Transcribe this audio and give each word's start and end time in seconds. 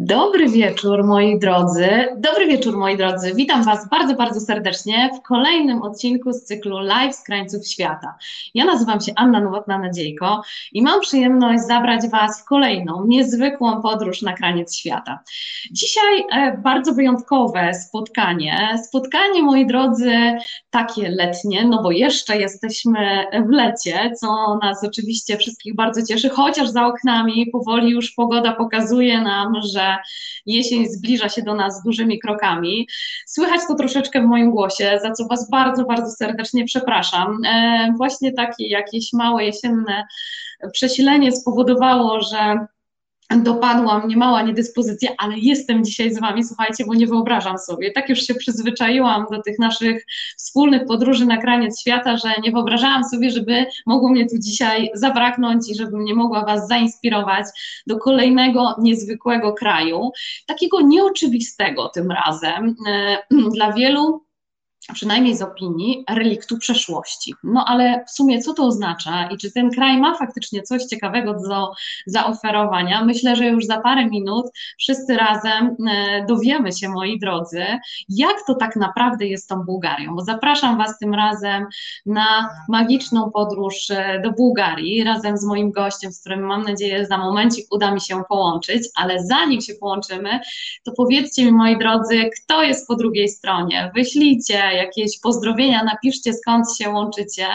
Dobry 0.00 0.48
wieczór, 0.48 1.04
moi 1.04 1.38
drodzy. 1.38 1.88
Dobry 2.16 2.46
wieczór, 2.46 2.76
moi 2.76 2.96
drodzy. 2.96 3.34
Witam 3.34 3.64
Was 3.64 3.88
bardzo, 3.88 4.14
bardzo 4.14 4.40
serdecznie 4.40 5.10
w 5.18 5.22
kolejnym 5.22 5.82
odcinku 5.82 6.32
z 6.32 6.44
cyklu 6.44 6.78
Live 6.78 7.14
z 7.14 7.22
krańców 7.22 7.66
świata. 7.66 8.14
Ja 8.54 8.64
nazywam 8.64 9.00
się 9.00 9.12
Anna 9.16 9.40
Nowotna-Nadziejko 9.40 10.40
i 10.72 10.82
mam 10.82 11.00
przyjemność 11.00 11.62
zabrać 11.62 12.08
Was 12.12 12.42
w 12.42 12.44
kolejną, 12.44 13.06
niezwykłą 13.06 13.82
podróż 13.82 14.22
na 14.22 14.32
kraniec 14.32 14.76
świata. 14.76 15.18
Dzisiaj 15.70 16.24
e, 16.32 16.58
bardzo 16.58 16.92
wyjątkowe 16.92 17.74
spotkanie. 17.74 18.78
Spotkanie, 18.88 19.42
moi 19.42 19.66
drodzy, 19.66 20.12
takie 20.70 21.08
letnie, 21.08 21.64
no 21.64 21.82
bo 21.82 21.90
jeszcze 21.90 22.36
jesteśmy 22.36 23.24
w 23.46 23.50
lecie, 23.50 24.12
co 24.20 24.58
nas 24.62 24.84
oczywiście 24.84 25.36
wszystkich 25.36 25.74
bardzo 25.74 26.06
cieszy, 26.06 26.28
chociaż 26.28 26.68
za 26.68 26.86
oknami 26.86 27.46
powoli 27.46 27.90
już 27.90 28.10
pogoda 28.10 28.52
pokazuje 28.52 29.20
nam, 29.20 29.52
że 29.62 29.87
jesień 30.46 30.86
zbliża 30.88 31.28
się 31.28 31.42
do 31.42 31.54
nas 31.54 31.82
dużymi 31.82 32.18
krokami. 32.18 32.88
Słychać 33.26 33.60
to 33.68 33.74
troszeczkę 33.74 34.22
w 34.22 34.26
moim 34.26 34.50
głosie, 34.50 34.98
za 35.02 35.12
co 35.12 35.26
Was 35.26 35.50
bardzo, 35.50 35.84
bardzo 35.84 36.10
serdecznie 36.10 36.64
przepraszam. 36.64 37.38
E, 37.46 37.92
właśnie 37.96 38.32
takie 38.32 38.68
jakieś 38.68 39.12
małe 39.12 39.44
jesienne 39.44 40.06
przesilenie 40.72 41.32
spowodowało, 41.32 42.20
że 42.20 42.66
dopadła 43.36 43.98
mnie 43.98 44.16
mała 44.16 44.42
niedyspozycja, 44.42 45.10
ale 45.18 45.38
jestem 45.38 45.84
dzisiaj 45.84 46.14
z 46.14 46.20
Wami, 46.20 46.44
słuchajcie, 46.44 46.84
bo 46.86 46.94
nie 46.94 47.06
wyobrażam 47.06 47.58
sobie. 47.58 47.92
Tak 47.92 48.08
już 48.08 48.18
się 48.18 48.34
przyzwyczaiłam 48.34 49.26
do 49.30 49.42
tych 49.42 49.58
naszych 49.58 50.06
wspólnych 50.36 50.84
podróży 50.86 51.26
na 51.26 51.36
kraniec 51.36 51.80
świata, 51.80 52.16
że 52.16 52.28
nie 52.42 52.52
wyobrażałam 52.52 53.04
sobie, 53.04 53.30
żeby 53.30 53.66
mogło 53.86 54.08
mnie 54.08 54.26
tu 54.26 54.38
dzisiaj 54.38 54.90
zabraknąć 54.94 55.70
i 55.70 55.74
żebym 55.74 56.04
nie 56.04 56.14
mogła 56.14 56.44
Was 56.44 56.68
zainspirować 56.68 57.46
do 57.86 57.98
kolejnego 57.98 58.74
niezwykłego 58.78 59.52
kraju, 59.52 60.10
takiego 60.46 60.80
nieoczywistego 60.80 61.88
tym 61.88 62.10
razem. 62.10 62.76
E, 62.88 63.18
dla 63.54 63.72
wielu 63.72 64.27
przynajmniej 64.94 65.36
z 65.36 65.42
opinii, 65.42 66.04
reliktu 66.10 66.58
przeszłości. 66.58 67.34
No 67.44 67.64
ale 67.68 68.04
w 68.04 68.10
sumie 68.10 68.42
co 68.42 68.54
to 68.54 68.64
oznacza 68.64 69.28
i 69.28 69.36
czy 69.36 69.52
ten 69.52 69.70
kraj 69.70 69.98
ma 69.98 70.14
faktycznie 70.14 70.62
coś 70.62 70.84
ciekawego 70.84 71.34
do 71.34 71.72
zaoferowania? 72.06 73.04
Myślę, 73.04 73.36
że 73.36 73.46
już 73.46 73.66
za 73.66 73.80
parę 73.80 74.06
minut 74.06 74.46
wszyscy 74.78 75.16
razem 75.16 75.76
e, 75.88 76.26
dowiemy 76.26 76.72
się, 76.72 76.88
moi 76.88 77.18
drodzy, 77.18 77.64
jak 78.08 78.36
to 78.46 78.54
tak 78.54 78.76
naprawdę 78.76 79.26
jest 79.26 79.48
tą 79.48 79.62
Bułgarią, 79.62 80.14
bo 80.14 80.24
zapraszam 80.24 80.78
Was 80.78 80.98
tym 80.98 81.14
razem 81.14 81.66
na 82.06 82.48
magiczną 82.68 83.30
podróż 83.30 83.90
e, 83.90 84.20
do 84.24 84.32
Bułgarii 84.32 85.04
razem 85.04 85.38
z 85.38 85.44
moim 85.44 85.70
gościem, 85.70 86.12
z 86.12 86.20
którym 86.20 86.40
mam 86.40 86.62
nadzieję 86.62 87.06
za 87.06 87.18
momencik 87.18 87.66
uda 87.70 87.94
mi 87.94 88.00
się 88.00 88.22
połączyć, 88.28 88.88
ale 88.96 89.24
zanim 89.24 89.60
się 89.60 89.74
połączymy, 89.74 90.40
to 90.84 90.92
powiedzcie 90.96 91.44
mi, 91.44 91.52
moi 91.52 91.78
drodzy, 91.78 92.30
kto 92.42 92.62
jest 92.62 92.88
po 92.88 92.96
drugiej 92.96 93.28
stronie? 93.28 93.90
Wyślijcie 93.94 94.67
jakieś 94.72 95.20
pozdrowienia, 95.20 95.84
napiszcie 95.84 96.32
skąd 96.32 96.66
się 96.78 96.90
łączycie, 96.90 97.46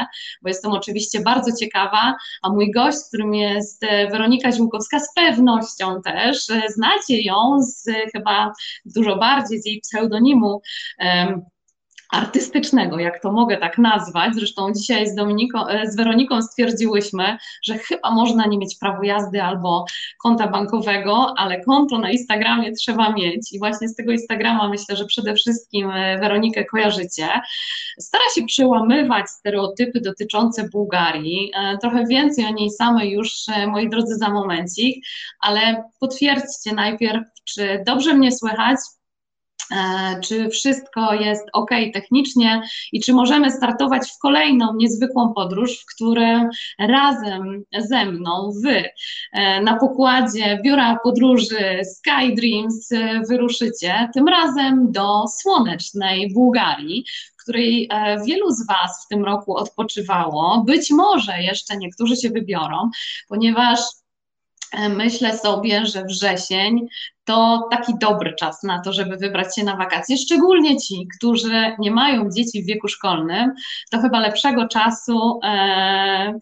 bo 0.42 0.50
jestem 0.50 0.72
oczywiście 0.72 1.20
bardzo 1.22 1.58
ciekawa, 1.58 2.16
a 2.42 2.50
mój 2.50 2.72
gość, 2.72 2.98
którym 3.08 3.34
jest 3.34 3.84
e, 3.84 4.08
Weronika 4.08 4.52
Ziółkowska, 4.52 5.00
z 5.00 5.14
pewnością 5.16 6.02
też 6.02 6.50
e, 6.50 6.62
znacie 6.70 7.22
ją 7.22 7.58
z 7.62 7.86
chyba 8.12 8.54
dużo 8.86 9.16
bardziej 9.16 9.62
z 9.62 9.66
jej 9.66 9.82
pseudonimu 9.82 10.62
artystycznego, 12.14 13.00
jak 13.00 13.22
to 13.22 13.32
mogę 13.32 13.58
tak 13.58 13.78
nazwać. 13.78 14.36
Zresztą 14.36 14.74
dzisiaj 14.74 15.08
z, 15.08 15.16
Dominiką, 15.16 15.68
e, 15.68 15.92
z 15.92 15.96
Weroniką 15.96 16.42
stwierdziłyśmy, 16.42 17.38
że 17.64 17.78
chyba 17.78 18.12
można 18.12 18.46
nie 18.46 18.58
mieć 18.58 18.78
prawo 18.80 19.04
jazdy 19.04 19.44
albo 19.44 19.86
konta 20.24 20.48
bankowego, 20.48 21.34
ale 21.38 21.64
konto 21.64 22.00
na 22.00 22.12
Instagramie 22.12 22.72
trzeba 22.72 23.14
mieć. 23.14 23.54
I 23.54 23.60
właśnie 23.60 23.88
z 23.88 23.96
tego 23.96 24.12
Instagrama 24.12 24.70
myślę, 24.70 24.96
że 24.96 25.06
przede 25.06 25.34
wszystkim 25.36 25.92
e, 25.92 26.20
Weronikę 26.20 26.66
kojarzycie. 26.66 27.28
Stara 28.00 28.26
się 28.36 28.46
przełamywać 28.46 29.30
stereotypy 29.30 30.02
dotyczące 30.02 30.70
Bułgarii. 30.70 31.52
E, 31.56 31.78
trochę 31.78 32.06
więcej 32.06 32.46
o 32.46 32.52
niej 32.52 32.72
samej 32.72 33.12
już, 33.12 33.34
moi 33.68 33.90
drodzy, 33.90 34.16
za 34.16 34.30
momencik, 34.30 35.06
ale 35.40 35.84
potwierdźcie 36.00 36.74
najpierw, 36.74 37.24
czy 37.46 37.84
dobrze 37.86 38.14
mnie 38.14 38.32
słychać, 38.32 38.78
czy 40.24 40.50
wszystko 40.50 41.14
jest 41.14 41.44
ok 41.54 41.70
technicznie 41.94 42.62
i 42.92 43.00
czy 43.00 43.14
możemy 43.14 43.52
startować 43.52 44.12
w 44.12 44.18
kolejną 44.18 44.76
niezwykłą 44.76 45.34
podróż, 45.34 45.82
w 45.82 45.96
której 45.96 46.38
razem 46.80 47.64
ze 47.78 48.06
mną 48.06 48.52
wy 48.64 48.84
e, 49.34 49.62
na 49.62 49.80
pokładzie 49.80 50.60
biura 50.64 51.00
podróży 51.04 51.82
Sky 51.96 52.36
Dreams 52.36 52.92
e, 52.92 53.22
wyruszycie, 53.30 54.10
tym 54.14 54.28
razem 54.28 54.92
do 54.92 55.24
słonecznej 55.42 56.34
Bułgarii, 56.34 57.06
której 57.44 57.90
wielu 58.28 58.52
z 58.52 58.68
Was 58.68 59.06
w 59.06 59.08
tym 59.08 59.26
roku 59.26 59.58
odpoczywało. 59.58 60.64
Być 60.68 60.92
może 60.92 61.42
jeszcze 61.42 61.78
niektórzy 61.78 62.16
się 62.16 62.30
wybiorą, 62.30 62.90
ponieważ 63.28 63.80
myślę 64.90 65.38
sobie, 65.38 65.86
że 65.86 66.04
wrzesień 66.04 66.88
to 67.26 67.68
taki 67.72 67.94
dobry 68.02 68.36
czas 68.40 68.64
na 68.64 68.82
to, 68.82 68.94
żeby 68.94 69.18
wybrać 69.18 69.56
się 69.56 69.64
na 69.64 69.76
wakacje, 69.76 70.18
szczególnie 70.18 70.78
ci, 70.78 71.08
którzy 71.18 71.76
nie 71.80 71.92
mają 71.92 72.30
dzieci 72.30 72.64
w 72.64 72.66
wieku 72.66 72.88
szkolnym, 72.88 73.54
to 73.92 74.00
chyba 74.00 74.20
lepszego 74.20 74.68
czasu 74.68 75.40
e, 75.44 76.40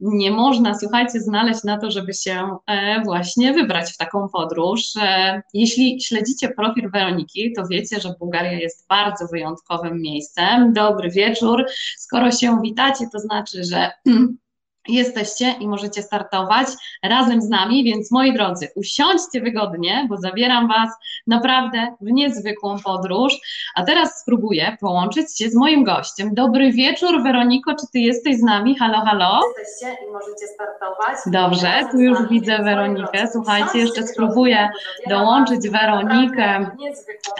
nie 0.00 0.30
można, 0.30 0.78
słuchajcie, 0.78 1.20
znaleźć 1.20 1.64
na 1.64 1.78
to, 1.78 1.90
żeby 1.90 2.14
się 2.14 2.56
e, 2.66 3.02
właśnie 3.04 3.52
wybrać 3.52 3.92
w 3.92 3.96
taką 3.96 4.28
podróż. 4.28 4.82
E, 5.02 5.42
jeśli 5.54 6.02
śledzicie 6.02 6.48
profil 6.48 6.90
Weroniki, 6.90 7.52
to 7.56 7.66
wiecie, 7.70 8.00
że 8.00 8.14
Bułgaria 8.20 8.52
jest 8.52 8.88
bardzo 8.88 9.26
wyjątkowym 9.26 10.00
miejscem. 10.00 10.72
Dobry 10.72 11.10
wieczór. 11.10 11.66
Skoro 11.98 12.30
się 12.30 12.58
witacie, 12.62 13.04
to 13.12 13.18
znaczy, 13.18 13.64
że 13.64 13.90
jesteście 14.88 15.54
i 15.60 15.68
możecie 15.68 16.02
startować 16.02 16.68
razem 17.02 17.42
z 17.42 17.48
nami, 17.48 17.84
więc 17.84 18.10
moi 18.10 18.34
drodzy, 18.34 18.68
usiądźcie 18.74 19.40
wygodnie, 19.40 20.06
bo 20.08 20.16
zabieram 20.16 20.68
Was 20.68 20.90
naprawdę 21.26 21.96
w 22.00 22.10
niezwykłą 22.10 22.76
podróż. 22.84 23.34
A 23.74 23.82
teraz 23.82 24.20
spróbuję 24.20 24.76
połączyć 24.80 25.38
się 25.38 25.50
z 25.50 25.54
moim 25.54 25.84
gościem. 25.84 26.34
Dobry 26.34 26.72
wieczór, 26.72 27.22
Weroniko, 27.22 27.74
czy 27.74 27.86
Ty 27.92 27.98
jesteś 27.98 28.36
z 28.36 28.42
nami? 28.42 28.78
Halo, 28.78 29.00
halo? 29.00 29.40
Jesteście 29.58 30.04
i 30.08 30.12
możecie 30.12 30.46
startować. 30.54 31.18
Dobrze, 31.26 31.88
tu 31.90 32.00
już 32.00 32.28
widzę 32.28 32.58
Weronikę. 32.58 33.28
Słuchajcie, 33.32 33.78
jeszcze 33.78 34.06
spróbuję 34.06 34.68
dołączyć 35.08 35.68
Weronikę 35.68 36.70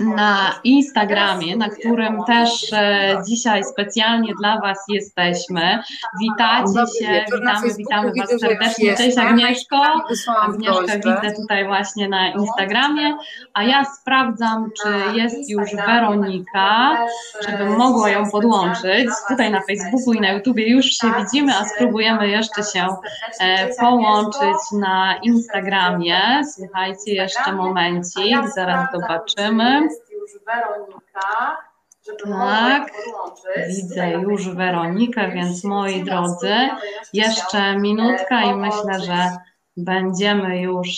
na 0.01 0.55
Instagramie, 0.65 1.57
na 1.57 1.69
którym 1.69 2.25
też 2.27 2.73
e, 2.73 3.17
dzisiaj 3.29 3.65
specjalnie 3.65 4.33
dla 4.41 4.61
Was 4.61 4.79
jesteśmy. 4.89 5.79
Witacie 6.21 6.81
się, 6.99 7.25
witamy, 7.35 7.75
witamy 7.75 8.13
Was 8.19 8.41
serdecznie. 8.41 8.97
Cześć 8.97 9.19
Agnieszko. 9.19 9.77
Agnieszkę 10.41 10.97
widzę 10.97 11.35
tutaj 11.37 11.67
właśnie 11.67 12.09
na 12.09 12.29
Instagramie, 12.29 13.17
a 13.55 13.63
ja 13.63 13.85
sprawdzam, 13.85 14.71
czy 14.83 15.19
jest 15.19 15.51
już 15.51 15.75
Weronika, 15.87 16.97
żebym 17.49 17.77
mogła 17.77 18.11
ją 18.11 18.31
podłączyć. 18.31 19.09
Tutaj 19.29 19.51
na 19.51 19.61
Facebooku 19.61 20.13
i 20.13 20.21
na 20.21 20.33
YouTubie 20.33 20.69
już 20.69 20.87
się 20.87 21.07
widzimy, 21.19 21.53
a 21.57 21.65
spróbujemy 21.65 22.29
jeszcze 22.29 22.63
się 22.63 22.87
e, 23.41 23.75
połączyć 23.81 24.57
na 24.73 25.15
Instagramie. 25.23 26.43
Słuchajcie, 26.55 27.15
jeszcze 27.15 27.53
momencik, 27.53 28.49
zaraz 28.55 28.89
zobaczymy. 28.93 29.81
Jest 29.83 30.13
już 30.13 30.31
Weronika 30.47 31.57
tak, 32.29 32.93
widzę 33.69 34.11
już 34.11 34.49
Weronikę, 34.49 35.31
więc 35.31 35.65
moi 35.65 36.05
drodzy, 36.05 36.55
jeszcze 37.13 37.77
minutka 37.79 38.43
i 38.43 38.55
myślę, 38.55 39.01
że 39.07 39.37
będziemy 39.77 40.61
już 40.61 40.89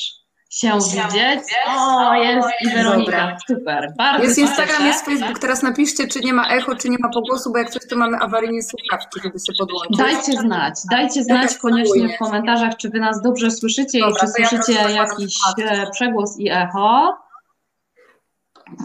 się 0.50 0.72
widzieć. 0.78 1.40
O, 1.68 2.14
jest 2.14 2.48
i 2.60 2.68
Weronika, 2.68 3.36
super, 3.46 3.92
bardzo 3.98 4.24
Jest 4.24 4.38
Instagram, 4.38 4.86
jest 4.86 5.04
Facebook, 5.04 5.38
teraz 5.38 5.62
napiszcie, 5.62 6.08
czy 6.08 6.20
nie 6.20 6.32
ma 6.32 6.48
echo, 6.48 6.76
czy 6.76 6.88
nie 6.88 6.96
ma 7.00 7.08
pogłosu, 7.08 7.52
bo 7.52 7.58
jak 7.58 7.70
coś, 7.70 7.82
to 7.90 7.96
mamy 7.96 8.18
awaryjnie 8.18 8.62
słuchawki, 8.62 9.20
żeby 9.22 9.38
się 9.38 9.52
podłączyć. 9.58 9.96
Dajcie 9.96 10.32
znać, 10.32 10.74
dajcie 10.90 11.24
znać 11.24 11.56
koniecznie 11.56 12.08
w 12.08 12.18
komentarzach, 12.18 12.76
czy 12.76 12.90
wy 12.90 13.00
nas 13.00 13.22
dobrze 13.22 13.50
słyszycie 13.50 13.98
i 13.98 14.14
czy 14.20 14.28
słyszycie 14.28 14.72
jakiś 14.72 15.38
e, 15.62 15.90
przegłos 15.90 16.38
i 16.38 16.50
echo. 16.50 17.16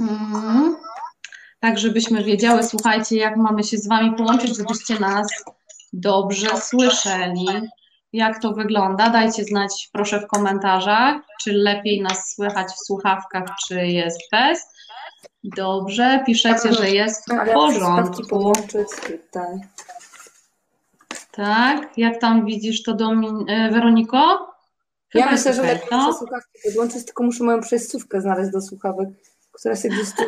Mhm 0.01 0.75
tak 1.61 1.79
żebyśmy 1.79 2.23
wiedziały, 2.23 2.63
słuchajcie, 2.63 3.17
jak 3.17 3.37
mamy 3.37 3.63
się 3.63 3.77
z 3.77 3.87
Wami 3.87 4.15
połączyć, 4.15 4.57
żebyście 4.57 4.99
nas 4.99 5.27
dobrze 5.93 6.57
słyszeli. 6.57 7.45
Jak 8.13 8.41
to 8.41 8.53
wygląda? 8.53 9.09
Dajcie 9.09 9.43
znać 9.43 9.89
proszę 9.93 10.19
w 10.19 10.27
komentarzach, 10.27 11.21
czy 11.41 11.53
lepiej 11.53 12.01
nas 12.01 12.33
słychać 12.35 12.67
w 12.67 12.85
słuchawkach, 12.85 13.43
czy 13.67 13.87
jest 13.87 14.19
bez. 14.31 14.67
Dobrze, 15.43 16.23
piszecie, 16.25 16.73
że 16.73 16.89
jest 16.89 17.25
w 17.31 17.53
porządku. 17.53 18.53
Tak, 21.31 21.97
jak 21.97 22.21
tam 22.21 22.45
widzisz 22.45 22.83
to, 22.83 22.93
Domin 22.93 23.49
e, 23.49 23.71
Weroniko? 23.71 24.51
Chyba 25.09 25.25
ja 25.25 25.31
myślę, 25.31 25.53
że 25.53 25.61
lepiej 25.61 25.87
no. 25.91 26.13
słuchawki 26.13 26.59
podłączyć, 26.65 27.05
tylko 27.05 27.23
muszę 27.23 27.43
moją 27.43 27.61
przejściówkę 27.61 28.21
znaleźć 28.21 28.51
do 28.51 28.61
słuchawek, 28.61 29.09
która 29.59 29.75
tu... 29.75 30.21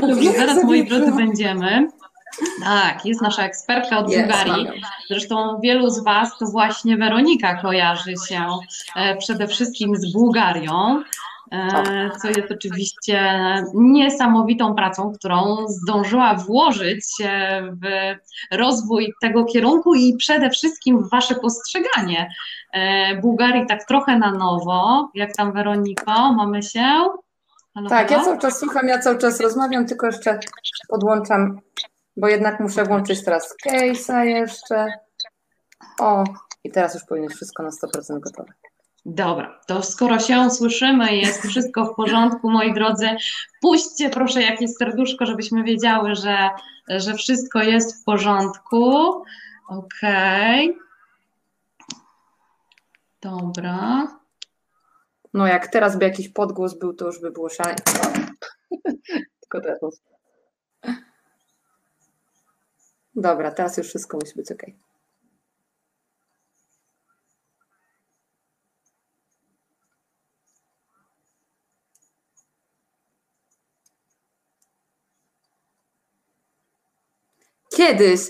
Dobrze, 0.06 0.32
zaraz 0.32 0.64
moi 0.64 0.88
drodzy 0.88 1.12
będziemy. 1.12 1.88
Tak, 2.64 3.06
jest 3.06 3.22
nasza 3.22 3.44
ekspertka 3.44 3.98
od 3.98 4.06
Bułgarii. 4.06 4.66
Zresztą 5.10 5.60
wielu 5.62 5.90
z 5.90 6.04
Was 6.04 6.38
to 6.38 6.46
właśnie 6.46 6.96
Weronika 6.96 7.62
kojarzy 7.62 8.14
się 8.28 8.46
e, 8.96 9.16
przede 9.16 9.46
wszystkim 9.46 9.96
z 9.96 10.12
Bułgarią. 10.12 11.02
E, 11.52 12.10
co 12.22 12.28
jest 12.28 12.52
oczywiście 12.52 13.40
niesamowitą 13.74 14.74
pracą, 14.74 15.12
którą 15.18 15.56
zdążyła 15.68 16.34
włożyć 16.34 17.04
w 17.82 18.14
rozwój 18.52 19.12
tego 19.22 19.44
kierunku 19.44 19.94
i 19.94 20.16
przede 20.16 20.50
wszystkim 20.50 21.04
w 21.04 21.10
Wasze 21.10 21.34
postrzeganie 21.34 22.30
e, 22.72 23.16
Bułgarii 23.20 23.66
tak 23.66 23.84
trochę 23.84 24.18
na 24.18 24.30
nowo. 24.30 25.10
Jak 25.14 25.36
tam 25.36 25.52
Weroniko, 25.52 26.32
mamy 26.32 26.62
się? 26.62 27.08
Halo, 27.76 27.88
tak, 27.88 28.08
halo? 28.08 28.20
ja 28.20 28.24
cały 28.24 28.38
czas 28.38 28.58
słucham, 28.58 28.88
ja 28.88 28.98
cały 28.98 29.18
czas 29.18 29.40
rozmawiam, 29.40 29.86
tylko 29.86 30.06
jeszcze 30.06 30.38
podłączam, 30.88 31.60
bo 32.16 32.28
jednak 32.28 32.60
muszę 32.60 32.84
włączyć 32.84 33.24
teraz 33.24 33.54
case'a 33.66 34.22
jeszcze. 34.22 34.86
O, 35.98 36.24
i 36.64 36.70
teraz 36.70 36.94
już 36.94 37.04
powinno 37.04 37.28
być 37.28 37.36
wszystko 37.36 37.62
na 37.62 37.70
100% 37.70 38.20
gotowe. 38.20 38.52
Dobra, 39.06 39.60
to 39.66 39.82
skoro 39.82 40.18
się 40.18 40.50
słyszymy, 40.50 41.16
jest 41.16 41.46
wszystko 41.46 41.84
w 41.84 41.94
porządku, 41.94 42.50
moi 42.50 42.74
drodzy, 42.74 43.08
puśćcie 43.60 44.10
proszę 44.10 44.42
jakieś 44.42 44.70
serduszko, 44.70 45.26
żebyśmy 45.26 45.64
wiedziały, 45.64 46.14
że, 46.14 46.50
że 46.88 47.14
wszystko 47.14 47.62
jest 47.62 48.00
w 48.00 48.04
porządku. 48.04 48.94
Okej. 49.68 50.70
Okay. 50.70 50.86
Dobra. 53.20 54.06
No 55.36 55.46
jak 55.46 55.66
teraz 55.68 55.98
by 55.98 56.04
jakiś 56.04 56.28
podgłos 56.28 56.78
był, 56.78 56.94
to 56.94 57.06
już 57.06 57.20
by 57.20 57.30
było 57.30 57.48
szalenie. 57.48 57.78
Tylko 59.40 59.60
teraz. 59.60 60.00
Dobra, 63.14 63.50
teraz 63.50 63.76
już 63.76 63.88
wszystko 63.88 64.18
musi 64.22 64.34
być 64.34 64.52
ok. 64.52 64.62
Kiedyś 77.76 78.20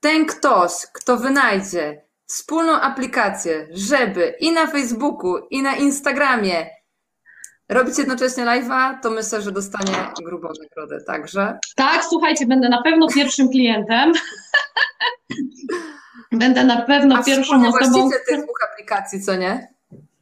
ten 0.00 0.26
ktoś, 0.26 0.72
kto 0.92 1.16
wynajdzie 1.16 2.09
wspólną 2.30 2.80
aplikację, 2.80 3.68
żeby 3.70 4.34
i 4.40 4.52
na 4.52 4.66
Facebooku, 4.66 5.46
i 5.50 5.62
na 5.62 5.76
Instagramie 5.76 6.66
robić 7.68 7.98
jednocześnie 7.98 8.44
live'a, 8.44 9.00
to 9.02 9.10
myślę, 9.10 9.42
że 9.42 9.52
dostanie 9.52 9.92
grubą 10.24 10.48
nagrodę, 10.62 11.04
także. 11.06 11.58
Tak, 11.76 12.04
słuchajcie, 12.04 12.46
będę 12.46 12.68
na 12.68 12.82
pewno 12.82 13.08
pierwszym 13.08 13.48
klientem. 13.48 14.12
będę 16.32 16.64
na 16.64 16.82
pewno 16.82 17.16
A 17.16 17.22
pierwszą 17.22 17.68
osobą. 17.68 18.10
tych 18.28 18.42
dwóch 18.44 18.60
aplikacji, 18.72 19.22
co 19.22 19.36
nie? 19.36 19.74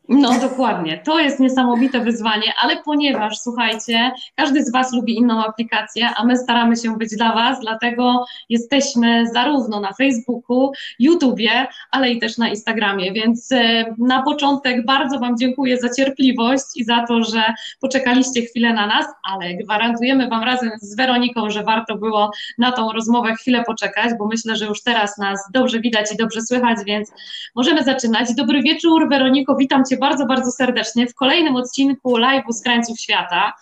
No. 0.08 0.38
Dokładnie, 0.40 0.98
to 1.04 1.20
jest 1.20 1.40
niesamowite 1.40 2.00
wyzwanie, 2.00 2.52
ale 2.62 2.76
ponieważ 2.76 3.38
słuchajcie, 3.38 4.10
każdy 4.34 4.64
z 4.64 4.72
Was 4.72 4.92
lubi 4.92 5.16
inną 5.16 5.44
aplikację, 5.44 6.10
a 6.16 6.24
my 6.24 6.36
staramy 6.36 6.76
się 6.76 6.96
być 6.96 7.16
dla 7.16 7.32
Was, 7.32 7.60
dlatego 7.60 8.24
jesteśmy 8.48 9.26
zarówno 9.32 9.80
na 9.80 9.92
Facebooku, 9.92 10.72
YouTubie, 10.98 11.66
ale 11.90 12.10
i 12.10 12.18
też 12.18 12.38
na 12.38 12.48
Instagramie, 12.48 13.12
więc 13.12 13.52
e, 13.52 13.84
na 13.98 14.22
początek 14.22 14.86
bardzo 14.86 15.18
Wam 15.18 15.38
dziękuję 15.38 15.78
za 15.78 15.88
cierpliwość 15.94 16.64
i 16.76 16.84
za 16.84 17.06
to, 17.06 17.24
że 17.24 17.42
poczekaliście 17.80 18.42
chwilę 18.42 18.72
na 18.72 18.86
nas, 18.86 19.06
ale 19.32 19.54
gwarantujemy 19.54 20.28
Wam 20.28 20.44
razem 20.44 20.70
z 20.80 20.96
Weroniką, 20.96 21.50
że 21.50 21.62
warto 21.62 21.96
było 21.96 22.30
na 22.58 22.72
tą 22.72 22.92
rozmowę 22.92 23.34
chwilę 23.34 23.64
poczekać, 23.64 24.10
bo 24.18 24.26
myślę, 24.26 24.56
że 24.56 24.64
już 24.64 24.82
teraz 24.82 25.18
nas 25.18 25.40
dobrze 25.52 25.80
widać 25.80 26.12
i 26.12 26.16
dobrze 26.16 26.42
słychać, 26.42 26.78
więc 26.86 27.12
możemy 27.56 27.84
zaczynać. 27.84 28.34
Dobry 28.34 28.62
wieczór 28.62 29.08
Weroniko, 29.08 29.56
witam 29.56 29.84
Cię 29.84 29.97
bardzo, 29.98 30.26
bardzo 30.26 30.50
serdecznie 30.50 31.06
w 31.06 31.14
kolejnym 31.14 31.56
odcinku 31.56 32.18
live'u 32.18 32.52
z 32.52 32.62
krańców 32.62 33.00
świata. 33.00 33.52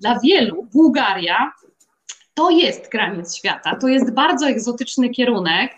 Dla 0.00 0.20
wielu 0.20 0.68
Bułgaria 0.72 1.52
to 2.34 2.50
jest 2.50 2.90
granic 2.90 3.36
świata, 3.36 3.76
to 3.76 3.88
jest 3.88 4.14
bardzo 4.14 4.48
egzotyczny 4.48 5.10
kierunek. 5.10 5.72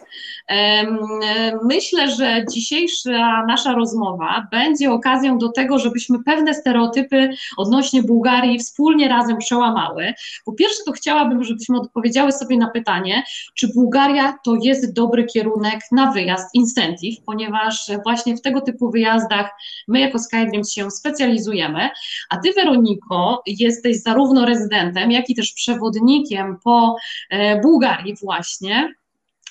Myślę, 1.64 2.10
że 2.10 2.44
dzisiejsza 2.52 3.44
nasza 3.48 3.72
rozmowa 3.72 4.46
będzie 4.50 4.92
okazją 4.92 5.38
do 5.38 5.48
tego, 5.48 5.78
żebyśmy 5.78 6.24
pewne 6.24 6.54
stereotypy 6.54 7.30
odnośnie 7.56 8.02
Bułgarii 8.02 8.58
wspólnie 8.58 9.08
razem 9.08 9.38
przełamały. 9.38 10.14
Po 10.44 10.52
pierwsze, 10.52 10.78
to 10.86 10.92
chciałabym, 10.92 11.44
żebyśmy 11.44 11.78
odpowiedziały 11.78 12.32
sobie 12.32 12.56
na 12.56 12.70
pytanie, 12.70 13.22
czy 13.54 13.68
Bułgaria 13.74 14.34
to 14.44 14.56
jest 14.62 14.94
dobry 14.94 15.24
kierunek 15.24 15.80
na 15.92 16.12
wyjazd 16.12 16.54
incentive, 16.54 17.24
ponieważ 17.26 17.90
właśnie 18.04 18.36
w 18.36 18.42
tego 18.42 18.60
typu 18.60 18.90
wyjazdach 18.90 19.50
my 19.88 20.00
jako 20.00 20.18
Skydreams 20.18 20.72
się 20.72 20.90
specjalizujemy, 20.90 21.88
a 22.30 22.36
ty 22.36 22.52
Weroniko 22.52 23.42
jesteś 23.46 24.02
zarówno 24.02 24.46
rezydentem, 24.46 25.10
jak 25.10 25.30
i 25.30 25.34
też 25.34 25.52
przewodnikiem 25.52 26.58
po 26.64 26.96
e, 27.30 27.60
Bułgarii 27.60 28.14
właśnie. 28.22 28.94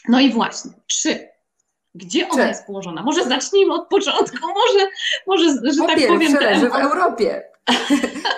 No 0.09 0.19
i 0.19 0.31
właśnie, 0.31 0.71
czy 0.87 1.33
gdzie 1.95 2.29
ona 2.29 2.47
jest 2.47 2.65
położona? 2.65 3.03
Może 3.03 3.23
zacznijmy 3.23 3.73
od 3.73 3.87
początku, 3.87 4.37
może, 4.47 4.89
może 5.27 5.43
że 5.73 5.81
po 5.81 5.87
tak 5.87 5.97
pierwsze, 5.97 6.13
powiem. 6.13 6.33
leży 6.33 6.69
w 6.69 6.75
Europie. 6.75 7.43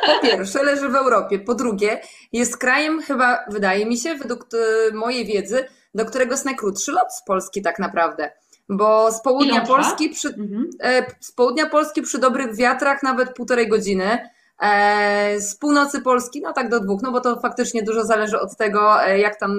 po 0.06 0.28
pierwsze, 0.28 0.64
leży 0.64 0.90
w 0.90 0.96
Europie. 0.96 1.40
Po 1.40 1.56
drugie, 1.56 2.02
jest 2.34 2.58
krajem 2.58 3.02
chyba, 3.02 3.46
wydaje 3.50 3.86
mi 3.86 3.98
się, 3.98 4.16
według 4.16 4.48
e, 4.54 4.94
mojej 4.94 5.26
wiedzy, 5.26 5.66
do 5.96 6.06
którego 6.06 6.32
jest 6.32 6.46
najkrótszy 6.46 6.92
lot 6.92 7.14
z 7.14 7.24
Polski 7.24 7.62
tak 7.62 7.80
naprawdę. 7.80 8.32
Bo 8.70 9.12
z 9.12 9.22
południa 9.22 9.62
Polski 9.62 10.10
przy, 10.10 10.28
mhm. 10.28 10.70
E, 10.84 11.06
z 11.20 11.32
południa 11.32 11.70
Polski 11.70 12.02
przy 12.02 12.20
dobrych 12.20 12.56
wiatrach 12.56 13.04
nawet 13.04 13.34
półtorej 13.34 13.68
godziny. 13.68 14.30
E, 14.62 15.40
z 15.40 15.56
północy 15.56 16.02
Polski, 16.02 16.42
no 16.42 16.54
tak 16.54 16.70
do 16.70 16.80
dwóch, 16.80 17.02
no 17.02 17.12
bo 17.12 17.22
to 17.22 17.40
faktycznie 17.40 17.84
dużo 17.84 18.06
zależy 18.06 18.40
od 18.40 18.58
tego, 18.58 19.02
jak 19.02 19.40
tam 19.40 19.52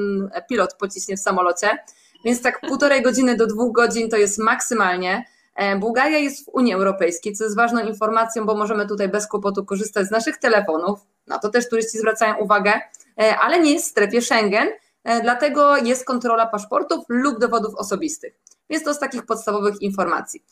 pilot 0.48 0.74
pociśnie 0.74 1.16
w 1.16 1.20
samolocie. 1.20 1.78
Więc 2.24 2.42
tak 2.42 2.60
półtorej 2.60 3.02
godziny 3.02 3.36
do 3.36 3.46
dwóch 3.46 3.72
godzin 3.72 4.10
to 4.10 4.16
jest 4.16 4.38
maksymalnie. 4.38 5.24
E, 5.56 5.76
Bułgaria 5.76 6.18
jest 6.18 6.44
w 6.44 6.48
Unii 6.48 6.74
Europejskiej, 6.74 7.32
co 7.32 7.44
jest 7.44 7.56
ważną 7.56 7.80
informacją, 7.80 8.46
bo 8.46 8.54
możemy 8.54 8.86
tutaj 8.86 9.08
bez 9.08 9.26
kłopotu 9.26 9.64
korzystać 9.64 10.06
z 10.06 10.10
naszych 10.10 10.36
telefonów. 10.36 11.00
Na 11.26 11.38
to 11.38 11.48
też 11.48 11.68
turyści 11.68 11.98
zwracają 11.98 12.36
uwagę, 12.36 12.72
e, 13.20 13.36
ale 13.38 13.60
nie 13.60 13.72
jest 13.72 13.86
w 13.86 13.90
strefie 13.90 14.22
Schengen, 14.22 14.68
e, 15.04 15.20
dlatego 15.20 15.76
jest 15.76 16.04
kontrola 16.04 16.46
paszportów 16.46 17.04
lub 17.08 17.38
dowodów 17.38 17.74
osobistych. 17.74 18.34
Więc 18.70 18.84
to 18.84 18.94
z 18.94 18.98
takich 18.98 19.26
podstawowych 19.26 19.82
informacji. 19.82 20.44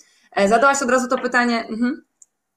Zadałaś 0.46 0.82
od 0.82 0.90
razu 0.90 1.08
to 1.08 1.18
pytanie. 1.18 1.66
Mhm. 1.68 2.04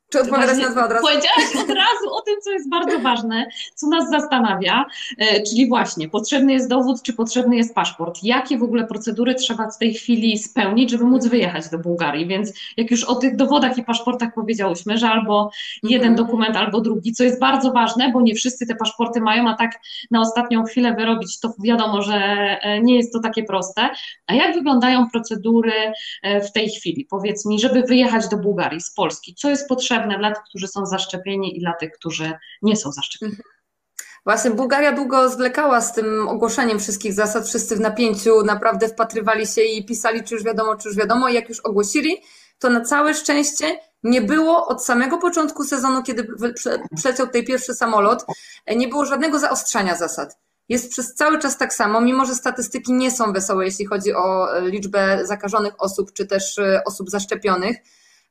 Czy 0.10 0.22
odpowiadać 0.22 0.58
na 0.58 0.70
dwa 0.70 0.86
od 0.86 0.92
razu? 0.92 1.08
Powiedziałaś 1.08 1.56
od 1.64 1.70
razu 1.70 2.14
o 2.14 2.22
tym, 2.22 2.36
co 2.42 2.52
jest 2.52 2.70
bardzo 2.70 3.00
ważne, 3.00 3.50
co 3.76 3.88
nas 3.88 4.10
zastanawia, 4.10 4.86
e, 5.18 5.44
czyli 5.44 5.68
właśnie 5.68 6.10
potrzebny 6.10 6.54
jest 6.54 6.70
dowód, 6.70 7.02
czy 7.02 7.14
potrzebny 7.14 7.56
jest 7.56 7.76
paszport. 7.76 8.20
Jakie 8.24 8.58
w 8.58 8.64
ogóle 8.64 8.86
procedury 8.86 9.36
trzeba 9.36 9.70
w 9.70 9.78
tej 9.78 9.94
chwili 9.94 10.38
spełnić, 10.38 10.92
żeby 10.92 11.04
móc 11.04 11.28
wyjechać 11.28 11.70
do 11.70 11.80
Bułgarii? 11.80 12.28
Więc 12.28 12.54
jak 12.78 12.92
już 12.92 13.04
o 13.04 13.16
tych 13.16 13.36
dowodach 13.36 13.78
i 13.78 13.84
paszportach 13.84 14.34
powiedziałyśmy, 14.34 14.98
że 14.98 15.10
albo 15.10 15.52
jeden 15.84 16.12
mhm. 16.12 16.28
dokument, 16.28 16.56
albo 16.56 16.82
drugi, 16.82 17.14
co 17.14 17.24
jest 17.24 17.40
bardzo 17.40 17.72
ważne, 17.72 18.12
bo 18.12 18.22
nie 18.22 18.36
wszyscy 18.36 18.68
te 18.68 18.76
paszporty 18.76 19.22
mają, 19.22 19.50
a 19.50 19.54
tak 19.54 19.72
na 20.12 20.22
ostatnią 20.22 20.64
chwilę 20.64 20.94
wyrobić, 20.94 21.40
to 21.40 21.54
wiadomo, 21.60 22.02
że 22.02 22.16
e, 22.16 22.82
nie 22.82 22.96
jest 22.96 23.14
to 23.14 23.20
takie 23.20 23.44
proste. 23.44 23.90
A 24.28 24.34
jak 24.34 24.56
wyglądają 24.56 25.10
procedury 25.10 25.74
e, 26.24 26.42
w 26.42 26.52
tej 26.52 26.70
chwili? 26.70 27.06
Powiedz 27.10 27.46
mi, 27.46 27.60
żeby 27.60 27.82
wyjechać 27.82 28.28
do 28.28 28.38
Bułgarii 28.38 28.82
z 28.82 28.94
Polski, 28.94 29.36
co 29.36 29.50
jest 29.50 29.70
potrzebne? 29.70 29.97
Potrzebne 29.98 30.20
dla 30.20 30.36
tych, 30.36 30.44
którzy 30.44 30.68
są 30.68 30.86
zaszczepieni 30.86 31.58
i 31.58 31.60
dla 31.60 31.74
tych, 31.74 31.92
którzy 31.92 32.34
nie 32.62 32.76
są 32.76 32.92
zaszczepieni. 32.92 33.32
Mhm. 33.32 33.50
Właśnie 34.26 34.52
Bułgaria 34.52 34.92
długo 34.92 35.30
zwlekała 35.30 35.82
z 35.82 35.94
tym 35.94 36.28
ogłoszeniem 36.28 36.80
wszystkich 36.80 37.14
zasad, 37.14 37.48
wszyscy 37.48 37.76
w 37.76 37.80
napięciu 37.80 38.44
naprawdę 38.44 38.88
wpatrywali 38.88 39.48
się 39.48 39.62
i 39.62 39.86
pisali, 39.86 40.24
czy 40.24 40.36
już 40.36 40.44
wiadomo, 40.44 40.76
czy 40.76 40.88
już 40.88 40.98
wiadomo. 40.98 41.30
I 41.30 41.34
jak 41.34 41.50
już 41.50 41.60
ogłosili, 41.60 42.18
to 42.60 42.70
na 42.70 42.82
całe 42.82 43.14
szczęście 43.14 43.80
nie 44.04 44.22
było 44.22 44.68
od 44.68 44.86
samego 44.86 45.18
początku 45.18 45.64
sezonu, 45.64 46.04
kiedy 46.04 46.28
przeciął 46.96 47.26
tutaj 47.26 47.44
pierwszy 47.44 47.74
samolot, 47.74 48.26
nie 48.76 48.88
było 48.88 49.06
żadnego 49.06 49.40
zaostrzania 49.40 49.96
zasad. 49.96 50.38
Jest 50.70 50.92
przez 50.92 51.14
cały 51.14 51.40
czas 51.40 51.58
tak 51.58 51.74
samo, 51.74 52.02
mimo 52.02 52.26
że 52.26 52.36
statystyki 52.36 52.94
nie 52.94 53.12
są 53.12 53.34
wesołe, 53.34 53.66
jeśli 53.66 53.86
chodzi 53.86 54.14
o 54.14 54.48
liczbę 54.62 55.26
zakażonych 55.26 55.74
osób, 55.78 56.14
czy 56.14 56.26
też 56.26 56.58
e, 56.58 56.82
osób 56.86 57.10
zaszczepionych. 57.10 57.78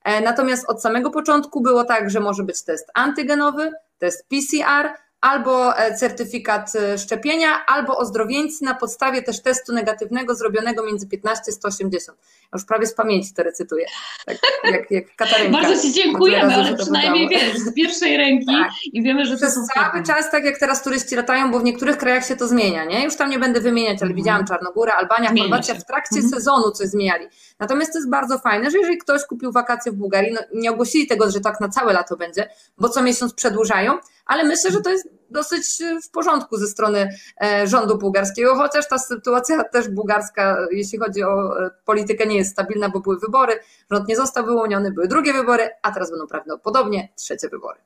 E, 0.06 0.20
natomiast 0.20 0.68
od 0.68 0.82
samego 0.82 1.10
początku 1.10 1.60
było 1.60 1.84
tak, 1.84 2.10
że 2.10 2.20
może 2.20 2.42
być 2.42 2.62
test 2.62 2.90
antygenowy, 2.94 3.72
test 3.98 4.28
PCR, 4.28 4.90
albo 5.20 5.78
e, 5.78 5.94
certyfikat 5.94 6.76
e, 6.76 6.98
szczepienia, 6.98 7.66
albo 7.66 7.98
ozdrowieńcy 7.98 8.64
na 8.64 8.74
podstawie 8.74 9.22
też 9.22 9.42
testu 9.42 9.72
negatywnego 9.72 10.34
zrobionego 10.34 10.86
między 10.86 11.08
15 11.08 11.42
a 11.48 11.52
180. 11.52 12.18
Już 12.54 12.64
prawie 12.64 12.86
z 12.86 12.94
pamięci 12.94 13.34
to 13.34 13.42
recytuję, 13.42 13.86
tak 14.26 14.36
jak, 14.64 14.90
jak 14.90 15.16
Katarynka. 15.16 15.62
Bardzo 15.62 15.82
Ci 15.82 15.92
dziękujemy, 15.92 16.54
ale 16.54 16.76
przynajmniej 16.76 17.28
wiesz, 17.28 17.58
z 17.58 17.74
pierwszej 17.74 18.16
ręki 18.16 18.46
tak. 18.46 18.70
i 18.92 19.02
wiemy, 19.02 19.26
że 19.26 19.36
Przez 19.36 19.54
to 19.54 19.60
są 19.60 19.66
cały 19.74 20.02
czas, 20.02 20.30
tak 20.30 20.44
jak 20.44 20.58
teraz 20.58 20.82
turyści 20.82 21.16
latają, 21.16 21.50
bo 21.50 21.60
w 21.60 21.64
niektórych 21.64 21.98
krajach 21.98 22.26
się 22.26 22.36
to 22.36 22.48
zmienia, 22.48 22.84
nie? 22.84 23.04
Już 23.04 23.16
tam 23.16 23.30
nie 23.30 23.38
będę 23.38 23.60
wymieniać, 23.60 24.02
ale 24.02 24.10
mhm. 24.10 24.16
widziałam 24.16 24.46
Czarnogóra, 24.46 24.92
Albania, 24.92 25.32
Chorwacja 25.38 25.74
w 25.74 25.84
trakcie 25.84 26.16
mhm. 26.16 26.34
sezonu 26.34 26.70
coś 26.70 26.88
zmieniali. 26.88 27.26
Natomiast 27.58 27.92
to 27.92 27.98
jest 27.98 28.10
bardzo 28.10 28.38
fajne, 28.38 28.70
że 28.70 28.78
jeżeli 28.78 28.98
ktoś 28.98 29.24
kupił 29.24 29.52
wakacje 29.52 29.92
w 29.92 29.94
Bułgarii, 29.94 30.32
no 30.32 30.40
nie 30.54 30.70
ogłosili 30.70 31.06
tego, 31.06 31.30
że 31.30 31.40
tak 31.40 31.60
na 31.60 31.68
całe 31.68 31.92
lato 31.92 32.16
będzie, 32.16 32.48
bo 32.78 32.88
co 32.88 33.02
miesiąc 33.02 33.34
przedłużają, 33.34 33.98
ale 34.26 34.44
myślę, 34.44 34.70
że 34.70 34.80
to 34.80 34.90
jest 34.90 35.08
dosyć 35.30 35.80
e, 35.80 36.00
w 36.00 36.10
porządku 36.10 36.56
ze 36.56 36.66
strony 36.66 37.08
e, 37.42 37.66
rządu 37.66 37.98
bułgarskiego, 37.98 38.54
chociaż 38.54 38.88
ta 38.88 38.98
sytuacja 38.98 39.64
też 39.72 39.88
bułgarska, 39.88 40.66
jeśli 40.70 40.98
chodzi 40.98 41.22
o 41.24 41.60
e, 41.66 41.70
politykę, 41.84 42.26
nie 42.26 42.36
jest 42.36 42.52
stabilna, 42.52 42.88
bo 42.88 43.00
były 43.00 43.18
wybory, 43.18 43.58
rząd 43.90 44.08
nie 44.08 44.16
został 44.16 44.44
wyłoniony, 44.44 44.92
były 44.92 45.08
drugie 45.08 45.32
wybory, 45.32 45.70
a 45.82 45.92
teraz 45.92 46.10
będą 46.10 46.26
prawdopodobnie 46.26 47.08
trzecie 47.16 47.48
wybory. 47.48 47.80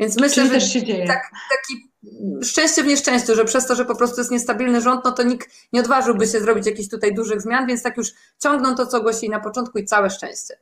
Więc 0.00 0.20
myślę, 0.20 0.60
Czyli 0.60 0.92
że 0.92 1.06
tak, 1.06 1.30
taki 1.50 1.90
szczęście 2.42 2.82
w 2.82 2.86
nieszczęściu, 2.86 3.34
że 3.34 3.44
przez 3.44 3.66
to, 3.66 3.74
że 3.74 3.84
po 3.84 3.96
prostu 3.96 4.20
jest 4.20 4.30
niestabilny 4.30 4.80
rząd, 4.80 5.04
no 5.04 5.12
to 5.12 5.22
nikt 5.22 5.50
nie 5.72 5.80
odważyłby 5.80 6.26
się 6.26 6.40
zrobić 6.40 6.66
jakichś 6.66 6.88
tutaj 6.88 7.14
dużych 7.14 7.40
zmian, 7.40 7.66
więc 7.66 7.82
tak 7.82 7.96
już 7.96 8.08
ciągną 8.42 8.74
to, 8.74 8.86
co 8.86 9.00
głosili 9.00 9.30
na 9.30 9.40
początku 9.40 9.78
i 9.78 9.84
całe 9.84 10.10
szczęście. 10.10 10.58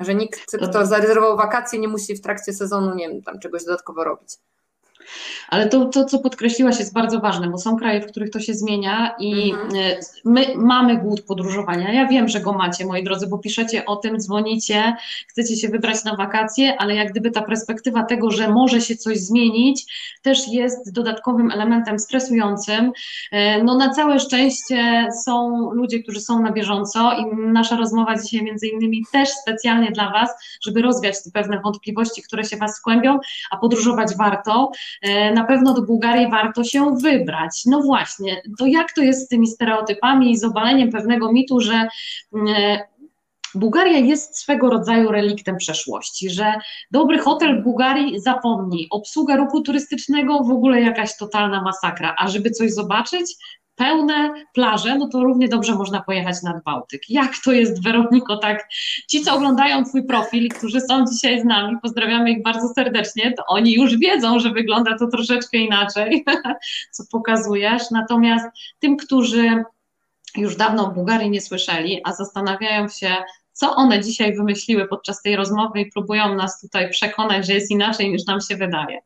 Że 0.00 0.14
nikt, 0.14 0.40
kto 0.70 0.86
zarezerwował 0.86 1.36
wakacje, 1.36 1.78
nie 1.78 1.88
musi 1.88 2.14
w 2.14 2.20
trakcie 2.20 2.52
sezonu, 2.52 2.94
nie 2.94 3.08
wiem, 3.08 3.22
tam 3.22 3.38
czegoś 3.38 3.64
dodatkowo 3.64 4.04
robić. 4.04 4.30
Ale 5.48 5.68
to, 5.68 5.84
to, 5.84 6.04
co 6.04 6.18
podkreśliłaś, 6.18 6.78
jest 6.78 6.94
bardzo 6.94 7.20
ważne, 7.20 7.48
bo 7.48 7.58
są 7.58 7.76
kraje, 7.76 8.00
w 8.00 8.06
których 8.06 8.30
to 8.30 8.40
się 8.40 8.54
zmienia 8.54 9.14
i 9.18 9.52
mhm. 9.52 9.68
E, 9.76 9.96
my 10.24 10.46
mamy 10.56 10.96
głód 10.96 11.20
podróżowania. 11.20 11.92
Ja 11.92 12.06
wiem, 12.06 12.28
że 12.28 12.40
go 12.40 12.52
macie, 12.52 12.86
moi 12.86 13.04
drodzy, 13.04 13.26
bo 13.26 13.38
piszecie 13.38 13.84
o 13.84 13.96
tym, 13.96 14.20
dzwonicie, 14.20 14.96
chcecie 15.26 15.56
się 15.56 15.68
wybrać 15.68 16.04
na 16.04 16.16
wakacje, 16.16 16.76
ale 16.78 16.94
jak 16.94 17.10
gdyby 17.10 17.30
ta 17.30 17.42
perspektywa 17.42 18.02
tego, 18.02 18.30
że 18.30 18.48
może 18.48 18.80
się 18.80 18.96
coś 18.96 19.18
zmienić, 19.18 19.84
też 20.22 20.48
jest 20.48 20.92
dodatkowym 20.92 21.50
elementem 21.50 21.98
stresującym. 21.98 22.92
E, 23.32 23.62
no 23.64 23.76
na 23.76 23.90
całe 23.90 24.20
szczęście 24.20 25.08
są 25.24 25.50
ludzie, 25.72 26.02
którzy 26.02 26.20
są 26.20 26.42
na 26.42 26.52
bieżąco 26.52 27.12
i 27.12 27.36
nasza 27.36 27.76
rozmowa 27.76 28.18
dzisiaj 28.22 28.42
między 28.42 28.66
innymi 28.66 29.04
też 29.12 29.28
specjalnie 29.28 29.90
dla 29.90 30.10
Was, 30.10 30.30
żeby 30.62 30.82
rozwiać 30.82 31.22
te 31.24 31.30
pewne 31.30 31.60
wątpliwości, 31.60 32.22
które 32.22 32.44
się 32.44 32.56
Was 32.56 32.76
skłębią, 32.76 33.18
a 33.50 33.56
podróżować 33.56 34.16
warto. 34.16 34.70
E, 35.02 35.32
na 35.32 35.44
pewno 35.44 35.74
do 35.74 35.82
Bułgarii 35.82 36.30
warto 36.30 36.64
się 36.64 36.96
wybrać. 37.02 37.62
No 37.66 37.82
właśnie, 37.82 38.42
to 38.58 38.66
jak 38.66 38.92
to 38.92 39.02
jest 39.02 39.24
z 39.24 39.28
tymi 39.28 39.46
stereotypami 39.46 40.30
i 40.30 40.36
z 40.36 40.44
obaleniem 40.44 40.90
pewnego 40.90 41.32
mitu, 41.32 41.60
że 41.60 41.88
e, 42.48 42.78
Bułgaria 43.54 43.98
jest 43.98 44.38
swego 44.38 44.70
rodzaju 44.70 45.10
reliktem 45.10 45.56
przeszłości, 45.56 46.30
że 46.30 46.54
dobry 46.90 47.18
hotel 47.18 47.60
w 47.60 47.64
Bułgarii 47.64 48.20
zapomni, 48.20 48.86
obsługa 48.90 49.36
ruchu 49.36 49.60
turystycznego 49.60 50.44
w 50.44 50.50
ogóle 50.50 50.80
jakaś 50.80 51.16
totalna 51.16 51.62
masakra, 51.62 52.14
a 52.18 52.28
żeby 52.28 52.50
coś 52.50 52.72
zobaczyć, 52.72 53.36
pełne 53.78 54.34
plaże, 54.54 54.98
no 54.98 55.08
to 55.08 55.24
równie 55.24 55.48
dobrze 55.48 55.74
można 55.74 56.02
pojechać 56.02 56.42
nad 56.42 56.64
Bałtyk. 56.64 57.02
Jak 57.08 57.32
to 57.44 57.52
jest, 57.52 57.82
Weroniko, 57.82 58.36
tak? 58.36 58.68
Ci, 59.08 59.22
co 59.22 59.34
oglądają 59.34 59.84
Twój 59.84 60.06
profil, 60.06 60.48
którzy 60.48 60.80
są 60.80 61.04
dzisiaj 61.12 61.40
z 61.40 61.44
nami, 61.44 61.76
pozdrawiamy 61.82 62.30
ich 62.30 62.42
bardzo 62.42 62.68
serdecznie, 62.68 63.32
to 63.32 63.44
oni 63.46 63.74
już 63.74 63.98
wiedzą, 63.98 64.38
że 64.38 64.50
wygląda 64.50 64.98
to 64.98 65.06
troszeczkę 65.06 65.58
inaczej, 65.58 66.24
co 66.94 67.04
pokazujesz. 67.12 67.82
Natomiast 67.90 68.46
tym, 68.78 68.96
którzy 68.96 69.64
już 70.36 70.56
dawno 70.56 70.86
o 70.86 70.90
Bułgarii 70.90 71.30
nie 71.30 71.40
słyszeli, 71.40 72.00
a 72.04 72.12
zastanawiają 72.12 72.88
się, 72.88 73.16
co 73.52 73.76
one 73.76 74.00
dzisiaj 74.00 74.36
wymyśliły 74.36 74.88
podczas 74.88 75.22
tej 75.22 75.36
rozmowy 75.36 75.80
i 75.80 75.90
próbują 75.90 76.34
nas 76.34 76.60
tutaj 76.60 76.90
przekonać, 76.90 77.46
że 77.46 77.52
jest 77.52 77.70
inaczej 77.70 78.10
niż 78.10 78.26
nam 78.26 78.40
się 78.40 78.56
wydaje. 78.56 78.98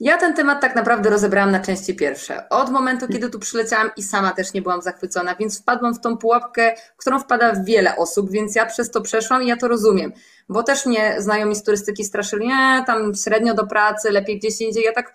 Ja 0.00 0.18
ten 0.18 0.34
temat 0.34 0.60
tak 0.60 0.76
naprawdę 0.76 1.10
rozebrałam 1.10 1.50
na 1.50 1.60
części 1.60 1.96
pierwsze. 1.96 2.48
Od 2.48 2.70
momentu, 2.70 3.08
kiedy 3.08 3.30
tu 3.30 3.38
przyleciałam 3.38 3.90
i 3.96 4.02
sama 4.02 4.32
też 4.32 4.52
nie 4.52 4.62
byłam 4.62 4.82
zachwycona, 4.82 5.34
więc 5.34 5.60
wpadłam 5.60 5.94
w 5.94 6.00
tą 6.00 6.16
pułapkę, 6.16 6.74
którą 6.96 7.18
wpada 7.18 7.52
wiele 7.64 7.96
osób, 7.96 8.30
więc 8.30 8.54
ja 8.54 8.66
przez 8.66 8.90
to 8.90 9.00
przeszłam 9.00 9.42
i 9.42 9.46
ja 9.46 9.56
to 9.56 9.68
rozumiem. 9.68 10.12
Bo 10.48 10.62
też 10.62 10.86
mnie 10.86 11.16
znajomi 11.18 11.56
z 11.56 11.62
turystyki 11.62 12.04
straszyli, 12.04 12.46
nie, 12.46 12.84
tam 12.86 13.14
średnio 13.14 13.54
do 13.54 13.66
pracy, 13.66 14.10
lepiej 14.10 14.38
gdzieś 14.38 14.60
indziej. 14.60 14.84
Ja 14.84 14.92
tak 14.92 15.14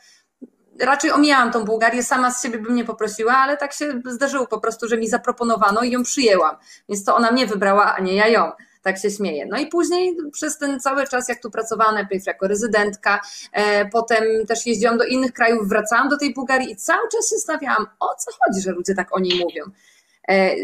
raczej 0.80 1.12
omijałam 1.12 1.52
tą 1.52 1.66
Bułgarię, 1.66 2.04
sama 2.04 2.32
z 2.32 2.44
siebie 2.44 2.60
bym 2.60 2.76
nie 2.76 2.86
poprosiła, 2.86 3.34
ale 3.34 3.58
tak 3.58 3.74
się 3.74 4.02
zdarzyło 4.06 4.48
po 4.48 4.60
prostu, 4.60 4.88
że 4.88 4.98
mi 4.98 5.08
zaproponowano 5.08 5.82
i 5.82 5.92
ją 5.92 6.04
przyjęłam. 6.04 6.56
Więc 6.90 7.04
to 7.04 7.16
ona 7.16 7.32
mnie 7.32 7.48
wybrała, 7.48 7.96
a 7.96 8.00
nie 8.00 8.16
ja 8.16 8.28
ją 8.28 8.52
tak 8.82 8.98
się 8.98 9.12
śmieję. 9.12 9.46
No 9.50 9.58
i 9.58 9.68
później 9.68 10.18
przez 10.32 10.58
ten 10.58 10.80
cały 10.80 11.08
czas, 11.08 11.30
jak 11.30 11.42
tu 11.42 11.52
pracowałam, 11.52 11.96
najpierw 11.96 12.26
jako 12.26 12.48
rezydentka, 12.48 13.22
e, 13.52 13.86
potem 13.86 14.24
też 14.48 14.66
jeździłam 14.66 14.98
do 14.98 15.06
innych 15.06 15.34
krajów, 15.34 15.70
wracałam 15.70 16.10
do 16.10 16.18
tej 16.18 16.34
Bułgarii 16.34 16.72
i 16.72 16.76
cały 16.76 17.10
czas 17.12 17.30
się 17.30 17.36
zastanawiałam, 17.36 17.86
o 18.00 18.16
co 18.16 18.32
chodzi, 18.32 18.62
że 18.62 18.72
ludzie 18.72 18.96
tak 18.96 19.16
o 19.16 19.20
niej 19.20 19.40
mówią. 19.40 19.64
E, 20.30 20.56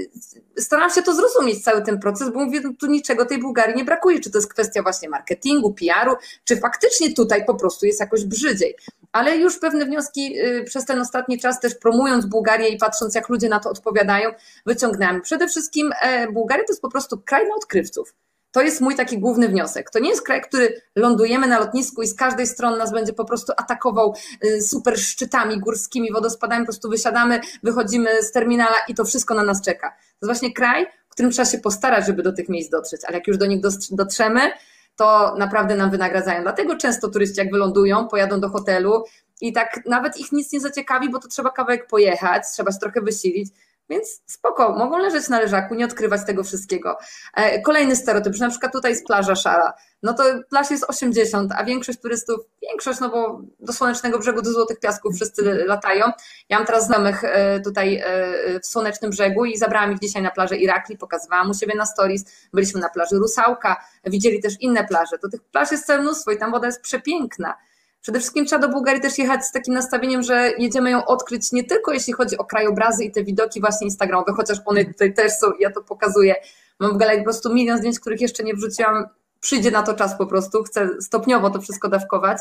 staram 0.58 0.90
się 0.90 1.02
to 1.02 1.16
zrozumieć, 1.16 1.64
cały 1.64 1.82
ten 1.82 2.00
proces, 2.00 2.30
bo 2.30 2.46
mówię, 2.46 2.62
no 2.64 2.72
tu 2.80 2.88
niczego 2.88 3.26
tej 3.26 3.40
Bułgarii 3.40 3.76
nie 3.76 3.86
brakuje. 3.86 4.20
Czy 4.20 4.32
to 4.32 4.38
jest 4.38 4.54
kwestia 4.54 4.84
właśnie 4.84 5.10
marketingu, 5.10 5.74
PR-u, 5.74 6.16
czy 6.44 6.58
faktycznie 6.58 7.14
tutaj 7.14 7.46
po 7.46 7.56
prostu 7.56 7.86
jest 7.86 8.00
jakoś 8.00 8.26
brzydziej. 8.26 8.76
Ale 9.16 9.38
już 9.38 9.60
pewne 9.60 9.86
wnioski 9.86 10.40
y, 10.40 10.64
przez 10.64 10.86
ten 10.86 11.00
ostatni 11.00 11.40
czas, 11.40 11.60
też 11.60 11.76
promując 11.76 12.26
Bułgarię 12.26 12.70
i 12.70 12.78
patrząc, 12.78 13.16
jak 13.16 13.30
ludzie 13.30 13.50
na 13.50 13.60
to 13.60 13.70
odpowiadają, 13.70 14.30
wyciągnęłam. 14.66 15.22
Przede 15.22 15.48
wszystkim 15.48 15.92
e, 16.02 16.32
Bułgaria 16.32 16.64
to 16.64 16.72
jest 16.72 16.82
po 16.82 16.90
prostu 16.90 17.22
kraj 17.26 17.48
na 17.48 17.56
odkrywców. 17.56 18.16
To 18.52 18.62
jest 18.62 18.82
mój 18.82 18.96
taki 18.96 19.20
główny 19.20 19.48
wniosek. 19.48 19.90
To 19.90 20.00
nie 20.00 20.10
jest 20.10 20.22
kraj, 20.22 20.42
który 20.42 20.82
lądujemy 20.96 21.48
na 21.48 21.60
lotnisku 21.60 22.02
i 22.02 22.08
z 22.08 22.16
każdej 22.16 22.48
strony 22.48 22.78
nas 22.78 22.92
będzie 22.92 23.14
po 23.14 23.26
prostu 23.26 23.54
atakował 23.58 24.16
y, 24.46 24.62
super 24.62 25.00
szczytami 25.00 25.60
górskimi, 25.60 26.12
wodospadami, 26.12 26.66
po 26.66 26.72
prostu 26.72 26.90
wysiadamy, 26.90 27.40
wychodzimy 27.64 28.24
z 28.24 28.32
terminala 28.32 28.76
i 28.88 28.96
to 28.96 29.06
wszystko 29.06 29.34
na 29.34 29.44
nas 29.44 29.62
czeka. 29.62 29.90
To 29.90 29.96
jest 29.96 30.40
właśnie 30.40 30.54
kraj, 30.54 30.88
w 31.10 31.12
którym 31.12 31.32
trzeba 31.32 31.46
się 31.46 31.58
postarać, 31.58 32.06
żeby 32.06 32.24
do 32.24 32.34
tych 32.34 32.50
miejsc 32.50 32.70
dotrzeć, 32.70 33.02
ale 33.06 33.18
jak 33.18 33.28
już 33.28 33.38
do 33.38 33.46
nich 33.46 33.60
dotrzemy, 33.92 34.52
to 34.96 35.36
naprawdę 35.38 35.76
nam 35.76 35.92
wynagradzają. 35.92 36.42
Dlatego 36.42 36.78
często 36.78 37.10
turyści 37.10 37.40
jak 37.40 37.52
wylądują, 37.52 38.08
pojadą 38.08 38.40
do 38.40 38.50
hotelu 38.50 39.04
i 39.42 39.54
tak 39.54 39.80
nawet 39.86 40.18
ich 40.18 40.32
nic 40.32 40.52
nie 40.54 40.60
zaciekawi, 40.60 41.10
bo 41.10 41.20
to 41.20 41.28
trzeba 41.28 41.50
kawałek 41.50 41.88
pojechać, 41.88 42.44
trzeba 42.54 42.72
się 42.72 42.78
trochę 42.78 43.02
wysilić, 43.02 43.50
więc 43.90 44.22
spoko, 44.26 44.76
mogą 44.76 44.98
leżeć 44.98 45.30
na 45.30 45.40
leżaku, 45.40 45.76
nie 45.76 45.86
odkrywać 45.86 46.26
tego 46.26 46.44
wszystkiego. 46.44 46.98
E, 47.34 47.62
kolejny 47.62 47.96
stereotyp, 47.96 48.34
że 48.34 48.46
na 48.46 48.52
przykład 48.52 48.72
tutaj 48.72 48.92
jest 48.92 49.06
plaża 49.06 49.36
szara. 49.36 49.74
No 50.04 50.14
to 50.14 50.24
plaż 50.50 50.72
jest 50.72 50.84
80, 50.84 51.52
a 51.58 51.64
większość 51.64 52.00
turystów, 52.00 52.40
większość, 52.62 53.00
no 53.00 53.10
bo 53.10 53.42
do 53.60 53.74
Słonecznego 53.74 54.20
Brzegu, 54.20 54.42
do 54.42 54.52
Złotych 54.52 54.80
Piasków 54.80 55.16
wszyscy 55.16 55.44
latają. 55.66 56.06
Ja 56.50 56.58
mam 56.58 56.66
teraz 56.66 56.86
znajomych 56.86 57.24
e, 57.24 57.60
tutaj 57.60 57.96
e, 57.96 58.60
w 58.60 58.66
Słonecznym 58.66 59.12
Brzegu 59.12 59.46
i 59.46 59.58
zabrałam 59.58 59.92
ich 59.92 60.00
dzisiaj 60.00 60.22
na 60.22 60.32
plażę 60.32 60.58
Irakli, 60.58 60.98
pokazywałam 60.98 61.50
u 61.50 61.54
siebie 61.54 61.76
na 61.76 61.86
stories. 61.86 62.26
Byliśmy 62.54 62.82
na 62.82 62.90
plaży 62.90 63.16
Rusałka, 63.16 63.86
widzieli 64.06 64.42
też 64.42 64.54
inne 64.60 64.88
plaże. 64.88 65.18
To 65.22 65.30
tych 65.30 65.42
plaż 65.44 65.72
jest 65.72 65.86
całe 65.86 66.02
mnóstwo 66.02 66.32
i 66.32 66.38
tam 66.38 66.52
woda 66.52 66.68
jest 66.68 66.82
przepiękna. 66.82 67.56
Przede 68.06 68.20
wszystkim 68.20 68.46
trzeba 68.46 68.68
do 68.68 68.74
Bułgarii 68.74 69.02
też 69.02 69.18
jechać 69.18 69.46
z 69.46 69.52
takim 69.52 69.74
nastawieniem, 69.74 70.24
że 70.24 70.52
jedziemy 70.58 70.92
ją 70.92 71.06
odkryć 71.06 71.52
nie 71.52 71.64
tylko 71.64 71.94
jeśli 71.94 72.14
chodzi 72.14 72.38
o 72.38 72.46
krajobrazy 72.46 73.04
i 73.04 73.12
te 73.12 73.24
widoki 73.24 73.62
właśnie 73.62 73.88
instagramowe, 73.88 74.34
chociaż 74.34 74.58
one 74.66 74.86
tutaj 74.86 75.14
też 75.14 75.32
są 75.32 75.48
ja 75.60 75.72
to 75.72 75.82
pokazuję. 75.82 76.36
Mam 76.80 76.94
w 76.94 76.98
galerii 76.98 77.22
po 77.22 77.24
prostu 77.24 77.54
milion 77.54 77.78
zdjęć, 77.78 78.00
których 78.00 78.22
jeszcze 78.22 78.44
nie 78.44 78.54
wrzuciłam. 78.54 79.06
Przyjdzie 79.40 79.72
na 79.72 79.84
to 79.84 79.94
czas 79.94 80.18
po 80.18 80.26
prostu, 80.26 80.64
chcę 80.64 80.90
stopniowo 81.02 81.50
to 81.50 81.62
wszystko 81.62 81.90
dawkować, 81.90 82.38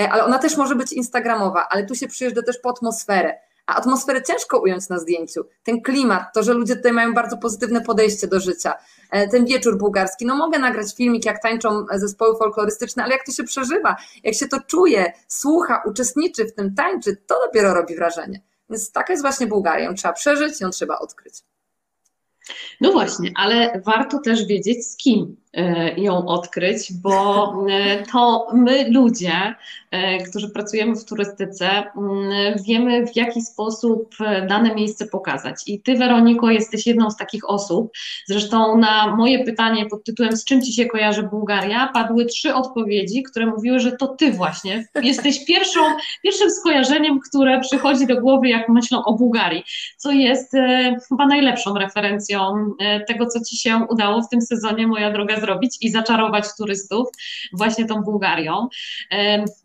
e, 0.00 0.10
ale 0.10 0.24
ona 0.24 0.38
też 0.38 0.56
może 0.56 0.74
być 0.74 0.92
instagramowa, 0.92 1.66
ale 1.70 1.86
tu 1.86 1.94
się 1.94 2.08
przyjeżdża 2.08 2.42
też 2.42 2.58
po 2.58 2.70
atmosferę 2.70 3.34
a 3.70 3.74
atmosferę 3.74 4.22
ciężko 4.22 4.58
ująć 4.58 4.88
na 4.88 4.98
zdjęciu. 4.98 5.44
Ten 5.62 5.82
klimat, 5.82 6.22
to, 6.34 6.42
że 6.42 6.54
ludzie 6.54 6.76
tutaj 6.76 6.92
mają 6.92 7.14
bardzo 7.14 7.36
pozytywne 7.36 7.80
podejście 7.80 8.26
do 8.26 8.40
życia, 8.40 8.74
ten 9.30 9.44
wieczór 9.46 9.78
bułgarski. 9.78 10.26
No 10.26 10.36
mogę 10.36 10.58
nagrać 10.58 10.96
filmik, 10.96 11.24
jak 11.24 11.42
tańczą 11.42 11.86
zespoły 11.94 12.38
folklorystyczne, 12.38 13.04
ale 13.04 13.12
jak 13.12 13.26
to 13.26 13.32
się 13.32 13.44
przeżywa, 13.44 13.96
jak 14.24 14.34
się 14.34 14.48
to 14.48 14.60
czuje, 14.60 15.12
słucha, 15.28 15.82
uczestniczy 15.86 16.44
w 16.44 16.54
tym, 16.54 16.74
tańczy, 16.74 17.16
to 17.26 17.34
dopiero 17.46 17.74
robi 17.74 17.96
wrażenie. 17.96 18.42
Więc 18.70 18.92
taka 18.92 19.12
jest 19.12 19.22
właśnie 19.22 19.46
Bułgaria. 19.46 19.84
Ją 19.84 19.94
trzeba 19.94 20.14
przeżyć, 20.14 20.60
ją 20.60 20.70
trzeba 20.70 20.98
odkryć. 20.98 21.34
No 22.80 22.92
właśnie, 22.92 23.32
ale 23.36 23.82
warto 23.86 24.18
też 24.18 24.46
wiedzieć 24.46 24.86
z 24.86 24.96
kim 24.96 25.36
e, 25.36 25.39
ją 25.96 26.26
odkryć, 26.26 26.92
bo 26.92 27.54
e, 27.70 28.02
to 28.12 28.46
my 28.54 28.90
ludzie, 28.90 29.54
którzy 30.28 30.50
pracujemy 30.50 30.96
w 30.96 31.04
turystyce, 31.04 31.82
wiemy 32.66 33.06
w 33.06 33.16
jaki 33.16 33.42
sposób 33.42 34.14
dane 34.48 34.74
miejsce 34.74 35.06
pokazać. 35.06 35.56
I 35.66 35.80
ty, 35.80 35.96
Weroniko, 35.96 36.50
jesteś 36.50 36.86
jedną 36.86 37.10
z 37.10 37.16
takich 37.16 37.50
osób. 37.50 37.92
Zresztą 38.26 38.78
na 38.78 39.16
moje 39.16 39.44
pytanie 39.44 39.86
pod 39.86 40.04
tytułem 40.04 40.36
Z 40.36 40.44
czym 40.44 40.62
ci 40.62 40.72
się 40.72 40.86
kojarzy 40.86 41.22
Bułgaria, 41.22 41.90
padły 41.94 42.26
trzy 42.26 42.54
odpowiedzi, 42.54 43.22
które 43.22 43.46
mówiły, 43.46 43.80
że 43.80 43.92
to 43.92 44.06
ty 44.06 44.32
właśnie 44.32 44.88
jesteś 45.02 45.44
pierwszą, 45.44 45.80
pierwszym 46.22 46.50
skojarzeniem, 46.50 47.20
które 47.28 47.60
przychodzi 47.60 48.06
do 48.06 48.20
głowy, 48.20 48.48
jak 48.48 48.68
myślą 48.68 49.04
o 49.04 49.14
Bułgarii, 49.14 49.64
co 49.96 50.10
jest 50.10 50.52
chyba 51.08 51.26
najlepszą 51.26 51.74
referencją 51.74 52.70
tego, 53.08 53.26
co 53.26 53.40
ci 53.44 53.58
się 53.58 53.86
udało 53.88 54.22
w 54.22 54.28
tym 54.28 54.42
sezonie, 54.42 54.86
moja 54.86 55.12
droga, 55.12 55.39
zrobić 55.40 55.78
i 55.80 55.90
zaczarować 55.90 56.44
turystów 56.58 57.08
właśnie 57.52 57.86
tą 57.86 58.02
Bułgarią. 58.02 58.68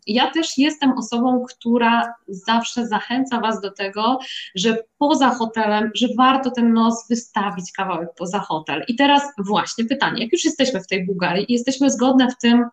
Ja 0.06 0.30
też 0.30 0.58
jestem 0.58 0.92
osobą, 0.98 1.44
która 1.48 2.14
zawsze 2.28 2.86
zachęca 2.86 3.40
Was 3.40 3.60
do 3.60 3.70
tego, 3.70 4.18
że 4.54 4.78
poza 4.98 5.30
hotelem, 5.30 5.90
że 5.94 6.06
warto 6.18 6.50
ten 6.50 6.72
nos 6.72 7.08
wystawić 7.08 7.72
kawałek 7.72 8.08
poza 8.16 8.38
hotel. 8.38 8.84
I 8.88 8.96
teraz 8.96 9.22
właśnie 9.38 9.84
pytanie, 9.84 10.22
jak 10.22 10.32
już 10.32 10.44
jesteśmy 10.44 10.80
w 10.80 10.86
tej 10.86 11.06
Bułgarii 11.06 11.52
i 11.52 11.52
jesteśmy 11.52 11.90
zgodne 11.90 12.28
w 12.30 12.38
tym, 12.38 12.64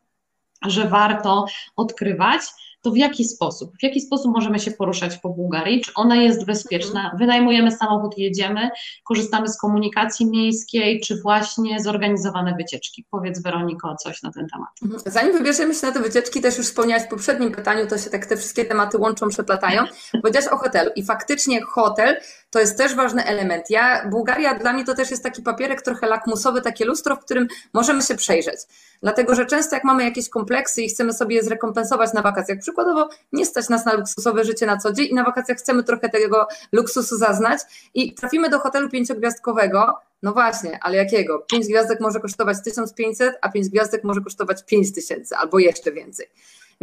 że 0.65 0.87
warto 0.87 1.45
odkrywać, 1.75 2.41
to 2.83 2.91
w 2.91 2.97
jaki 2.97 3.25
sposób? 3.25 3.77
W 3.79 3.83
jaki 3.83 4.01
sposób 4.01 4.31
możemy 4.31 4.59
się 4.59 4.71
poruszać 4.71 5.17
po 5.17 5.29
Bułgarii? 5.29 5.81
Czy 5.81 5.91
ona 5.95 6.15
jest 6.15 6.45
bezpieczna? 6.45 6.99
Mhm. 6.99 7.17
Wynajmujemy 7.17 7.71
samochód, 7.71 8.17
jedziemy, 8.17 8.69
korzystamy 9.03 9.47
z 9.47 9.57
komunikacji 9.57 10.25
miejskiej, 10.25 11.01
czy 11.01 11.21
właśnie 11.21 11.79
zorganizowane 11.79 12.55
wycieczki? 12.55 13.05
Powiedz 13.11 13.41
Weroniko 13.41 13.95
coś 13.95 14.23
na 14.23 14.31
ten 14.31 14.47
temat. 14.47 14.69
Mhm. 14.83 15.01
Zanim 15.05 15.33
wybierzemy 15.33 15.73
się 15.75 15.87
na 15.87 15.93
te 15.93 15.99
wycieczki, 15.99 16.41
też 16.41 16.57
już 16.57 16.67
wspomniałaś 16.67 17.03
w 17.03 17.09
poprzednim 17.09 17.51
pytaniu, 17.51 17.87
to 17.87 17.97
się 17.97 18.09
tak 18.09 18.25
te 18.25 18.37
wszystkie 18.37 18.65
tematy 18.65 18.97
łączą, 18.97 19.29
przeplatają. 19.29 19.83
Powiedziałaś 20.21 20.47
o 20.47 20.57
hotelu 20.57 20.91
i 20.95 21.05
faktycznie 21.05 21.61
hotel 21.61 22.17
to 22.53 22.59
jest 22.59 22.77
też 22.77 22.95
ważny 22.95 23.25
element. 23.25 23.69
Ja, 23.69 24.09
Bułgaria 24.09 24.59
dla 24.59 24.73
mnie 24.73 24.85
to 24.85 24.95
też 24.95 25.11
jest 25.11 25.23
taki 25.23 25.41
papierek 25.41 25.81
trochę 25.81 26.07
lakmusowy, 26.07 26.61
takie 26.61 26.85
lustro, 26.85 27.15
w 27.15 27.19
którym 27.19 27.47
możemy 27.73 28.01
się 28.01 28.15
przejrzeć. 28.15 28.59
Dlatego, 29.01 29.35
że 29.35 29.45
często 29.45 29.75
jak 29.75 29.83
mamy 29.83 30.03
jakieś 30.03 30.29
kompleksy 30.29 30.81
i 30.81 30.89
chcemy 30.89 31.13
sobie 31.13 31.35
je 31.35 31.43
zrekompensować 31.43 32.13
na 32.13 32.21
wakacjach, 32.21 32.59
przykładowo 32.59 33.09
nie 33.31 33.45
stać 33.45 33.69
nas 33.69 33.85
na 33.85 33.93
luksusowe 33.93 34.43
życie 34.43 34.65
na 34.65 34.77
co 34.77 34.93
dzień 34.93 35.07
i 35.11 35.13
na 35.13 35.23
wakacjach 35.23 35.57
chcemy 35.57 35.83
trochę 35.83 36.09
tego 36.09 36.47
luksusu 36.71 37.17
zaznać 37.17 37.59
i 37.93 38.13
trafimy 38.13 38.49
do 38.49 38.59
hotelu 38.59 38.89
pięciogwiazdkowego, 38.89 39.97
no 40.23 40.33
właśnie, 40.33 40.79
ale 40.81 40.97
jakiego? 40.97 41.39
Pięć 41.39 41.67
gwiazdek 41.67 41.99
może 41.99 42.19
kosztować 42.19 42.57
1500, 42.63 43.35
a 43.41 43.49
pięć 43.49 43.69
gwiazdek 43.69 44.03
może 44.03 44.21
kosztować 44.21 44.65
5000 44.65 45.37
albo 45.37 45.59
jeszcze 45.59 45.91
więcej. 45.91 46.27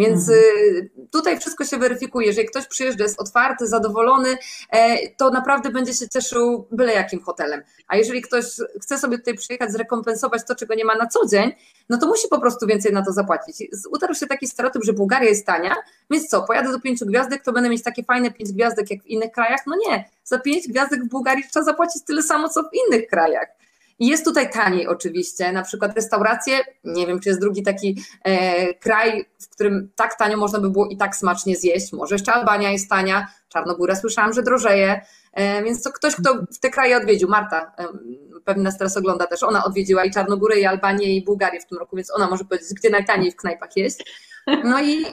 Więc 0.00 0.28
mhm. 0.28 0.38
Y, 0.38 0.90
tutaj 1.11 1.40
wszystko 1.40 1.64
się 1.64 1.78
weryfikuje. 1.78 2.26
Jeżeli 2.26 2.49
ktoś 2.49 2.66
przyjeżdża, 2.66 3.04
jest 3.04 3.21
otwarty, 3.21 3.66
zadowolony, 3.66 4.37
e, 4.71 5.09
to 5.09 5.30
naprawdę 5.30 5.71
będzie 5.71 5.95
się 5.95 6.09
cieszył 6.09 6.66
byle 6.73 6.92
jakim 6.92 7.23
hotelem. 7.23 7.62
A 7.88 7.97
jeżeli 7.97 8.23
ktoś 8.23 8.45
chce 8.83 8.99
sobie 8.99 9.19
tutaj 9.19 9.35
przyjechać, 9.35 9.73
zrekompensować 9.73 10.42
to, 10.49 10.54
czego 10.54 10.75
nie 10.75 10.85
ma 10.85 10.95
na 10.95 11.07
co 11.07 11.26
dzień, 11.26 11.52
no 11.88 11.99
to 11.99 12.07
musi 12.07 12.28
po 12.28 12.40
prostu 12.40 12.66
więcej 12.66 12.92
na 12.92 13.04
to 13.04 13.12
zapłacić. 13.12 13.57
Utarł 13.90 14.14
się 14.14 14.26
taki 14.26 14.47
stereotyp, 14.47 14.85
że 14.85 14.92
Bułgaria 14.92 15.28
jest 15.28 15.47
tania, 15.47 15.75
więc 16.11 16.28
co, 16.28 16.42
pojadę 16.42 16.73
do 16.73 16.80
pięciu 16.80 17.07
gwiazdek, 17.07 17.42
to 17.42 17.52
będę 17.52 17.71
mieć 17.71 17.83
takie 17.83 18.04
fajne 18.04 18.30
pięć 18.30 18.52
gwiazdek 18.52 18.90
jak 18.90 19.02
w 19.02 19.07
innych 19.07 19.33
krajach? 19.33 19.61
No 19.66 19.76
nie, 19.88 20.04
za 20.25 20.38
pięć 20.38 20.69
gwiazdek 20.69 21.04
w 21.04 21.09
Bułgarii 21.09 21.45
trzeba 21.50 21.64
zapłacić 21.64 22.04
tyle 22.04 22.23
samo, 22.23 22.49
co 22.49 22.62
w 22.62 22.71
innych 22.73 23.07
krajach. 23.07 23.49
Jest 24.00 24.25
tutaj 24.25 24.50
taniej 24.50 24.87
oczywiście, 24.87 25.52
na 25.52 25.62
przykład 25.62 25.95
restauracje, 25.95 26.59
nie 26.85 27.07
wiem, 27.07 27.21
czy 27.21 27.28
jest 27.28 27.40
drugi 27.40 27.62
taki 27.62 28.02
e, 28.25 28.75
kraj, 28.75 29.25
w 29.40 29.49
którym 29.49 29.90
tak 29.97 30.19
tanio 30.19 30.37
można 30.37 30.61
by 30.61 30.71
było 30.71 30.87
i 30.87 30.97
tak 30.97 31.16
smacznie 31.16 31.57
zjeść. 31.57 31.92
Może 31.92 32.14
jeszcze 32.14 32.33
Albania 32.33 32.71
jest 32.71 32.90
tania, 32.90 33.26
Czarnogóra 33.49 33.97
słyszałam, 33.97 34.33
że 34.33 34.42
drożeje, 34.42 35.00
e, 35.33 35.62
więc 35.64 35.83
to 35.83 35.92
ktoś, 35.92 36.16
kto 36.16 36.35
w 36.52 36.59
te 36.59 36.71
kraje 36.71 36.97
odwiedził, 36.97 37.28
Marta 37.28 37.73
e, 37.78 37.88
pewnie 38.45 38.62
nas 38.62 38.78
teraz 38.78 38.97
ogląda 38.97 39.26
też, 39.26 39.42
ona 39.42 39.64
odwiedziła 39.64 40.04
i 40.04 40.11
Czarnogórę, 40.11 40.61
i 40.61 40.66
Albanię, 40.66 41.16
i 41.16 41.25
Bułgarię 41.25 41.61
w 41.61 41.66
tym 41.66 41.78
roku, 41.78 41.97
więc 41.97 42.11
ona 42.14 42.30
może 42.30 42.45
powiedzieć, 42.45 42.75
gdzie 42.75 42.90
najtaniej 42.90 43.33
w 43.33 43.37
knajpach 43.37 43.76
jest. 43.76 44.02
No 44.64 44.83
i 44.83 45.04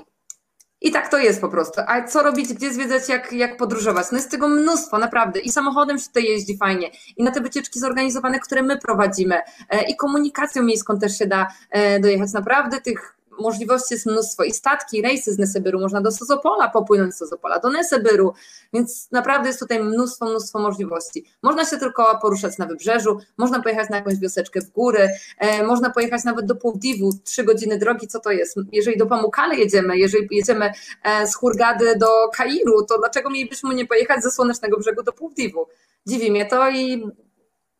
i 0.81 0.91
tak 0.91 1.11
to 1.11 1.17
jest 1.17 1.41
po 1.41 1.49
prostu. 1.49 1.81
A 1.87 2.03
co 2.03 2.23
robić, 2.23 2.53
gdzie 2.53 2.73
zwiedzać, 2.73 3.09
jak, 3.09 3.33
jak 3.33 3.57
podróżować? 3.57 4.07
No 4.11 4.17
jest 4.17 4.31
tego 4.31 4.47
mnóstwo, 4.47 4.97
naprawdę. 4.97 5.39
I 5.39 5.51
samochodem 5.51 5.99
się 5.99 6.07
tutaj 6.07 6.23
jeździ 6.23 6.57
fajnie. 6.57 6.91
I 7.17 7.23
na 7.23 7.31
te 7.31 7.41
wycieczki 7.41 7.79
zorganizowane, 7.79 8.39
które 8.39 8.63
my 8.63 8.77
prowadzimy. 8.77 9.41
E, 9.69 9.81
I 9.89 9.95
komunikacją 9.95 10.63
miejską 10.63 10.99
też 10.99 11.17
się 11.17 11.25
da 11.27 11.47
e, 11.69 11.99
dojechać. 11.99 12.33
Naprawdę 12.33 12.81
tych 12.81 13.16
możliwości 13.39 13.93
jest 13.93 14.05
mnóstwo 14.05 14.43
i 14.43 14.51
statki, 14.51 15.01
rejsy 15.01 15.33
z 15.33 15.37
Nesebyru, 15.37 15.79
można 15.79 16.01
do 16.01 16.11
Sozopola 16.11 16.69
popłynąć 16.69 17.15
z 17.15 17.17
Sozopola 17.17 17.59
do 17.59 17.69
Nesebyru, 17.69 18.33
więc 18.73 19.11
naprawdę 19.11 19.49
jest 19.49 19.59
tutaj 19.59 19.83
mnóstwo, 19.83 20.25
mnóstwo 20.25 20.59
możliwości. 20.59 21.25
Można 21.43 21.65
się 21.65 21.77
tylko 21.77 22.19
poruszać 22.21 22.57
na 22.57 22.65
wybrzeżu, 22.65 23.17
można 23.37 23.61
pojechać 23.61 23.89
na 23.89 23.97
jakąś 23.97 24.15
wioseczkę 24.15 24.61
w 24.61 24.69
góry, 24.69 25.09
e, 25.37 25.63
można 25.63 25.89
pojechać 25.89 26.23
nawet 26.23 26.45
do 26.45 26.55
Płowdiwu, 26.55 27.09
trzy 27.23 27.43
godziny 27.43 27.77
drogi, 27.77 28.07
co 28.07 28.19
to 28.19 28.31
jest? 28.31 28.57
Jeżeli 28.71 28.97
do 28.97 29.05
Pamukale 29.05 29.55
jedziemy, 29.55 29.97
jeżeli 29.97 30.27
jedziemy 30.31 30.71
e, 31.03 31.27
z 31.27 31.35
Hurgady 31.35 31.95
do 31.95 32.07
Kairu, 32.33 32.85
to 32.85 32.97
dlaczego 32.97 33.29
mielibyśmy 33.29 33.75
nie 33.75 33.85
pojechać 33.85 34.23
ze 34.23 34.31
Słonecznego 34.31 34.77
Brzegu 34.77 35.03
do 35.03 35.13
Płowdiwu? 35.13 35.67
Dziwi 36.07 36.31
mnie 36.31 36.45
to 36.45 36.69
i 36.69 37.11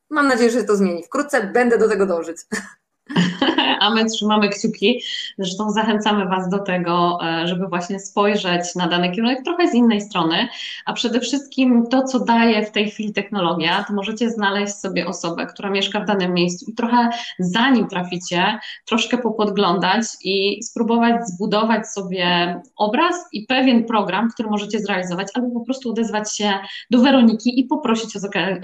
mam 0.10 0.28
nadzieję, 0.28 0.52
że 0.52 0.60
się 0.60 0.66
to 0.66 0.76
zmieni. 0.76 1.04
Wkrótce 1.04 1.44
będę 1.44 1.78
do 1.78 1.90
tego 1.90 2.06
dążyć. 2.06 2.38
a 3.82 3.90
my 3.90 4.06
trzymamy 4.06 4.50
kciuki. 4.50 5.02
Zresztą 5.38 5.72
zachęcamy 5.72 6.26
Was 6.26 6.50
do 6.50 6.60
tego, 6.60 7.20
e, 7.24 7.48
żeby 7.48 7.68
właśnie 7.68 8.00
spojrzeć 8.00 8.76
na 8.76 8.88
dany 8.88 9.12
kierunek 9.12 9.44
trochę 9.44 9.68
z 9.68 9.74
innej 9.74 10.02
strony, 10.02 10.48
a 10.86 10.94
przede 10.94 11.20
wszystkim 11.20 11.88
to, 11.88 12.04
co 12.04 12.20
daje 12.20 12.66
w 12.66 12.72
tej 12.72 12.92
chwili 12.92 13.14
technologia, 13.14 13.86
to 13.88 13.94
możecie 13.94 14.30
znaleźć 14.30 14.74
sobie 14.76 15.08
osobę, 15.08 15.46
która 15.46 15.70
mieszka 15.70 16.00
w 16.00 16.06
danym 16.06 16.34
miejscu 16.34 16.72
i 16.72 16.76
trochę 16.76 17.10
zanim 17.40 17.88
traficie, 17.88 18.60
troszkę 18.86 19.18
popodglądać 19.18 20.04
i 20.24 20.64
spróbować 20.64 21.28
zbudować 21.28 21.88
sobie 21.88 22.62
obraz 22.78 23.16
i 23.32 23.46
pewien 23.46 23.86
program, 23.86 24.30
który 24.30 24.50
możecie 24.50 24.80
zrealizować, 24.80 25.28
albo 25.34 25.60
po 25.60 25.66
prostu 25.66 25.90
odezwać 25.90 26.38
się 26.38 26.54
do 26.92 27.00
Weroniki 27.00 27.60
i 27.60 27.64
poprosić 27.64 28.16
o 28.16 28.20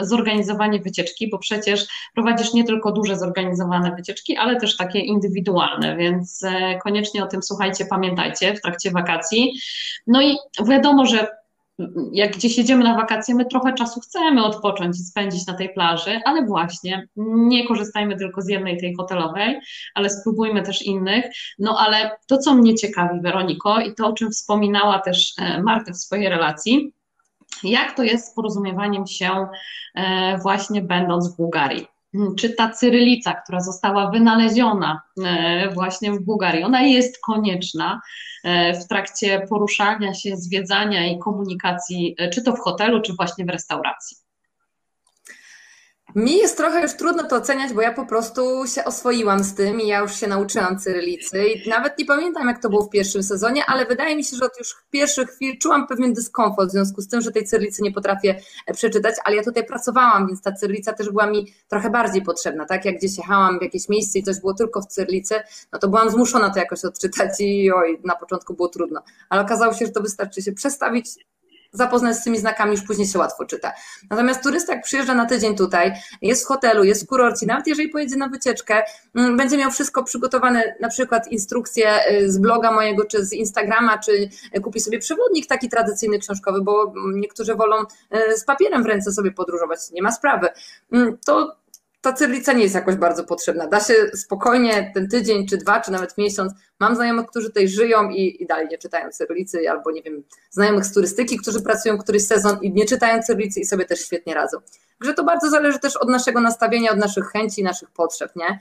zorganizowanie 0.06 0.80
wycieczki, 0.80 1.30
bo 1.30 1.38
przecież 1.38 1.86
prowadzisz 2.14 2.54
nie 2.54 2.64
tylko 2.64 2.92
duże 2.92 3.18
zorganizowane 3.18 3.96
wycieczki, 3.96 4.33
ale 4.38 4.56
też 4.56 4.78
takie 4.78 5.00
indywidualne, 5.00 5.98
więc 5.98 6.44
e, 6.44 6.80
koniecznie 6.80 7.24
o 7.24 7.28
tym 7.28 7.44
słuchajcie, 7.44 7.86
pamiętajcie 7.86 8.56
w 8.56 8.62
trakcie 8.62 8.92
wakacji. 8.92 9.54
No 10.08 10.22
i 10.22 10.38
wiadomo, 10.68 11.06
że 11.06 11.28
jak 12.12 12.36
gdzieś 12.38 12.58
jedziemy 12.58 12.84
na 12.84 12.96
wakacje, 12.96 13.36
my 13.36 13.46
trochę 13.46 13.74
czasu 13.74 14.00
chcemy 14.00 14.46
odpocząć 14.46 15.00
i 15.00 15.04
spędzić 15.04 15.48
na 15.48 15.54
tej 15.54 15.74
plaży, 15.74 16.22
ale 16.26 16.46
właśnie 16.46 17.08
nie 17.16 17.68
korzystajmy 17.68 18.18
tylko 18.18 18.42
z 18.42 18.50
jednej 18.50 18.78
tej 18.78 18.96
hotelowej, 18.96 19.60
ale 19.96 20.10
spróbujmy 20.10 20.62
też 20.62 20.82
innych. 20.82 21.26
No 21.60 21.78
ale 21.80 22.18
to, 22.28 22.38
co 22.38 22.56
mnie 22.56 22.76
ciekawi, 22.76 23.22
Weroniko, 23.22 23.80
i 23.80 23.96
to, 23.96 24.08
o 24.08 24.14
czym 24.14 24.32
wspominała 24.32 25.00
też 25.00 25.34
e, 25.40 25.64
Marta 25.64 25.92
w 25.92 25.98
swojej 25.98 26.30
relacji, 26.30 26.94
jak 27.64 27.96
to 27.96 28.04
jest 28.04 28.32
z 28.32 28.36
porozumiewaniem 28.36 29.08
się 29.08 29.48
e, 29.96 30.38
właśnie 30.38 30.82
będąc 30.82 31.34
w 31.34 31.38
Bułgarii. 31.38 31.93
Hmm, 32.14 32.36
czy 32.36 32.50
ta 32.50 32.70
cyrylica, 32.70 33.34
która 33.34 33.60
została 33.60 34.12
wynaleziona 34.12 35.02
e, 35.26 35.70
właśnie 35.74 36.12
w 36.12 36.20
Bułgarii, 36.20 36.64
ona 36.64 36.82
jest 36.82 37.22
konieczna 37.22 38.02
e, 38.44 38.74
w 38.74 38.88
trakcie 38.88 39.48
poruszania 39.50 40.14
się, 40.14 40.38
zwiedzania 40.38 41.08
i 41.08 41.20
komunikacji, 41.20 42.16
e, 42.18 42.30
czy 42.30 42.44
to 42.44 42.56
w 42.56 42.60
hotelu, 42.60 43.02
czy 43.02 43.14
właśnie 43.14 43.46
w 43.46 43.50
restauracji? 43.50 44.18
Mi 46.16 46.38
jest 46.38 46.58
trochę 46.58 46.82
już 46.82 46.94
trudno 46.94 47.24
to 47.24 47.36
oceniać, 47.36 47.74
bo 47.74 47.82
ja 47.82 47.94
po 47.94 48.06
prostu 48.06 48.68
się 48.68 48.84
oswoiłam 48.84 49.44
z 49.44 49.56
tym 49.56 49.82
i 49.82 49.88
ja 49.88 50.00
już 50.00 50.16
się 50.16 50.28
nauczyłam 50.28 50.80
cyrylicy 50.80 51.46
i 51.48 51.70
nawet 51.70 52.00
nie 52.00 52.06
pamiętam 52.06 52.48
jak 52.48 52.62
to 52.62 52.70
było 52.70 52.82
w 52.84 52.90
pierwszym 52.90 53.24
sezonie, 53.24 53.66
ale 53.68 53.86
wydaje 53.86 54.16
mi 54.16 54.24
się, 54.24 54.38
że 54.38 54.46
od 54.46 54.60
już 54.60 54.76
pierwszych 54.92 55.30
chwil 55.30 55.58
czułam 55.58 55.88
pewien 55.88 56.14
dyskomfort 56.14 56.70
w 56.70 56.72
związku 56.72 57.02
z 57.02 57.08
tym, 57.08 57.22
że 57.22 57.32
tej 57.32 57.44
cyrylicy 57.44 57.84
nie 57.84 57.92
potrafię 57.92 58.40
e, 58.68 58.74
przeczytać, 58.74 59.16
ale 59.24 59.36
ja 59.36 59.44
tutaj 59.44 59.66
pracowałam, 59.66 60.28
więc 60.28 60.42
ta 60.42 60.52
cyrylica 60.52 60.94
też 60.94 61.10
była 61.10 61.28
mi 61.28 61.54
trochę 61.68 61.90
bardziej 61.90 62.22
potrzebna, 62.22 62.66
tak? 62.66 62.86
Jak 62.86 62.98
gdzieś 62.98 63.18
jechałam 63.18 63.60
w 63.60 63.62
jakieś 63.62 63.90
miejsce 63.90 64.20
i 64.20 64.24
coś 64.24 64.40
było 64.40 64.54
tylko 64.54 64.82
w 64.82 64.86
cyrylicy, 64.86 65.36
no 65.72 65.80
to 65.80 65.88
byłam 65.88 66.10
zmuszona 66.10 66.50
to 66.50 66.60
jakoś 66.60 66.86
odczytać 66.86 67.30
i 67.40 67.72
oj, 67.72 68.00
na 68.04 68.16
początku 68.16 68.54
było 68.54 68.68
trudno, 68.68 69.04
ale 69.30 69.42
okazało 69.42 69.74
się, 69.74 69.86
że 69.86 69.92
to 69.92 70.02
wystarczy 70.02 70.42
się 70.42 70.52
przestawić 70.52 71.08
zapoznać 71.74 72.18
z 72.18 72.24
tymi 72.24 72.38
znakami, 72.38 72.72
już 72.72 72.82
później 72.82 73.08
się 73.08 73.20
łatwo 73.20 73.46
czyta. 73.46 73.74
Natomiast 74.10 74.44
turysta, 74.44 74.74
jak 74.74 74.84
przyjeżdża 74.84 75.14
na 75.14 75.26
tydzień 75.26 75.56
tutaj, 75.56 75.94
jest 76.22 76.44
w 76.44 76.48
hotelu, 76.48 76.84
jest 76.84 77.04
w 77.04 77.08
kurorcie, 77.08 77.46
nawet 77.46 77.68
jeżeli 77.68 77.90
pojedzie 77.90 78.16
na 78.16 78.28
wycieczkę, 78.28 78.84
mm, 79.16 79.38
będzie 79.38 79.58
miał 79.58 79.72
wszystko 79.72 80.04
przygotowane, 80.04 80.76
na 80.82 80.90
przykład 80.90 81.28
instrukcje 81.32 82.12
y, 82.12 82.32
z 82.32 82.38
bloga 82.38 82.72
mojego, 82.72 83.06
czy 83.06 83.26
z 83.26 83.34
Instagrama, 83.34 83.98
czy 83.98 84.30
kupi 84.64 84.80
sobie 84.80 85.00
przewodnik 85.00 85.48
taki 85.48 85.70
tradycyjny 85.70 86.20
książkowy, 86.20 86.62
bo 86.62 86.94
niektórzy 87.14 87.56
wolą 87.56 87.76
y, 87.82 88.38
z 88.38 88.46
papierem 88.46 88.84
w 88.84 88.86
ręce 88.86 89.12
sobie 89.12 89.32
podróżować, 89.32 89.80
nie 89.92 90.02
ma 90.02 90.12
sprawy. 90.12 90.48
Mm, 90.92 91.18
to 91.26 91.63
ta 92.04 92.14
cyrlica 92.14 92.54
nie 92.54 92.64
jest 92.64 92.76
jakoś 92.76 92.96
bardzo 92.96 93.24
potrzebna. 93.24 93.68
Da 93.68 93.80
się 93.80 93.94
spokojnie 94.14 94.92
ten 94.94 95.08
tydzień, 95.08 95.48
czy 95.48 95.58
dwa, 95.58 95.82
czy 95.82 95.92
nawet 95.92 96.18
miesiąc. 96.18 96.54
Mam 96.80 96.96
znajomych, 96.96 97.28
którzy 97.28 97.48
tutaj 97.48 97.68
żyją 97.68 98.10
i, 98.10 98.44
i 98.44 98.48
dalej 98.48 98.68
nie 98.72 98.78
czytają 98.78 99.10
cyrlicy, 99.10 99.70
albo 99.70 99.92
nie 99.92 100.02
wiem, 100.02 100.24
znajomych 100.50 100.86
z 100.86 100.94
turystyki, 100.94 101.38
którzy 101.38 101.62
pracują 101.62 101.98
któryś 101.98 102.26
sezon 102.26 102.58
i 102.62 102.74
nie 102.74 102.86
czytają 102.86 103.24
cyrlicy 103.24 103.60
i 103.60 103.66
sobie 103.66 103.86
też 103.86 104.06
świetnie 104.06 104.34
radzą. 104.34 104.58
Także 105.00 105.14
to 105.14 105.24
bardzo 105.24 105.50
zależy 105.50 105.80
też 105.80 105.98
od 105.98 106.10
naszego 106.10 106.42
nastawienia, 106.42 106.92
od 106.92 106.98
naszych 106.98 107.26
chęci, 107.26 107.64
naszych 107.64 107.92
potrzeb, 107.92 108.36
nie? 108.36 108.60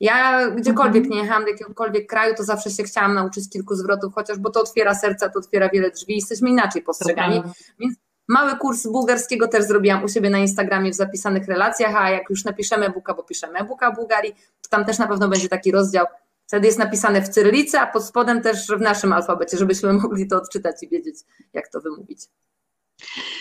Ja 0.00 0.50
gdziekolwiek 0.50 1.04
mhm. 1.04 1.10
nie 1.10 1.22
jechałam 1.22 1.44
do 1.44 1.50
jakiegokolwiek 1.50 2.08
kraju, 2.08 2.34
to 2.34 2.44
zawsze 2.44 2.70
się 2.70 2.82
chciałam 2.82 3.14
nauczyć 3.14 3.50
kilku 3.50 3.74
zwrotów, 3.74 4.14
chociaż 4.14 4.38
bo 4.38 4.50
to 4.50 4.60
otwiera 4.60 4.94
serca, 4.94 5.28
to 5.28 5.38
otwiera 5.38 5.68
wiele 5.68 5.90
drzwi, 5.90 6.16
jesteśmy 6.16 6.50
inaczej 6.50 6.82
postrzegani. 6.82 7.42
Więc 7.78 7.94
Mały 8.30 8.56
kurs 8.56 8.86
bułgarskiego 8.86 9.48
też 9.48 9.64
zrobiłam 9.64 10.04
u 10.04 10.08
siebie 10.08 10.30
na 10.30 10.38
Instagramie 10.38 10.90
w 10.90 10.94
zapisanych 10.94 11.46
relacjach, 11.46 11.96
a 11.96 12.10
jak 12.10 12.30
już 12.30 12.44
napiszemy 12.44 12.86
e-booka, 12.86 13.14
bo 13.14 13.22
piszemy 13.22 13.58
e-booka 13.58 13.92
Bułgarii, 13.92 14.34
to 14.62 14.68
tam 14.70 14.84
też 14.84 14.98
na 14.98 15.06
pewno 15.06 15.28
będzie 15.28 15.48
taki 15.48 15.72
rozdział. 15.72 16.06
Wtedy 16.46 16.66
jest 16.66 16.78
napisane 16.78 17.22
w 17.22 17.28
cyrylicy, 17.28 17.78
a 17.78 17.86
pod 17.86 18.04
spodem 18.04 18.42
też 18.42 18.66
w 18.66 18.80
naszym 18.80 19.12
alfabecie, 19.12 19.56
żebyśmy 19.56 19.92
mogli 20.02 20.28
to 20.28 20.36
odczytać 20.36 20.82
i 20.82 20.88
wiedzieć, 20.88 21.16
jak 21.52 21.68
to 21.68 21.80
wymówić. 21.80 22.20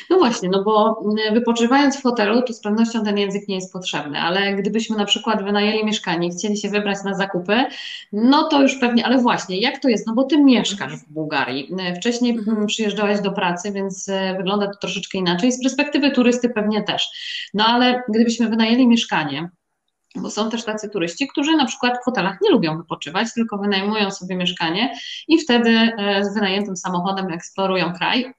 No 0.09 0.17
właśnie, 0.17 0.49
no 0.49 0.63
bo 0.63 1.01
mm, 1.05 1.33
wypoczywając 1.33 1.97
w 1.97 2.03
hotelu, 2.03 2.41
to 2.41 2.53
z 2.53 2.61
pewnością 2.61 3.03
ten 3.03 3.17
język 3.17 3.47
nie 3.47 3.55
jest 3.55 3.73
potrzebny, 3.73 4.19
ale 4.19 4.55
gdybyśmy 4.55 4.97
na 4.97 5.05
przykład 5.05 5.43
wynajęli 5.43 5.85
mieszkanie 5.85 6.27
i 6.27 6.31
chcieli 6.31 6.57
się 6.57 6.69
wybrać 6.69 6.97
na 7.03 7.13
zakupy, 7.13 7.65
no 8.13 8.43
to 8.43 8.61
już 8.61 8.75
pewnie, 8.75 9.05
ale 9.05 9.17
właśnie, 9.17 9.61
jak 9.61 9.79
to 9.79 9.89
jest? 9.89 10.07
No 10.07 10.13
bo 10.13 10.23
ty 10.23 10.43
mieszkasz 10.43 10.95
w 10.95 11.13
Bułgarii. 11.13 11.75
Wcześniej 11.95 12.37
mhm. 12.37 12.67
przyjeżdżałaś 12.67 13.21
do 13.21 13.31
pracy, 13.31 13.71
więc 13.71 14.09
e, 14.09 14.35
wygląda 14.37 14.67
to 14.67 14.77
troszeczkę 14.77 15.17
inaczej. 15.17 15.51
Z 15.51 15.63
perspektywy 15.63 16.11
turysty 16.11 16.49
pewnie 16.49 16.83
też. 16.83 17.09
No 17.53 17.65
ale 17.65 18.03
gdybyśmy 18.09 18.49
wynajęli 18.49 18.87
mieszkanie, 18.87 19.49
bo 20.15 20.29
są 20.29 20.49
też 20.49 20.63
tacy 20.63 20.89
turyści, 20.89 21.27
którzy 21.27 21.55
na 21.55 21.65
przykład 21.65 21.97
w 22.01 22.05
hotelach 22.05 22.37
nie 22.41 22.49
lubią 22.49 22.77
wypoczywać, 22.77 23.33
tylko 23.33 23.57
wynajmują 23.57 24.11
sobie 24.11 24.35
mieszkanie 24.35 24.93
i 25.27 25.37
wtedy 25.37 25.91
z 26.21 26.33
wynajętym 26.33 26.77
samochodem 26.77 27.33
eksplorują 27.33 27.93
kraj. 27.93 28.33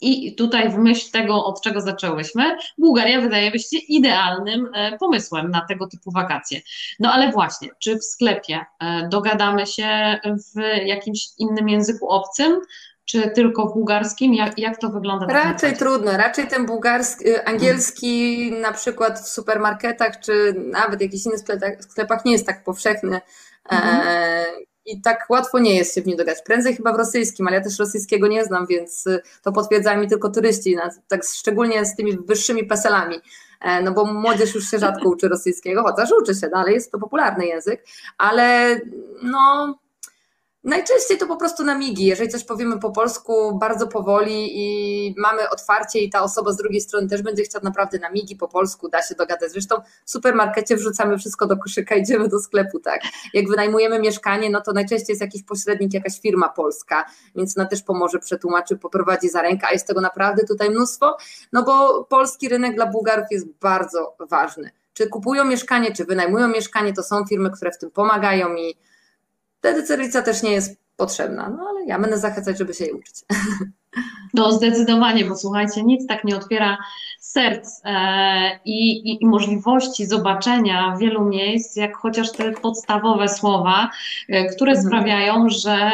I 0.00 0.34
tutaj 0.34 0.70
w 0.70 0.78
myśl 0.78 1.10
tego, 1.10 1.44
od 1.44 1.60
czego 1.60 1.80
zaczęłyśmy, 1.80 2.56
Bułgaria 2.78 3.20
wydaje 3.20 3.58
się 3.58 3.78
idealnym 3.88 4.70
e, 4.74 4.98
pomysłem 4.98 5.50
na 5.50 5.60
tego 5.68 5.86
typu 5.86 6.10
wakacje. 6.10 6.60
No 7.00 7.12
ale 7.12 7.32
właśnie, 7.32 7.68
czy 7.78 7.96
w 7.96 8.04
sklepie 8.04 8.64
e, 8.80 9.08
dogadamy 9.08 9.66
się 9.66 10.18
w 10.24 10.60
jakimś 10.86 11.28
innym 11.38 11.68
języku 11.68 12.08
obcym, 12.08 12.60
czy 13.06 13.30
tylko 13.30 13.66
w 13.66 13.72
bułgarskim? 13.72 14.34
Jak, 14.34 14.58
jak 14.58 14.78
to 14.78 14.88
wygląda? 14.88 15.26
Raczej 15.26 15.76
trudno. 15.76 16.16
Raczej 16.16 16.48
ten 16.48 16.66
bułgarski, 16.66 17.28
y, 17.28 17.44
angielski 17.44 18.38
hmm. 18.44 18.60
na 18.60 18.72
przykład 18.72 19.20
w 19.20 19.28
supermarketach, 19.28 20.20
czy 20.20 20.54
nawet 20.58 21.00
jakichś 21.00 21.26
innych 21.26 21.40
sklepach, 21.40 21.84
sklepach 21.84 22.24
nie 22.24 22.32
jest 22.32 22.46
tak 22.46 22.64
powszechny. 22.64 23.20
Hmm. 23.68 24.00
E, 24.06 24.44
i 24.86 25.00
tak 25.00 25.26
łatwo 25.28 25.58
nie 25.58 25.74
jest 25.74 25.94
się 25.94 26.02
w 26.02 26.06
nim 26.06 26.16
dogać. 26.16 26.38
Prędzej 26.44 26.76
chyba 26.76 26.92
w 26.92 26.96
rosyjskim, 26.96 27.46
ale 27.46 27.56
ja 27.56 27.62
też 27.62 27.78
rosyjskiego 27.78 28.26
nie 28.26 28.44
znam, 28.44 28.66
więc 28.66 29.06
y, 29.06 29.22
to 29.42 29.52
potwierdzają 29.52 30.00
mi 30.00 30.08
tylko 30.08 30.30
turyści, 30.30 30.76
tak 31.08 31.24
szczególnie 31.24 31.84
z 31.84 31.96
tymi 31.96 32.18
wyższymi 32.18 32.64
peselami. 32.64 33.16
E, 33.60 33.82
no 33.82 33.92
bo 33.92 34.04
młodzież 34.04 34.54
już 34.54 34.70
się 34.70 34.78
rzadko 34.78 35.08
uczy 35.08 35.28
rosyjskiego, 35.28 35.82
chociaż 35.82 36.10
uczy 36.22 36.34
się 36.34 36.48
dalej, 36.48 36.74
jest 36.74 36.92
to 36.92 36.98
popularny 36.98 37.46
język, 37.46 37.84
ale 38.18 38.76
no 39.22 39.74
Najczęściej 40.66 41.18
to 41.18 41.26
po 41.26 41.36
prostu 41.36 41.64
na 41.64 41.78
migi. 41.78 42.04
Jeżeli 42.04 42.30
coś 42.30 42.44
powiemy 42.44 42.78
po 42.78 42.90
polsku 42.90 43.58
bardzo 43.58 43.86
powoli 43.86 44.50
i 44.54 45.14
mamy 45.18 45.50
otwarcie 45.50 45.98
i 45.98 46.10
ta 46.10 46.22
osoba 46.22 46.52
z 46.52 46.56
drugiej 46.56 46.80
strony 46.80 47.08
też 47.08 47.22
będzie 47.22 47.42
chciała 47.42 47.62
naprawdę 47.64 47.98
na 47.98 48.10
migi 48.10 48.36
po 48.36 48.48
polsku, 48.48 48.88
da 48.88 49.02
się 49.02 49.14
dogadać. 49.14 49.52
Zresztą 49.52 49.76
w 50.04 50.10
supermarkecie 50.10 50.76
wrzucamy 50.76 51.18
wszystko 51.18 51.46
do 51.46 51.56
koszyka, 51.56 51.94
idziemy 52.02 52.28
do 52.28 52.40
sklepu, 52.40 52.80
tak. 52.80 53.00
Jak 53.34 53.48
wynajmujemy 53.48 53.98
mieszkanie, 53.98 54.50
no 54.50 54.60
to 54.60 54.72
najczęściej 54.72 55.12
jest 55.12 55.20
jakiś 55.20 55.42
pośrednik, 55.42 55.94
jakaś 55.94 56.20
firma 56.20 56.48
polska, 56.48 57.04
więc 57.34 57.58
ona 57.58 57.66
też 57.66 57.82
pomoże, 57.82 58.18
przetłumaczy, 58.18 58.76
poprowadzi 58.76 59.28
za 59.28 59.42
rękę, 59.42 59.66
a 59.70 59.72
jest 59.72 59.86
tego 59.86 60.00
naprawdę 60.00 60.44
tutaj 60.44 60.70
mnóstwo, 60.70 61.16
no 61.52 61.62
bo 61.62 62.04
polski 62.04 62.48
rynek 62.48 62.74
dla 62.74 62.86
Bułgarów 62.86 63.26
jest 63.30 63.46
bardzo 63.60 64.16
ważny. 64.30 64.70
Czy 64.92 65.08
kupują 65.08 65.44
mieszkanie, 65.44 65.92
czy 65.92 66.04
wynajmują 66.04 66.48
mieszkanie, 66.48 66.92
to 66.92 67.02
są 67.02 67.26
firmy, 67.26 67.50
które 67.50 67.72
w 67.72 67.78
tym 67.78 67.90
pomagają 67.90 68.54
i 68.54 68.76
wtedy 69.58 69.82
cyrylica 69.82 70.22
też 70.22 70.42
nie 70.42 70.52
jest 70.52 70.76
potrzebna. 70.96 71.48
No 71.48 71.68
ale 71.68 71.84
ja 71.84 71.98
będę 71.98 72.18
zachęcać, 72.18 72.58
żeby 72.58 72.74
się 72.74 72.84
jej 72.84 72.94
uczyć. 72.94 73.24
No 74.34 74.52
zdecydowanie, 74.52 75.24
bo 75.24 75.36
słuchajcie, 75.36 75.82
nic 75.82 76.06
tak 76.06 76.24
nie 76.24 76.36
otwiera 76.36 76.78
serc 77.26 77.80
e, 77.84 78.60
i, 78.64 79.10
i, 79.22 79.26
możliwości 79.26 80.06
zobaczenia 80.06 80.96
wielu 81.00 81.24
miejsc, 81.24 81.76
jak 81.76 81.96
chociaż 81.96 82.32
te 82.32 82.52
podstawowe 82.52 83.28
słowa, 83.28 83.90
e, 84.28 84.44
które 84.44 84.72
mhm. 84.72 84.86
sprawiają, 84.86 85.48
że 85.48 85.90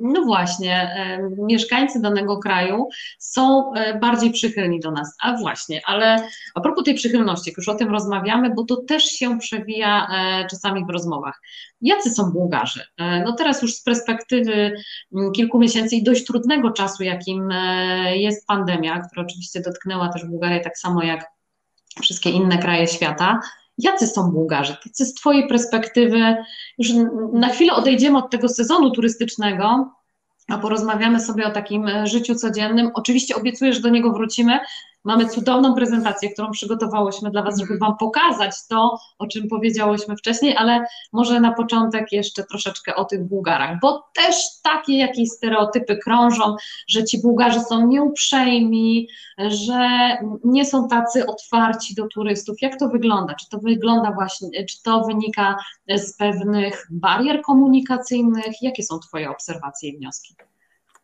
no 0.00 0.22
właśnie, 0.22 0.74
e, 0.74 1.30
mieszkańcy 1.38 2.00
danego 2.00 2.38
kraju 2.38 2.88
są 3.18 3.72
bardziej 4.00 4.30
przychylni 4.30 4.80
do 4.80 4.90
nas. 4.90 5.16
A 5.22 5.36
właśnie, 5.36 5.80
ale 5.86 6.28
a 6.54 6.60
propos 6.60 6.84
tej 6.84 6.94
przychylności, 6.94 7.50
jak 7.50 7.56
już 7.56 7.68
o 7.68 7.74
tym 7.74 7.90
rozmawiamy, 7.90 8.50
bo 8.50 8.64
to 8.64 8.76
też 8.76 9.04
się 9.04 9.38
przewija 9.38 10.08
czasami 10.50 10.84
w 10.86 10.90
rozmowach. 10.90 11.40
Jacy 11.80 12.10
są 12.10 12.30
Bułgarzy? 12.30 12.80
No 13.24 13.32
teraz 13.32 13.62
już 13.62 13.74
z 13.74 13.82
perspektywy 13.82 14.74
kilku 15.36 15.58
miesięcy 15.58 15.96
i 15.96 16.02
dość 16.02 16.24
trudnego 16.24 16.70
czasu, 16.70 17.02
jakim 17.02 17.41
jest 18.14 18.46
pandemia, 18.46 19.00
która 19.00 19.22
oczywiście 19.22 19.60
dotknęła 19.60 20.08
też 20.08 20.24
Bułgarię 20.24 20.60
tak 20.60 20.78
samo 20.78 21.02
jak 21.02 21.26
wszystkie 22.02 22.30
inne 22.30 22.58
kraje 22.58 22.86
świata. 22.86 23.40
Jacy 23.78 24.06
są 24.06 24.30
Bułgarzy? 24.30 24.76
Tacy 24.84 25.06
z 25.06 25.14
Twojej 25.14 25.48
perspektywy, 25.48 26.36
już 26.78 26.88
na 27.32 27.48
chwilę 27.48 27.72
odejdziemy 27.72 28.18
od 28.18 28.30
tego 28.30 28.48
sezonu 28.48 28.90
turystycznego, 28.90 29.92
a 30.48 30.58
porozmawiamy 30.58 31.20
sobie 31.20 31.46
o 31.46 31.50
takim 31.50 31.88
życiu 32.04 32.34
codziennym. 32.34 32.90
Oczywiście 32.94 33.36
obiecuję, 33.36 33.72
że 33.72 33.80
do 33.80 33.88
niego 33.88 34.12
wrócimy, 34.12 34.58
Mamy 35.04 35.28
cudowną 35.28 35.74
prezentację, 35.74 36.30
którą 36.32 36.50
przygotowałyśmy 36.50 37.30
dla 37.30 37.42
Was, 37.42 37.60
żeby 37.60 37.78
Wam 37.78 37.96
pokazać 37.96 38.66
to, 38.68 38.98
o 39.18 39.26
czym 39.26 39.48
powiedziałyśmy 39.48 40.16
wcześniej, 40.16 40.56
ale 40.56 40.86
może 41.12 41.40
na 41.40 41.52
początek 41.52 42.12
jeszcze 42.12 42.44
troszeczkę 42.44 42.94
o 42.94 43.04
tych 43.04 43.24
Bułgarach, 43.24 43.80
bo 43.80 44.08
też 44.14 44.36
takie 44.62 44.98
jakieś 44.98 45.28
stereotypy 45.28 45.96
krążą, 45.96 46.56
że 46.88 47.04
ci 47.04 47.22
Bułgarzy 47.22 47.60
są 47.60 47.86
nieuprzejmi, 47.86 49.08
że 49.38 49.88
nie 50.44 50.66
są 50.66 50.88
tacy 50.88 51.26
otwarci 51.26 51.94
do 51.94 52.06
turystów. 52.08 52.62
Jak 52.62 52.78
to 52.78 52.88
wygląda? 52.88 53.34
Czy 53.34 53.48
to 53.48 53.58
wygląda 53.58 54.12
właśnie, 54.12 54.64
czy 54.64 54.82
to 54.82 55.04
wynika 55.04 55.56
z 55.96 56.16
pewnych 56.16 56.86
barier 56.90 57.42
komunikacyjnych? 57.42 58.62
Jakie 58.62 58.82
są 58.82 58.98
Twoje 58.98 59.30
obserwacje 59.30 59.88
i 59.88 59.96
wnioski? 59.96 60.34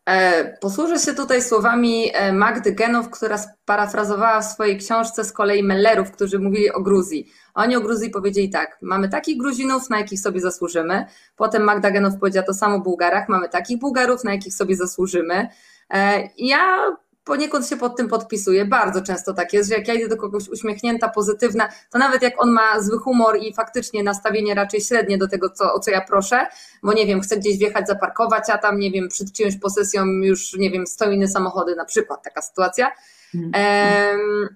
E, 0.09 0.45
posłużę 0.61 0.99
się 0.99 1.15
tutaj 1.15 1.43
słowami 1.43 2.11
e, 2.15 2.33
Magdy 2.33 2.73
Genow, 2.73 3.11
która 3.11 3.39
sparafrazowała 3.39 4.41
w 4.41 4.45
swojej 4.45 4.79
książce 4.79 5.25
z 5.25 5.33
kolei 5.33 5.63
Mellerów, 5.63 6.11
którzy 6.11 6.39
mówili 6.39 6.73
o 6.73 6.81
Gruzji. 6.81 7.33
Oni 7.55 7.77
o 7.77 7.81
Gruzji 7.81 8.11
powiedzieli 8.11 8.51
tak, 8.51 8.79
mamy 8.83 9.09
takich 9.09 9.39
Gruzinów, 9.39 9.91
na 9.91 9.99
jakich 9.99 10.21
sobie 10.21 10.41
zasłużymy. 10.41 11.07
Potem 11.37 11.63
Magda 11.63 11.91
Genow 11.91 12.19
powiedziała 12.21 12.47
to 12.47 12.55
samo 12.55 12.77
o 12.77 12.81
Bułgarach, 12.81 13.29
mamy 13.29 13.49
takich 13.49 13.79
Bułgarów, 13.79 14.25
na 14.25 14.33
jakich 14.33 14.55
sobie 14.55 14.77
zasłużymy. 14.77 15.49
E, 15.91 16.29
ja 16.39 16.97
poniekąd 17.29 17.69
się 17.69 17.77
pod 17.77 17.97
tym 17.97 18.09
podpisuję. 18.09 18.65
Bardzo 18.65 19.03
często 19.03 19.35
tak 19.35 19.53
jest, 19.53 19.69
że 19.69 19.75
jak 19.75 19.89
ja 19.89 19.95
idę 19.95 20.09
do 20.09 20.17
kogoś 20.17 20.49
uśmiechnięta, 20.49 21.09
pozytywna, 21.09 21.69
to 21.91 21.99
nawet 21.99 22.23
jak 22.23 22.43
on 22.43 22.51
ma 22.51 22.81
zły 22.81 22.99
humor 22.99 23.39
i 23.41 23.55
faktycznie 23.55 24.03
nastawienie 24.03 24.55
raczej 24.55 24.81
średnie 24.81 25.19
do 25.19 25.29
tego, 25.29 25.51
co, 25.51 25.75
o 25.75 25.81
co 25.81 25.91
ja 25.91 26.01
proszę, 26.01 26.47
bo 26.83 26.93
nie 26.93 27.07
wiem, 27.07 27.21
chcę 27.21 27.37
gdzieś 27.37 27.59
wjechać, 27.59 27.87
zaparkować, 27.87 28.45
a 28.51 28.59
tam, 28.59 28.79
nie 28.79 28.91
wiem, 28.91 29.09
przed 29.09 29.33
czyjąś 29.33 29.59
posesją 29.59 30.07
już, 30.07 30.53
nie 30.53 30.71
wiem, 30.71 30.87
stoją 30.87 31.11
inne 31.11 31.29
samochody, 31.29 31.77
na 31.77 31.85
przykład 31.85 32.23
taka 32.23 32.43
sytuacja. 32.43 32.91
Mm 33.35 34.49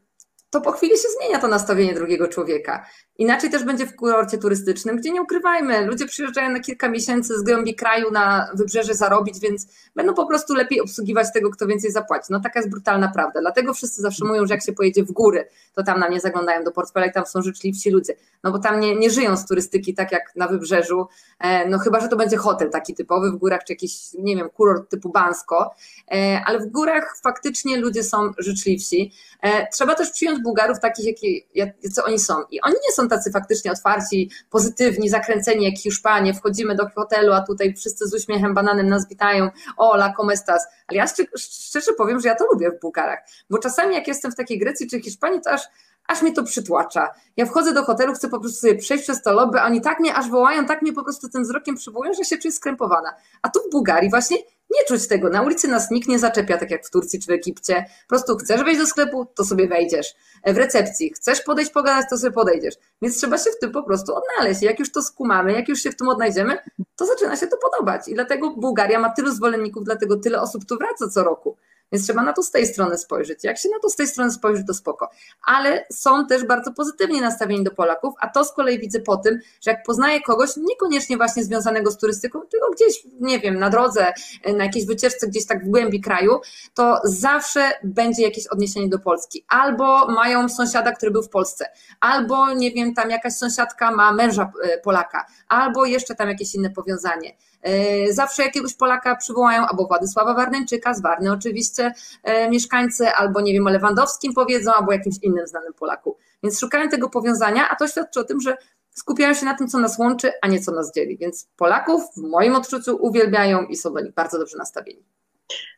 to 0.53 0.61
po 0.61 0.73
chwili 0.73 0.97
się 0.97 1.09
zmienia 1.19 1.39
to 1.39 1.49
nastawienie 1.49 1.95
drugiego 1.95 2.29
człowieka. 2.29 2.87
Inaczej 3.23 3.51
też 3.51 3.65
będzie 3.65 3.87
w 3.87 3.97
kurorcie 3.97 4.39
turystycznym, 4.39 4.97
gdzie 4.97 5.11
nie 5.11 5.23
ukrywajmy, 5.23 5.87
ludzie 5.87 6.07
przyjeżdżają 6.07 6.51
na 6.51 6.61
kilka 6.61 6.89
miesięcy 6.89 7.39
z 7.39 7.43
głębi 7.43 7.75
kraju 7.75 8.11
na 8.11 8.49
wybrzeże 8.55 8.95
zarobić, 8.95 9.41
więc 9.41 9.67
będą 9.97 10.15
po 10.15 10.27
prostu 10.27 10.55
lepiej 10.55 10.81
obsługiwać 10.81 11.27
tego, 11.33 11.51
kto 11.51 11.67
więcej 11.67 11.91
zapłaci. 11.91 12.27
No 12.31 12.41
taka 12.41 12.59
jest 12.61 12.71
brutalna 12.71 13.13
prawda. 13.15 13.41
Dlatego 13.41 13.75
wszyscy 13.75 14.03
zawsze 14.03 14.25
mówią, 14.25 14.47
że 14.47 14.55
jak 14.55 14.65
się 14.65 14.73
pojedzie 14.73 15.05
w 15.05 15.13
góry, 15.13 15.49
to 15.75 15.83
tam 15.83 16.01
na 16.01 16.09
mnie 16.09 16.21
zaglądają 16.21 16.65
do 16.65 16.73
portfela 16.73 17.07
i 17.07 17.13
tam 17.13 17.27
są 17.27 17.43
życzliwsi 17.43 17.91
ludzie. 17.91 18.15
No 18.45 18.53
bo 18.53 18.59
tam 18.59 18.81
nie, 18.81 18.97
nie 18.97 19.11
żyją 19.11 19.37
z 19.37 19.47
turystyki 19.47 19.95
tak 19.95 20.13
jak 20.13 20.37
na 20.37 20.49
wybrzeżu, 20.49 21.07
e, 21.39 21.69
no 21.69 21.79
chyba, 21.79 22.01
że 22.01 22.09
to 22.09 22.17
będzie 22.17 22.37
hotel 22.37 22.71
taki 22.71 22.95
typowy 22.95 23.31
w 23.31 23.37
górach, 23.37 23.65
czy 23.65 23.73
jakiś, 23.73 24.13
nie 24.19 24.37
wiem, 24.37 24.51
kurort 24.51 24.91
typu 24.91 25.09
Bansko, 25.09 25.75
e, 26.13 26.41
ale 26.47 26.59
w 26.59 26.67
górach 26.67 27.17
faktycznie 27.23 27.77
ludzie 27.77 28.03
są 28.03 28.33
życzliwsi. 28.39 29.13
E, 29.43 29.69
trzeba 29.73 29.95
też 29.95 30.11
przyjąć 30.11 30.43
Bułgarów 30.43 30.81
takich, 30.81 31.17
jacy 31.55 32.05
oni 32.07 32.19
są. 32.19 32.35
I 32.51 32.61
oni 32.61 32.75
nie 32.75 32.93
są 32.93 33.09
tacy 33.17 33.31
faktycznie 33.31 33.73
otwarci, 33.73 34.31
pozytywni, 34.51 35.09
zakręceni 35.09 35.65
jak 35.65 35.79
Hiszpanie, 35.79 36.35
wchodzimy 36.35 36.75
do 36.75 36.89
hotelu, 36.89 37.33
a 37.33 37.41
tutaj 37.41 37.75
wszyscy 37.75 38.07
z 38.07 38.15
uśmiechem 38.15 38.55
bananem 38.55 38.89
nas 38.89 39.09
witają, 39.09 39.51
ola, 39.77 40.13
como 40.17 40.33
estas. 40.33 40.67
Ale 40.89 40.99
ja 40.99 41.07
szczerze 41.37 41.93
powiem, 41.99 42.21
że 42.21 42.29
ja 42.29 42.35
to 42.35 42.45
lubię 42.53 42.71
w 42.71 42.81
Bułgarach, 42.81 43.19
bo 43.51 43.59
czasami 43.59 43.95
jak 43.95 44.09
jestem 44.09 44.33
w 44.33 44.35
takiej 44.35 44.59
Grecji 44.59 44.91
czy 44.91 45.01
Hiszpanii, 45.01 45.41
to 45.41 45.51
aż 45.51 45.63
aż 46.07 46.23
mnie 46.23 46.33
to 46.33 46.43
przytłacza. 46.45 47.11
Ja 47.37 47.47
wchodzę 47.47 47.75
do 47.75 47.85
hotelu, 47.85 48.15
chcę 48.15 48.29
po 48.29 48.41
prostu 48.41 48.61
sobie 48.61 48.75
przejść 48.75 49.05
przez 49.05 49.23
to 49.23 49.33
lobby, 49.33 49.61
a 49.61 49.67
oni 49.67 49.81
tak 49.81 50.01
mnie 50.01 50.15
aż 50.15 50.31
wołają, 50.31 50.67
tak 50.67 50.83
mnie 50.83 50.93
po 50.93 51.03
prostu 51.05 51.29
tym 51.29 51.43
wzrokiem 51.43 51.75
przywołują, 51.75 52.15
że 52.15 52.25
się 52.25 52.39
czuję 52.39 52.53
skrępowana. 52.53 53.15
A 53.43 53.49
tu 53.49 53.61
w 53.69 53.71
Bułgarii 53.73 54.11
właśnie 54.11 54.37
nie 54.75 54.85
czuć 54.89 55.09
tego. 55.09 55.29
Na 55.29 55.43
ulicy 55.43 55.69
nas 55.69 55.91
nikt 55.91 56.09
nie 56.09 56.19
zaczepia, 56.19 56.59
tak 56.59 56.71
jak 56.71 56.87
w 56.87 56.91
Turcji 56.91 57.21
czy 57.21 57.27
w 57.27 57.31
Egipcie. 57.31 57.85
Po 58.03 58.09
prostu 58.09 58.37
chcesz 58.37 58.65
wejść 58.65 58.81
do 58.81 58.87
sklepu, 58.87 59.27
to 59.35 59.45
sobie 59.45 59.69
wejdziesz. 59.69 60.15
W 60.47 60.57
recepcji 60.57 61.13
chcesz 61.15 61.41
podejść, 61.41 61.71
pogadać, 61.71 62.07
to 62.11 62.19
sobie 62.19 62.33
podejdziesz. 62.33 62.75
Więc 63.03 63.19
trzeba 63.19 63.39
się 63.39 63.51
w 63.51 63.59
tym 63.59 63.73
po 63.73 63.83
prostu 63.83 64.15
odnaleźć. 64.15 64.63
Jak 64.63 64.79
już 64.79 64.93
to 64.93 65.03
skumamy, 65.03 65.53
jak 65.53 65.69
już 65.69 65.79
się 65.83 65.91
w 65.91 65.97
tym 65.97 66.09
odnajdziemy, 66.09 66.59
to 66.97 67.07
zaczyna 67.07 67.37
się 67.37 67.47
to 67.47 67.57
podobać. 67.57 68.09
I 68.09 68.15
dlatego 68.15 68.51
Bułgaria 68.51 68.99
ma 68.99 69.11
tylu 69.11 69.33
zwolenników, 69.33 69.85
dlatego 69.85 70.17
tyle 70.17 70.41
osób 70.41 70.65
tu 70.65 70.79
wraca 70.79 71.09
co 71.09 71.25
roku. 71.25 71.57
Więc 71.93 72.05
trzeba 72.05 72.23
na 72.23 72.33
to 72.33 72.43
z 72.43 72.51
tej 72.51 72.67
strony 72.67 72.99
spojrzeć. 72.99 73.45
Jak 73.45 73.59
się 73.59 73.69
na 73.69 73.79
to 73.83 73.89
z 73.89 73.97
tej 73.97 74.07
strony 74.07 74.31
spojrzy, 74.31 74.65
to 74.65 74.75
spoko. 74.75 75.11
Ale 75.47 75.87
są 75.93 76.27
też 76.27 76.47
bardzo 76.47 76.73
pozytywnie 76.73 77.21
nastawieni 77.21 77.65
do 77.65 77.71
Polaków, 77.71 78.15
a 78.21 78.29
to 78.29 78.45
z 78.45 78.53
kolei 78.53 78.79
widzę 78.79 79.01
po 79.01 79.17
tym, 79.17 79.41
że 79.61 79.71
jak 79.71 79.83
poznaję 79.83 80.21
kogoś, 80.21 80.51
niekoniecznie 80.57 81.17
właśnie 81.17 81.45
związanego 81.45 81.91
z 81.91 81.99
turystyką, 81.99 82.41
tylko 82.41 82.71
gdzieś, 82.71 83.07
nie 83.21 83.41
wiem, 83.41 83.59
na 83.59 83.71
drodze, 83.71 84.13
na 84.57 84.65
jakiejś 84.65 84.87
wycieczce 84.87 85.29
gdzieś 85.29 85.47
tak 85.47 85.65
w 85.65 85.69
głębi 85.69 86.01
kraju, 86.01 86.41
to 86.75 87.01
zawsze 87.05 87.73
będzie 87.85 88.23
jakieś 88.23 88.47
odniesienie 88.47 88.89
do 88.89 88.99
Polski. 88.99 89.45
Albo 89.49 90.07
mają 90.07 90.49
sąsiada, 90.49 90.93
który 90.93 91.13
był 91.13 91.23
w 91.23 91.29
Polsce, 91.29 91.65
albo 92.01 92.55
nie 92.55 92.71
wiem, 92.71 92.95
tam 92.95 93.11
jakaś 93.11 93.33
sąsiadka 93.33 93.91
ma 93.91 94.13
męża 94.13 94.53
e, 94.63 94.79
Polaka, 94.79 95.27
albo 95.49 95.85
jeszcze 95.85 96.15
tam 96.15 96.29
jakieś 96.29 96.55
inne 96.55 96.71
powiązanie. 96.71 97.37
E, 97.63 98.13
zawsze 98.13 98.43
jakiegoś 98.43 98.75
Polaka 98.75 99.17
przywołają, 99.17 99.67
albo 99.67 99.87
Władysława 99.87 100.35
Warneńczyka 100.35 100.95
z 100.95 101.03
Warny 101.03 101.33
oczywiście 101.33 101.93
e, 102.23 102.51
mieszkańcy, 102.51 103.09
albo 103.09 103.41
nie 103.41 103.53
wiem, 103.53 103.67
o 103.67 103.71
Lewandowskim 103.71 104.35
powiedzą, 104.35 104.73
albo 104.73 104.93
jakimś 104.93 105.17
innym 105.23 105.47
znanym 105.47 105.73
Polaku. 105.73 106.17
Więc 106.43 106.61
szukają 106.61 106.89
tego 106.89 107.09
powiązania, 107.09 107.69
a 107.69 107.77
to 107.77 107.89
świadczy 107.89 108.21
o 108.21 108.25
tym, 108.25 108.41
że 108.41 108.57
skupiają 108.91 109.35
się 109.35 109.47
na 109.47 109.55
tym, 109.55 109.69
co 109.69 109.79
nas 109.79 109.99
łączy, 109.99 110.33
a 110.43 110.49
nie 110.49 110.61
co 110.61 110.73
nas 110.73 110.95
dzieli. 110.95 111.19
Więc 111.19 111.49
Polaków 111.57 112.03
w 112.17 112.21
moim 112.21 112.55
odczuciu 112.55 112.97
uwielbiają 113.01 113.63
i 113.63 113.77
są 113.77 113.93
do 113.93 114.01
nich 114.01 114.15
bardzo 114.15 114.39
dobrze 114.39 114.59
nastawieni. 114.59 115.05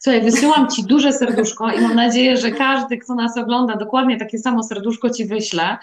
Słuchaj, 0.00 0.22
wysyłam 0.22 0.70
Ci 0.70 0.84
duże 0.84 1.12
serduszko 1.12 1.72
i 1.72 1.80
mam 1.80 1.94
nadzieję, 1.94 2.36
że 2.36 2.50
każdy, 2.50 2.98
kto 2.98 3.14
nas 3.14 3.36
ogląda, 3.36 3.76
dokładnie 3.76 4.18
takie 4.18 4.38
samo 4.38 4.62
serduszko 4.62 5.10
Ci 5.10 5.24
wyśle, 5.24 5.78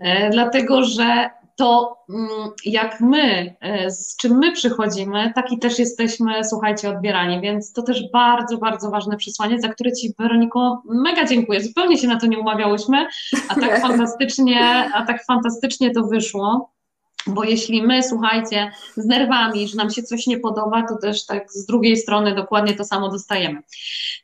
e, 0.00 0.30
dlatego 0.30 0.84
że 0.84 1.30
to 1.56 1.96
mm, 2.10 2.28
jak 2.64 3.00
my, 3.00 3.56
e, 3.60 3.90
z 3.90 4.16
czym 4.16 4.38
my 4.38 4.52
przychodzimy, 4.52 5.32
taki 5.34 5.58
też 5.58 5.78
jesteśmy, 5.78 6.44
słuchajcie, 6.44 6.90
odbierani, 6.90 7.40
więc 7.40 7.72
to 7.72 7.82
też 7.82 8.10
bardzo, 8.12 8.58
bardzo 8.58 8.90
ważne 8.90 9.16
przesłanie, 9.16 9.60
za 9.60 9.68
które 9.68 9.92
Ci, 9.92 10.14
Weroniko, 10.18 10.82
mega 10.84 11.24
dziękuję. 11.24 11.60
Zupełnie 11.60 11.98
się 11.98 12.08
na 12.08 12.20
to 12.20 12.26
nie 12.26 12.38
umawiałyśmy, 12.38 13.06
a 13.48 13.54
tak 13.54 13.80
fantastycznie, 13.86 14.90
a 14.94 15.06
tak 15.06 15.24
fantastycznie 15.24 15.90
to 15.90 16.02
wyszło. 16.02 16.72
Bo 17.26 17.44
jeśli 17.44 17.82
my, 17.82 18.02
słuchajcie, 18.02 18.70
z 18.96 19.06
nerwami, 19.06 19.68
że 19.68 19.76
nam 19.76 19.90
się 19.90 20.02
coś 20.02 20.26
nie 20.26 20.38
podoba, 20.38 20.82
to 20.88 20.96
też 20.96 21.26
tak 21.26 21.52
z 21.52 21.66
drugiej 21.66 21.96
strony 21.96 22.34
dokładnie 22.34 22.74
to 22.74 22.84
samo 22.84 23.08
dostajemy. 23.08 23.62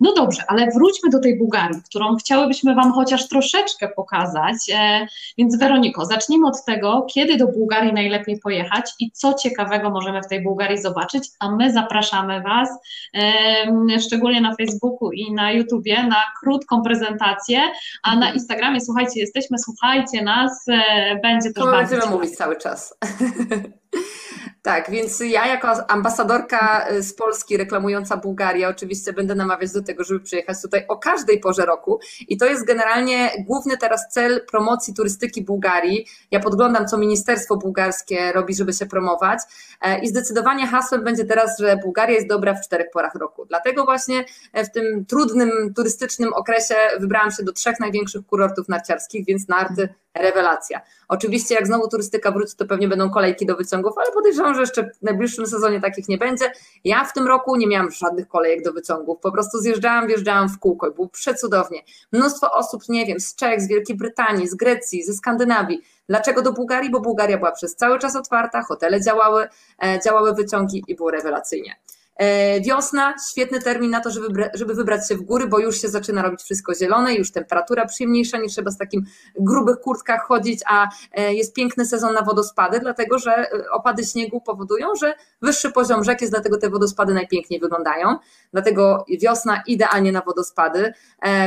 No 0.01 0.13
dobrze, 0.15 0.43
ale 0.49 0.67
wróćmy 0.71 1.11
do 1.11 1.21
tej 1.21 1.39
Bułgarii, 1.39 1.83
którą 1.85 2.17
chciałybyśmy 2.17 2.75
Wam 2.75 2.93
chociaż 2.93 3.29
troszeczkę 3.29 3.89
pokazać. 3.89 4.57
E, 4.75 5.07
więc 5.39 5.59
Weroniko, 5.59 6.07
zacznijmy 6.07 6.47
od 6.47 6.65
tego, 6.65 7.07
kiedy 7.15 7.37
do 7.37 7.47
Bułgarii 7.47 7.93
najlepiej 7.93 8.41
pojechać 8.41 8.91
i 9.01 9.11
co 9.11 9.35
ciekawego 9.35 9.91
możemy 9.91 10.23
w 10.23 10.29
tej 10.29 10.43
Bułgarii 10.43 10.83
zobaczyć, 10.83 11.29
a 11.39 11.51
my 11.51 11.73
zapraszamy 11.73 12.43
Was, 12.43 12.69
e, 13.15 14.01
szczególnie 14.01 14.41
na 14.41 14.55
Facebooku 14.57 15.13
i 15.13 15.33
na 15.33 15.53
YouTubie, 15.53 16.03
na 16.03 16.23
krótką 16.41 16.83
prezentację, 16.83 17.61
a 18.03 18.17
na 18.17 18.33
Instagramie, 18.33 18.81
słuchajcie, 18.81 19.21
jesteśmy, 19.21 19.59
słuchajcie 19.59 20.23
nas, 20.23 20.69
e, 20.69 21.21
będzie 21.23 21.53
też 21.53 21.65
to 21.65 21.71
bardzo 21.71 21.97
będziemy 21.97 22.15
mówić 22.17 22.37
cały 22.37 22.57
czas. 22.57 22.88
else. 23.03 23.73
Tak, 24.69 24.91
więc 24.91 25.21
ja 25.21 25.47
jako 25.47 25.91
ambasadorka 25.91 26.91
y, 26.91 27.03
z 27.03 27.15
Polski 27.15 27.57
reklamująca 27.57 28.17
Bułgarię 28.17 28.69
oczywiście 28.69 29.13
będę 29.13 29.35
namawiać 29.35 29.73
do 29.73 29.83
tego, 29.83 30.05
żeby 30.05 30.21
przyjechać 30.21 30.63
tutaj 30.63 30.85
o 30.89 30.97
każdej 30.97 31.41
porze 31.41 31.67
roku 31.67 32.01
i 32.29 32.37
to 32.37 32.47
jest 32.47 32.67
generalnie 32.67 33.31
główny 33.47 33.79
teraz 33.79 34.09
cel 34.11 34.47
promocji 34.51 34.95
turystyki 34.95 35.43
Bułgarii. 35.43 36.07
Ja 36.31 36.41
podglądam, 36.41 36.87
co 36.87 36.99
ministerstwo 36.99 37.57
bułgarskie 37.57 38.33
robi, 38.33 38.55
żeby 38.55 38.73
się 38.73 38.87
promować 38.87 39.39
e, 39.81 39.99
i 39.99 40.09
zdecydowanie 40.09 40.67
hasłem 40.67 41.05
będzie 41.05 41.25
teraz, 41.25 41.59
że 41.59 41.77
Bułgaria 41.77 42.15
jest 42.15 42.29
dobra 42.29 42.55
w 42.55 42.61
czterech 42.61 42.91
porach 42.93 43.15
roku. 43.15 43.45
Dlatego 43.45 43.85
właśnie 43.85 44.25
e, 44.53 44.65
w 44.65 44.73
tym 44.73 45.05
trudnym 45.05 45.51
turystycznym 45.77 46.33
okresie 46.33 46.75
wybrałam 47.01 47.31
się 47.31 47.43
do 47.43 47.53
trzech 47.53 47.81
największych 47.81 48.27
kurortów 48.27 48.69
narciarskich, 48.69 49.27
więc 49.27 49.49
narty 49.49 49.89
rewelacja. 50.15 50.81
Oczywiście 51.09 51.55
jak 51.55 51.67
znowu 51.67 51.89
turystyka 51.89 52.31
wróci, 52.31 52.57
to 52.57 52.67
pewnie 52.67 52.89
będą 52.89 53.11
kolejki 53.11 53.47
do 53.47 53.57
wyciągów, 53.57 53.99
ale 53.99 54.13
podejrzewam, 54.13 54.55
że 54.59 54.63
jeszcze 54.63 54.83
w 54.83 55.03
najbliższym 55.03 55.47
sezonie 55.47 55.81
takich 55.81 56.09
nie 56.09 56.19
będzie. 56.19 56.53
Ja 56.85 57.05
w 57.05 57.13
tym 57.13 57.27
roku 57.27 57.57
nie 57.57 57.67
miałam 57.67 57.91
żadnych 57.91 58.29
kolejek 58.29 58.65
do 58.65 58.73
wyciągów, 58.73 59.19
po 59.21 59.33
prostu 59.33 59.59
zjeżdżałam, 59.59 60.07
wjeżdżałam 60.07 60.49
w 60.49 60.59
kółko 60.59 60.89
i 60.89 60.95
było 60.95 61.09
przecudownie. 61.09 61.83
Mnóstwo 62.13 62.53
osób, 62.53 62.83
nie 62.89 63.07
wiem, 63.07 63.21
z 63.21 63.35
Czech, 63.35 63.61
z 63.61 63.69
Wielkiej 63.69 63.97
Brytanii, 63.97 64.49
z 64.49 64.55
Grecji, 64.55 65.05
ze 65.05 65.13
Skandynawii. 65.13 65.83
Dlaczego 66.09 66.43
do 66.43 66.53
Bułgarii? 66.53 66.91
Bo 66.91 67.01
Bułgaria 67.01 67.39
była 67.39 67.53
przez 67.53 67.77
cały 67.77 67.99
czas 67.99 68.17
otwarta, 68.17 68.63
hotele 68.63 69.01
działały, 69.01 69.49
e, 69.83 70.01
działały 70.05 70.35
wyciągi 70.35 70.85
i 70.89 70.97
było 70.97 71.11
rewelacyjnie. 71.11 71.77
E, 72.19 72.61
wiosna, 72.61 73.15
świetny 73.31 73.61
termin 73.61 73.91
na 73.91 74.01
to, 74.01 74.11
żeby, 74.11 74.51
żeby 74.55 74.75
wybrać 74.75 75.09
się 75.09 75.15
w 75.15 75.23
góry, 75.23 75.47
bo 75.47 75.59
już 75.59 75.81
się 75.81 75.89
zaczyna 75.89 76.23
robić 76.23 76.43
wszystko 76.43 76.75
zielone, 76.75 77.15
już 77.15 77.33
temperatura 77.33 77.87
przyjemniejsza, 77.87 78.39
nie 78.39 78.49
trzeba 78.49 78.71
z 78.71 78.79
takim 78.79 79.05
grubych 79.41 79.81
kurtkach 79.81 80.27
chodzić, 80.27 80.61
a 80.67 80.89
e, 81.13 81.35
jest 81.35 81.55
piękny 81.55 81.87
sezon 81.87 82.15
na 82.15 82.23
wodospady, 82.23 82.81
dlatego 82.81 83.19
że 83.19 83.33
e, 83.33 83.71
opady 83.71 84.05
śniegu 84.05 84.41
powodują, 84.41 84.87
że 85.01 85.15
wyższy 85.43 85.73
poziom 85.73 86.05
rzek 86.05 86.21
jest, 86.21 86.33
dlatego 86.33 86.59
te 86.59 86.71
wodospady 86.71 87.15
najpiękniej 87.15 87.61
wyglądają. 87.61 88.17
Dlatego 88.53 89.05
wiosna 89.21 89.63
idealnie 89.67 90.13
na 90.13 90.21
wodospady. 90.21 90.93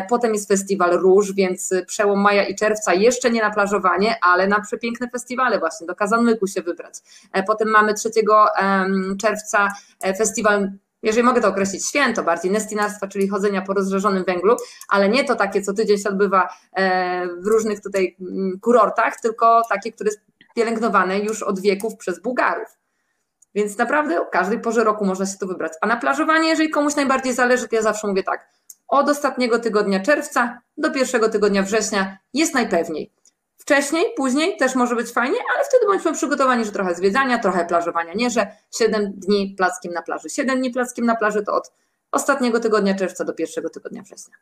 Potem 0.09 0.33
jest 0.33 0.47
festiwal 0.47 0.91
róż, 0.91 1.33
więc 1.33 1.73
przełom 1.87 2.21
maja 2.21 2.43
i 2.43 2.55
czerwca 2.55 2.93
jeszcze 2.93 3.31
nie 3.31 3.41
na 3.41 3.51
plażowanie, 3.51 4.15
ale 4.21 4.47
na 4.47 4.61
przepiękne 4.61 5.09
festiwale 5.09 5.59
właśnie, 5.59 5.87
do 5.87 5.95
Kazanmyku 5.95 6.47
się 6.47 6.61
wybrać. 6.61 6.93
Potem 7.47 7.69
mamy 7.69 7.93
3 7.93 8.09
czerwca 9.21 9.67
festiwal 10.17 10.60
jeżeli 11.03 11.23
mogę 11.23 11.41
to 11.41 11.47
określić, 11.47 11.87
święto 11.87 12.23
bardziej 12.23 12.51
nestinarstwa, 12.51 13.07
czyli 13.07 13.27
chodzenia 13.27 13.61
po 13.61 13.73
rozżarzonym 13.73 14.23
węglu, 14.23 14.55
ale 14.89 15.09
nie 15.09 15.23
to 15.23 15.35
takie, 15.35 15.61
co 15.61 15.73
tydzień 15.73 15.97
się 15.97 16.09
odbywa 16.09 16.49
e, 16.73 17.27
w 17.27 17.47
różnych 17.47 17.81
tutaj 17.81 18.15
mm, 18.21 18.59
kurortach, 18.59 19.21
tylko 19.21 19.61
takie, 19.69 19.91
które 19.91 20.09
jest 20.09 20.21
pielęgnowane 20.55 21.19
już 21.19 21.43
od 21.43 21.59
wieków 21.59 21.97
przez 21.97 22.21
Bułgarów. 22.21 22.67
Więc 23.55 23.77
naprawdę 23.77 24.21
o 24.21 24.25
każdej 24.25 24.59
porze 24.59 24.83
roku 24.83 25.05
można 25.05 25.25
się 25.25 25.37
tu 25.37 25.47
wybrać. 25.47 25.73
A 25.81 25.87
na 25.87 25.97
plażowanie, 25.97 26.49
jeżeli 26.49 26.69
komuś 26.69 26.95
najbardziej 26.95 27.33
zależy, 27.33 27.67
to 27.67 27.75
ja 27.75 27.81
zawsze 27.81 28.07
mówię 28.07 28.23
tak, 28.23 28.49
od 28.87 29.09
ostatniego 29.09 29.59
tygodnia 29.59 29.99
czerwca 29.99 30.61
do 30.77 30.91
pierwszego 30.91 31.29
tygodnia 31.29 31.63
września 31.63 32.17
jest 32.33 32.53
najpewniej. 32.53 33.11
Wcześniej, 33.61 34.05
później 34.17 34.57
też 34.57 34.75
może 34.75 34.95
być 34.95 35.11
fajnie, 35.11 35.37
ale 35.55 35.65
wtedy 35.65 35.85
bądźmy 35.85 36.13
przygotowani, 36.13 36.65
że 36.65 36.71
trochę 36.71 36.95
zwiedzania, 36.95 37.39
trochę 37.39 37.65
plażowania, 37.65 38.13
nie, 38.13 38.29
że 38.29 38.47
7 38.77 39.13
dni 39.13 39.55
plackiem 39.57 39.93
na 39.93 40.01
plaży. 40.01 40.29
7 40.29 40.59
dni 40.59 40.71
plackiem 40.71 41.05
na 41.05 41.15
plaży 41.15 41.43
to 41.43 41.53
od 41.53 41.71
ostatniego 42.11 42.59
tygodnia 42.59 42.95
czerwca 42.95 43.25
do 43.25 43.33
pierwszego 43.33 43.69
tygodnia 43.69 44.01
września. 44.01 44.35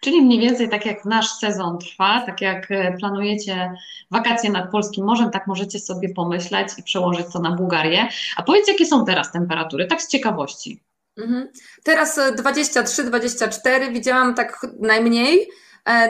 Czyli 0.00 0.22
mniej 0.22 0.40
więcej 0.40 0.68
tak 0.68 0.86
jak 0.86 1.04
nasz 1.04 1.30
sezon 1.30 1.78
trwa, 1.78 2.22
tak 2.26 2.40
jak 2.40 2.70
e, 2.70 2.96
planujecie 2.98 3.72
wakacje 4.10 4.50
nad 4.50 4.70
Polskim 4.70 5.04
Morzem, 5.04 5.30
tak 5.30 5.46
możecie 5.46 5.78
sobie 5.78 6.14
pomyśleć 6.14 6.68
i 6.78 6.82
przełożyć 6.82 7.26
to 7.32 7.40
na 7.40 7.50
Bułgarię. 7.50 8.08
A 8.36 8.42
powiedz, 8.42 8.68
jakie 8.68 8.86
są 8.86 9.04
teraz 9.04 9.32
temperatury, 9.32 9.86
tak 9.86 10.02
z 10.02 10.08
ciekawości. 10.08 10.82
Mhm. 11.16 11.48
Teraz 11.82 12.18
23-24, 12.18 13.68
e, 13.68 13.92
widziałam 13.92 14.34
tak 14.34 14.66
najmniej, 14.80 15.48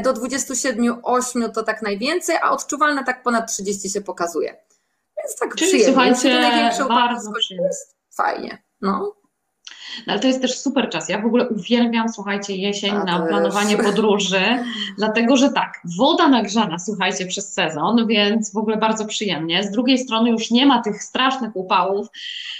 do 0.02 0.12
27-8 0.12 1.50
to 1.54 1.62
tak 1.62 1.82
najwięcej, 1.82 2.36
a 2.42 2.50
odczuwalne 2.50 3.04
tak 3.04 3.22
ponad 3.22 3.52
30 3.52 3.90
się 3.90 4.00
pokazuje. 4.00 4.56
Więc 5.18 5.36
tak 5.36 5.54
Czyli 5.54 5.68
przyjemnie. 5.70 6.14
słuchajcie, 6.14 6.88
bardzo 6.88 7.32
przyjemnie. 7.32 7.70
Fajnie. 8.16 8.62
No. 8.80 9.19
No, 10.06 10.12
ale 10.12 10.20
to 10.20 10.26
jest 10.26 10.42
też 10.42 10.58
super 10.58 10.90
czas. 10.90 11.08
Ja 11.08 11.22
w 11.22 11.26
ogóle 11.26 11.48
uwielbiam, 11.48 12.08
słuchajcie, 12.08 12.56
jesień 12.56 12.90
A, 12.90 13.04
na 13.04 13.26
planowanie 13.26 13.76
podróży, 13.76 14.40
dlatego 14.98 15.36
że 15.36 15.50
tak, 15.50 15.80
woda 15.98 16.28
nagrzana, 16.28 16.78
słuchajcie, 16.78 17.26
przez 17.26 17.52
sezon, 17.52 18.06
więc 18.06 18.52
w 18.52 18.56
ogóle 18.56 18.76
bardzo 18.76 19.06
przyjemnie. 19.06 19.64
Z 19.64 19.70
drugiej 19.70 19.98
strony 19.98 20.30
już 20.30 20.50
nie 20.50 20.66
ma 20.66 20.82
tych 20.82 21.02
strasznych 21.02 21.56
upałów, 21.56 22.06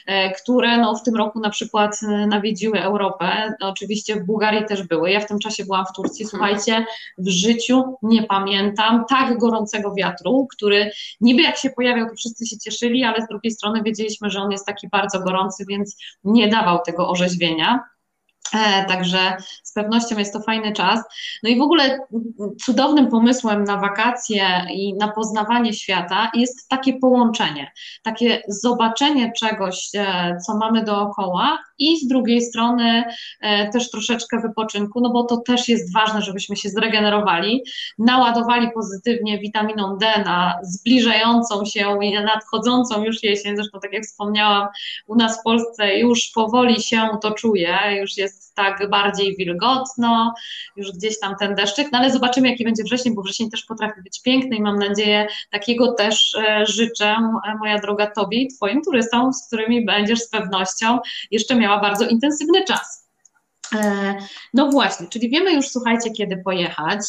e, 0.06 0.30
które 0.30 0.78
no, 0.78 0.94
w 0.94 1.02
tym 1.02 1.16
roku 1.16 1.40
na 1.40 1.50
przykład 1.50 2.00
e, 2.02 2.26
nawiedziły 2.26 2.80
Europę. 2.82 3.54
No, 3.60 3.68
oczywiście 3.68 4.16
w 4.16 4.26
Bułgarii 4.26 4.64
też 4.64 4.82
były. 4.82 5.10
Ja 5.10 5.20
w 5.20 5.26
tym 5.26 5.38
czasie 5.38 5.64
byłam 5.64 5.86
w 5.86 5.96
Turcji. 5.96 6.26
Słuchajcie, 6.26 6.84
w 7.18 7.28
życiu 7.28 7.98
nie 8.02 8.22
pamiętam 8.22 9.04
tak 9.08 9.38
gorącego 9.38 9.94
wiatru, 9.94 10.46
który 10.56 10.90
niby 11.20 11.42
jak 11.42 11.56
się 11.56 11.70
pojawiał, 11.70 12.08
to 12.08 12.14
wszyscy 12.14 12.46
się 12.46 12.58
cieszyli, 12.58 13.04
ale 13.04 13.22
z 13.22 13.28
drugiej 13.28 13.52
strony 13.52 13.82
wiedzieliśmy, 13.82 14.30
że 14.30 14.40
on 14.40 14.50
jest 14.50 14.66
taki 14.66 14.88
bardzo 14.88 15.20
gorący, 15.20 15.64
więc 15.68 15.96
nie 16.24 16.48
dawał 16.48 16.78
tego 16.86 17.08
orzeźwienia. 17.20 17.84
E, 18.54 18.84
także 18.84 19.36
z 19.62 19.72
pewnością 19.72 20.18
jest 20.18 20.32
to 20.32 20.40
fajny 20.40 20.72
czas. 20.72 21.00
No 21.42 21.50
i 21.50 21.58
w 21.58 21.62
ogóle 21.62 21.98
cudownym 22.64 23.08
pomysłem 23.08 23.64
na 23.64 23.76
wakacje 23.76 24.66
i 24.70 24.94
na 24.94 25.08
poznawanie 25.08 25.72
świata 25.72 26.30
jest 26.34 26.68
takie 26.68 26.98
połączenie, 26.98 27.72
takie 28.02 28.42
zobaczenie 28.48 29.32
czegoś, 29.38 29.88
e, 29.94 30.36
co 30.46 30.56
mamy 30.56 30.84
dookoła 30.84 31.58
i 31.78 31.96
z 32.00 32.06
drugiej 32.08 32.42
strony 32.42 33.04
e, 33.40 33.68
też 33.68 33.90
troszeczkę 33.90 34.40
wypoczynku, 34.40 35.00
no 35.00 35.10
bo 35.10 35.24
to 35.24 35.36
też 35.36 35.68
jest 35.68 35.92
ważne, 35.94 36.22
żebyśmy 36.22 36.56
się 36.56 36.68
zregenerowali, 36.68 37.62
naładowali 37.98 38.68
pozytywnie 38.74 39.38
witaminą 39.38 39.96
D 39.96 40.06
na 40.24 40.58
zbliżającą 40.62 41.64
się 41.64 41.98
i 42.02 42.14
nadchodzącą 42.14 43.04
już 43.04 43.22
jesień. 43.22 43.56
Zresztą, 43.56 43.80
tak 43.80 43.92
jak 43.92 44.02
wspomniałam, 44.04 44.68
u 45.06 45.16
nas 45.16 45.40
w 45.40 45.42
Polsce 45.42 45.98
już 45.98 46.30
powoli 46.34 46.82
się 46.82 47.08
to 47.22 47.30
czuje, 47.30 47.78
już 48.00 48.16
jest 48.16 48.29
tak 48.54 48.90
bardziej 48.90 49.36
wilgotno, 49.36 50.34
już 50.76 50.92
gdzieś 50.92 51.18
tam 51.18 51.36
ten 51.36 51.54
deszczyk, 51.54 51.88
no 51.92 51.98
ale 51.98 52.10
zobaczymy, 52.10 52.48
jaki 52.48 52.64
będzie 52.64 52.82
wrzesień, 52.82 53.14
bo 53.14 53.22
wrzesień 53.22 53.50
też 53.50 53.64
potrafi 53.64 54.02
być 54.02 54.22
piękny 54.22 54.56
i 54.56 54.62
mam 54.62 54.78
nadzieję, 54.78 55.26
takiego 55.50 55.92
też 55.92 56.34
e, 56.34 56.66
życzę, 56.66 57.16
e, 57.48 57.54
moja 57.58 57.78
droga 57.78 58.06
Tobie 58.06 58.38
i 58.38 58.48
Twoim 58.48 58.82
turystom, 58.82 59.32
z 59.32 59.46
którymi 59.46 59.84
będziesz 59.84 60.20
z 60.20 60.30
pewnością 60.30 60.98
jeszcze 61.30 61.54
miała 61.54 61.80
bardzo 61.80 62.06
intensywny 62.06 62.64
czas. 62.64 63.08
E, 63.74 64.14
no 64.54 64.70
właśnie, 64.70 65.06
czyli 65.08 65.30
wiemy 65.30 65.52
już, 65.52 65.68
słuchajcie, 65.68 66.10
kiedy 66.10 66.36
pojechać, 66.36 67.00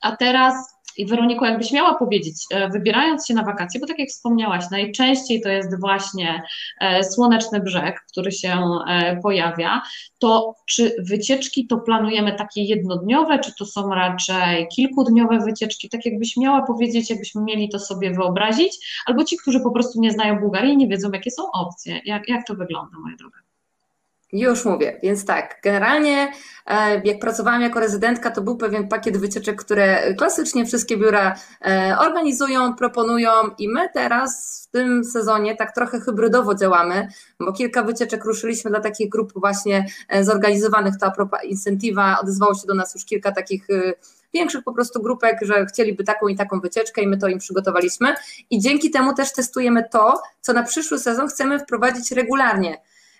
a 0.00 0.16
teraz 0.16 0.77
i 0.98 1.06
Weroniko, 1.06 1.46
jakbyś 1.46 1.72
miała 1.72 1.94
powiedzieć, 1.94 2.46
e, 2.50 2.68
wybierając 2.68 3.26
się 3.26 3.34
na 3.34 3.42
wakacje, 3.42 3.80
bo 3.80 3.86
tak 3.86 3.98
jak 3.98 4.08
wspomniałaś, 4.08 4.64
najczęściej 4.70 5.40
to 5.40 5.48
jest 5.48 5.80
właśnie 5.80 6.42
e, 6.80 7.04
słoneczny 7.04 7.60
brzeg, 7.60 8.04
który 8.12 8.32
się 8.32 8.58
e, 8.88 9.20
pojawia, 9.22 9.82
to 10.18 10.54
czy 10.66 10.96
wycieczki 10.98 11.66
to 11.66 11.78
planujemy 11.78 12.32
takie 12.32 12.62
jednodniowe, 12.62 13.38
czy 13.38 13.52
to 13.58 13.64
są 13.66 13.88
raczej 13.94 14.68
kilkudniowe 14.68 15.38
wycieczki? 15.38 15.88
Tak 15.88 16.06
jakbyś 16.06 16.36
miała 16.36 16.62
powiedzieć, 16.62 17.10
jakbyśmy 17.10 17.42
mieli 17.42 17.68
to 17.68 17.78
sobie 17.78 18.10
wyobrazić, 18.10 19.02
albo 19.06 19.24
ci, 19.24 19.36
którzy 19.36 19.60
po 19.60 19.70
prostu 19.70 20.00
nie 20.00 20.10
znają 20.10 20.40
Bułgarii 20.40 20.76
nie 20.76 20.88
wiedzą, 20.88 21.10
jakie 21.12 21.30
są 21.30 21.42
opcje. 21.52 22.00
Jak, 22.04 22.28
jak 22.28 22.46
to 22.46 22.54
wygląda, 22.54 22.98
moja 22.98 23.16
droga? 23.16 23.47
Już 24.32 24.64
mówię, 24.64 25.00
więc 25.02 25.24
tak, 25.24 25.60
generalnie 25.62 26.32
e, 26.66 27.00
jak 27.04 27.18
pracowałam 27.18 27.62
jako 27.62 27.80
rezydentka, 27.80 28.30
to 28.30 28.42
był 28.42 28.56
pewien 28.56 28.88
pakiet 28.88 29.16
wycieczek, 29.16 29.56
które 29.60 30.14
klasycznie 30.14 30.66
wszystkie 30.66 30.96
biura 30.96 31.34
e, 31.66 31.96
organizują, 31.98 32.74
proponują 32.74 33.30
i 33.58 33.68
my 33.68 33.88
teraz 33.94 34.62
w 34.68 34.70
tym 34.70 35.04
sezonie 35.04 35.56
tak 35.56 35.74
trochę 35.74 36.00
hybrydowo 36.00 36.54
działamy, 36.54 37.08
bo 37.40 37.52
kilka 37.52 37.82
wycieczek 37.82 38.24
ruszyliśmy 38.24 38.70
dla 38.70 38.80
takich 38.80 39.08
grup 39.08 39.32
właśnie 39.36 39.86
e, 40.08 40.24
zorganizowanych, 40.24 40.94
to 41.00 41.06
a 41.06 41.10
propos 41.10 41.44
incentywa, 41.44 42.18
odezwało 42.22 42.54
się 42.54 42.66
do 42.66 42.74
nas 42.74 42.94
już 42.94 43.04
kilka 43.04 43.32
takich 43.32 43.68
większych 44.34 44.64
po 44.64 44.72
prostu 44.72 45.02
grupek, 45.02 45.38
że 45.42 45.66
chcieliby 45.66 46.04
taką 46.04 46.28
i 46.28 46.36
taką 46.36 46.60
wycieczkę 46.60 47.02
i 47.02 47.06
my 47.06 47.18
to 47.18 47.28
im 47.28 47.38
przygotowaliśmy. 47.38 48.14
I 48.50 48.60
dzięki 48.60 48.90
temu 48.90 49.14
też 49.14 49.32
testujemy 49.32 49.84
to, 49.90 50.22
co 50.40 50.52
na 50.52 50.62
przyszły 50.62 50.98
sezon 50.98 51.28
chcemy 51.28 51.58
wprowadzić 51.58 52.12
regularnie 52.12 52.78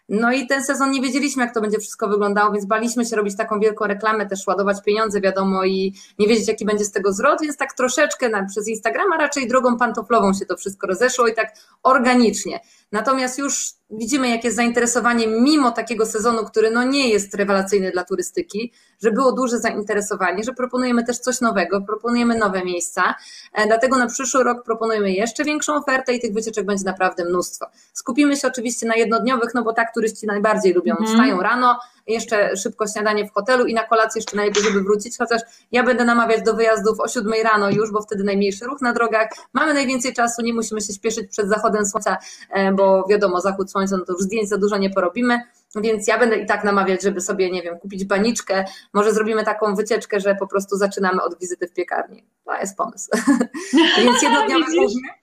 no 0.08 0.32
i 0.32 0.46
ten 0.46 0.64
sezon 0.64 0.90
nie 0.90 1.00
wiedzieliśmy, 1.00 1.44
jak 1.44 1.54
to 1.54 1.60
będzie 1.60 1.78
wszystko 1.78 2.08
wyglądało, 2.08 2.52
więc 2.52 2.66
baliśmy 2.66 3.04
się 3.04 3.16
robić 3.16 3.36
taką 3.36 3.60
wielką 3.60 3.86
reklamę, 3.86 4.26
też 4.26 4.46
ładować 4.46 4.82
pieniądze, 4.82 5.20
wiadomo, 5.20 5.64
i 5.64 5.94
nie 6.18 6.28
wiedzieć, 6.28 6.48
jaki 6.48 6.64
będzie 6.64 6.84
z 6.84 6.92
tego 6.92 7.12
zwrot, 7.12 7.42
więc 7.42 7.56
tak 7.56 7.72
troszeczkę 7.72 8.28
na, 8.28 8.46
przez 8.46 8.68
Instagrama 8.68 9.16
raczej 9.16 9.48
drogą 9.48 9.76
pantoflową 9.76 10.34
się 10.34 10.46
to 10.46 10.56
wszystko 10.56 10.86
rozeszło 10.86 11.28
i 11.28 11.34
tak 11.34 11.54
organicznie. 11.82 12.60
Natomiast 12.92 13.38
już 13.38 13.72
widzimy, 13.90 14.29
jakie 14.29 14.48
jest 14.48 14.57
zainteresowanie 14.57 15.27
mimo 15.27 15.70
takiego 15.70 16.07
sezonu, 16.07 16.44
który 16.44 16.70
no 16.70 16.85
nie 16.85 17.09
jest 17.09 17.35
rewelacyjny 17.35 17.90
dla 17.90 18.05
turystyki, 18.05 18.72
że 19.03 19.12
było 19.12 19.33
duże 19.33 19.59
zainteresowanie, 19.59 20.44
że 20.44 20.53
proponujemy 20.53 21.05
też 21.05 21.18
coś 21.18 21.40
nowego, 21.40 21.81
proponujemy 21.81 22.38
nowe 22.38 22.64
miejsca. 22.64 23.14
E, 23.53 23.66
dlatego 23.66 23.98
na 23.98 24.07
przyszły 24.07 24.44
rok 24.44 24.64
proponujemy 24.64 25.12
jeszcze 25.12 25.44
większą 25.44 25.74
ofertę 25.74 26.14
i 26.14 26.20
tych 26.20 26.33
wycieczek 26.33 26.66
będzie 26.66 26.85
naprawdę 26.85 27.24
mnóstwo. 27.24 27.66
Skupimy 27.92 28.37
się 28.37 28.48
oczywiście 28.48 28.87
na 28.87 28.94
jednodniowych, 28.94 29.55
no 29.55 29.62
bo 29.62 29.72
tak 29.72 29.94
turyści 29.94 30.27
najbardziej 30.27 30.72
lubią. 30.74 30.96
Mm. 30.96 31.11
Wstają 31.11 31.42
rano, 31.42 31.79
jeszcze 32.09 32.57
szybko 32.57 32.87
śniadanie 32.87 33.27
w 33.27 33.33
hotelu 33.33 33.66
i 33.66 33.74
na 33.74 33.87
kolację 33.87 34.18
jeszcze 34.18 34.37
najlepiej, 34.37 34.62
żeby 34.62 34.83
wrócić, 34.83 35.18
chociaż 35.18 35.42
ja 35.72 35.83
będę 35.83 36.05
namawiać 36.05 36.42
do 36.42 36.55
wyjazdów 36.55 37.01
o 37.01 37.09
7 37.09 37.33
rano 37.44 37.70
już, 37.70 37.92
bo 37.92 38.03
wtedy 38.03 38.24
najmniejszy 38.24 38.64
ruch 38.64 38.81
na 38.81 38.92
drogach, 38.92 39.29
mamy 39.53 39.74
najwięcej 39.74 40.14
czasu, 40.14 40.42
nie 40.42 40.55
musimy 40.55 40.81
się 40.81 40.92
śpieszyć 40.92 41.31
przed 41.31 41.48
zachodem 41.48 41.87
słońca, 41.87 42.16
e, 42.51 42.72
bo 42.78 43.04
wiadomo, 43.10 43.40
zachód 43.40 43.70
słońca, 43.70 43.96
no 43.96 44.04
to 44.04 44.12
już 44.12 44.22
zdjęć 44.22 44.48
za 44.48 44.58
dużo 44.58 44.78
nie 44.78 44.90
porobimy, 44.90 45.40
więc 45.76 46.08
ja 46.08 46.18
będę 46.18 46.36
i 46.36 46.46
tak 46.46 46.64
namawiać, 46.64 47.02
żeby 47.02 47.20
sobie, 47.20 47.50
nie 47.50 47.62
wiem, 47.62 47.78
kupić 47.78 48.04
baniczkę, 48.04 48.64
może 48.92 49.12
zrobimy 49.12 49.44
taką 49.44 49.74
wycieczkę, 49.74 50.20
że 50.20 50.34
po 50.34 50.46
prostu 50.46 50.76
zaczynamy 50.76 51.22
od 51.22 51.38
wizyty 51.38 51.68
w 51.68 51.72
piekarni. 51.72 52.24
To 52.44 52.54
jest 52.54 52.76
pomysł. 52.76 53.10
więc 54.04 54.22
jednodniowe 54.22 54.64
głównie 54.76 55.18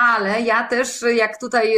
ale 0.00 0.40
ja 0.40 0.68
też, 0.68 1.04
jak 1.14 1.40
tutaj 1.40 1.74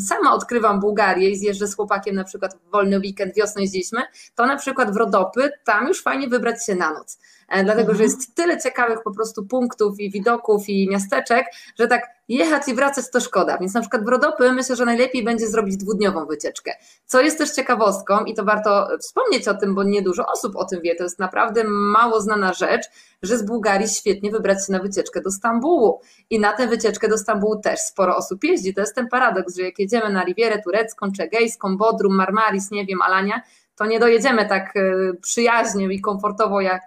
sama 0.00 0.32
odkrywam 0.32 0.80
Bułgarię 0.80 1.30
i 1.30 1.36
zjeżdżę 1.36 1.66
z 1.66 1.76
chłopakiem 1.76 2.14
na 2.14 2.24
przykład 2.24 2.54
w 2.54 2.70
wolny 2.70 2.98
weekend, 2.98 3.34
wiosną 3.36 3.62
jeździliśmy, 3.62 4.02
to 4.34 4.46
na 4.46 4.56
przykład 4.56 4.92
w 4.92 4.96
Rodopy, 4.96 5.50
tam 5.64 5.88
już 5.88 6.02
fajnie 6.02 6.28
wybrać 6.28 6.66
się 6.66 6.74
na 6.74 6.92
noc. 6.92 7.18
E, 7.48 7.64
dlatego, 7.64 7.94
że 7.94 8.02
mhm. 8.02 8.10
jest 8.10 8.34
tyle 8.34 8.58
ciekawych 8.60 8.98
po 9.04 9.14
prostu 9.14 9.46
punktów 9.46 10.00
i 10.00 10.10
widoków 10.10 10.68
i 10.68 10.88
miasteczek, 10.90 11.46
że 11.78 11.88
tak 11.88 12.02
jechać 12.28 12.68
i 12.68 12.74
wracać 12.74 13.04
to 13.12 13.20
szkoda. 13.20 13.58
Więc 13.58 13.74
na 13.74 13.80
przykład 13.80 14.04
w 14.04 14.08
Rodopy 14.08 14.52
myślę, 14.52 14.76
że 14.76 14.84
najlepiej 14.84 15.24
będzie 15.24 15.48
zrobić 15.48 15.76
dwudniową 15.76 16.26
wycieczkę. 16.26 16.72
Co 17.06 17.20
jest 17.20 17.38
też 17.38 17.50
ciekawostką 17.50 18.24
i 18.24 18.34
to 18.34 18.44
warto 18.44 18.88
wspomnieć 19.00 19.48
o 19.48 19.54
tym, 19.54 19.74
bo 19.74 19.82
nie 19.82 20.02
dużo 20.02 20.26
osób 20.26 20.56
o 20.56 20.64
tym 20.64 20.80
wie, 20.82 20.94
to 20.96 21.02
jest 21.02 21.18
naprawdę 21.18 21.64
mało 21.64 22.20
znana 22.20 22.52
rzecz, 22.52 22.84
że 23.22 23.38
z 23.38 23.42
Bułgarii 23.42 23.88
świetnie 23.88 24.30
wybrać 24.30 24.66
się 24.66 24.72
na 24.72 24.78
wycieczkę 24.78 25.20
do 25.20 25.30
Stambułu. 25.30 26.00
I 26.30 26.40
na 26.40 26.52
tę 26.52 26.66
wycieczkę 26.66 27.08
do 27.08 27.18
Stambułu 27.18 27.60
też 27.60 27.80
sporo 27.80 28.16
osób 28.16 28.44
jeździ. 28.44 28.74
To 28.74 28.80
jest 28.80 28.94
ten 28.94 29.08
paradoks, 29.08 29.56
że 29.56 29.62
jak 29.62 29.78
jedziemy 29.78 30.12
na 30.12 30.24
Rivierę 30.24 30.62
Turecką, 30.62 31.12
czy 31.12 31.22
Egejską, 31.22 31.76
Bodrum, 31.76 32.16
Marmaris, 32.16 32.70
nie 32.70 32.86
wiem, 32.86 33.02
Alania, 33.02 33.42
to 33.76 33.86
nie 33.86 34.00
dojedziemy 34.00 34.48
tak 34.48 34.76
e, 34.76 34.80
przyjaźnie 35.22 35.84
i 35.84 36.00
komfortowo 36.00 36.60
jak 36.60 36.82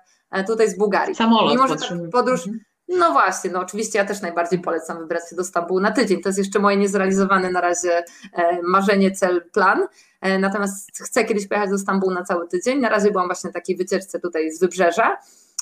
tutaj 0.47 0.69
z 0.69 0.77
Bułgarii. 0.77 1.15
Samolot 1.15 1.51
Mimo, 1.51 1.67
że 1.67 1.75
tak 1.75 1.89
podróż, 2.11 2.47
mhm. 2.47 2.59
No 2.97 3.11
właśnie, 3.11 3.51
no 3.51 3.59
oczywiście 3.59 3.99
ja 3.99 4.05
też 4.05 4.21
najbardziej 4.21 4.59
polecam 4.59 4.99
wybrać 4.99 5.29
się 5.29 5.35
do 5.35 5.43
Stambułu 5.43 5.79
na 5.79 5.91
tydzień. 5.91 6.21
To 6.21 6.29
jest 6.29 6.39
jeszcze 6.39 6.59
moje 6.59 6.77
niezrealizowane 6.77 7.51
na 7.51 7.61
razie 7.61 8.03
e, 8.33 8.61
marzenie, 8.63 9.11
cel, 9.11 9.49
plan. 9.53 9.87
E, 10.21 10.39
natomiast 10.39 10.89
chcę 11.03 11.25
kiedyś 11.25 11.47
pojechać 11.47 11.69
do 11.69 11.77
Stambułu 11.77 12.13
na 12.13 12.23
cały 12.23 12.47
tydzień. 12.47 12.79
Na 12.79 12.89
razie 12.89 13.11
byłam 13.11 13.27
właśnie 13.27 13.47
na 13.47 13.53
takiej 13.53 13.77
wycieczce 13.77 14.19
tutaj 14.19 14.51
z 14.51 14.59
wybrzeża. 14.59 15.17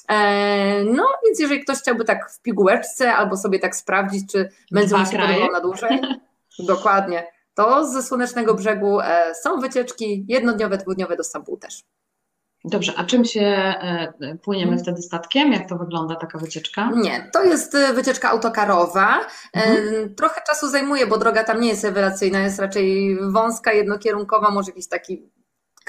E, 0.09 0.83
no, 0.83 1.07
więc 1.25 1.39
jeżeli 1.39 1.63
ktoś 1.63 1.77
chciałby 1.77 2.05
tak 2.05 2.31
w 2.31 2.41
pigułeczce 2.41 3.13
albo 3.13 3.37
sobie 3.37 3.59
tak 3.59 3.75
sprawdzić, 3.75 4.31
czy 4.31 4.49
będzie 4.71 4.97
mu 4.97 5.05
się 5.05 5.17
podobało 5.17 5.51
na 5.51 5.59
dłużej, 5.59 6.01
dokładnie, 6.67 7.27
to 7.53 7.87
ze 7.87 8.03
Słonecznego 8.03 8.53
Brzegu 8.53 8.99
są 9.43 9.59
wycieczki 9.59 10.25
jednodniowe, 10.27 10.77
dwudniowe 10.77 11.15
do 11.15 11.23
Stambułu 11.23 11.57
też. 11.57 11.83
Dobrze, 12.69 12.93
a 12.97 13.03
czym 13.03 13.25
się 13.25 13.41
e, 13.41 14.13
płyniemy 14.43 14.71
mhm. 14.71 14.83
wtedy 14.83 15.01
statkiem? 15.01 15.53
Jak 15.53 15.69
to 15.69 15.77
wygląda 15.77 16.15
taka 16.15 16.37
wycieczka? 16.37 16.91
Nie, 16.95 17.29
to 17.33 17.43
jest 17.43 17.75
e, 17.75 17.93
wycieczka 17.93 18.29
autokarowa. 18.29 19.19
E, 19.19 19.63
mhm. 19.63 20.15
Trochę 20.15 20.41
czasu 20.47 20.69
zajmuje, 20.69 21.07
bo 21.07 21.17
droga 21.17 21.43
tam 21.43 21.61
nie 21.61 21.69
jest 21.69 21.83
rewelacyjna, 21.83 22.39
jest 22.39 22.59
raczej 22.59 23.17
wąska, 23.31 23.73
jednokierunkowa, 23.73 24.51
może 24.51 24.71
jakiś 24.71 24.87
taki 24.87 25.23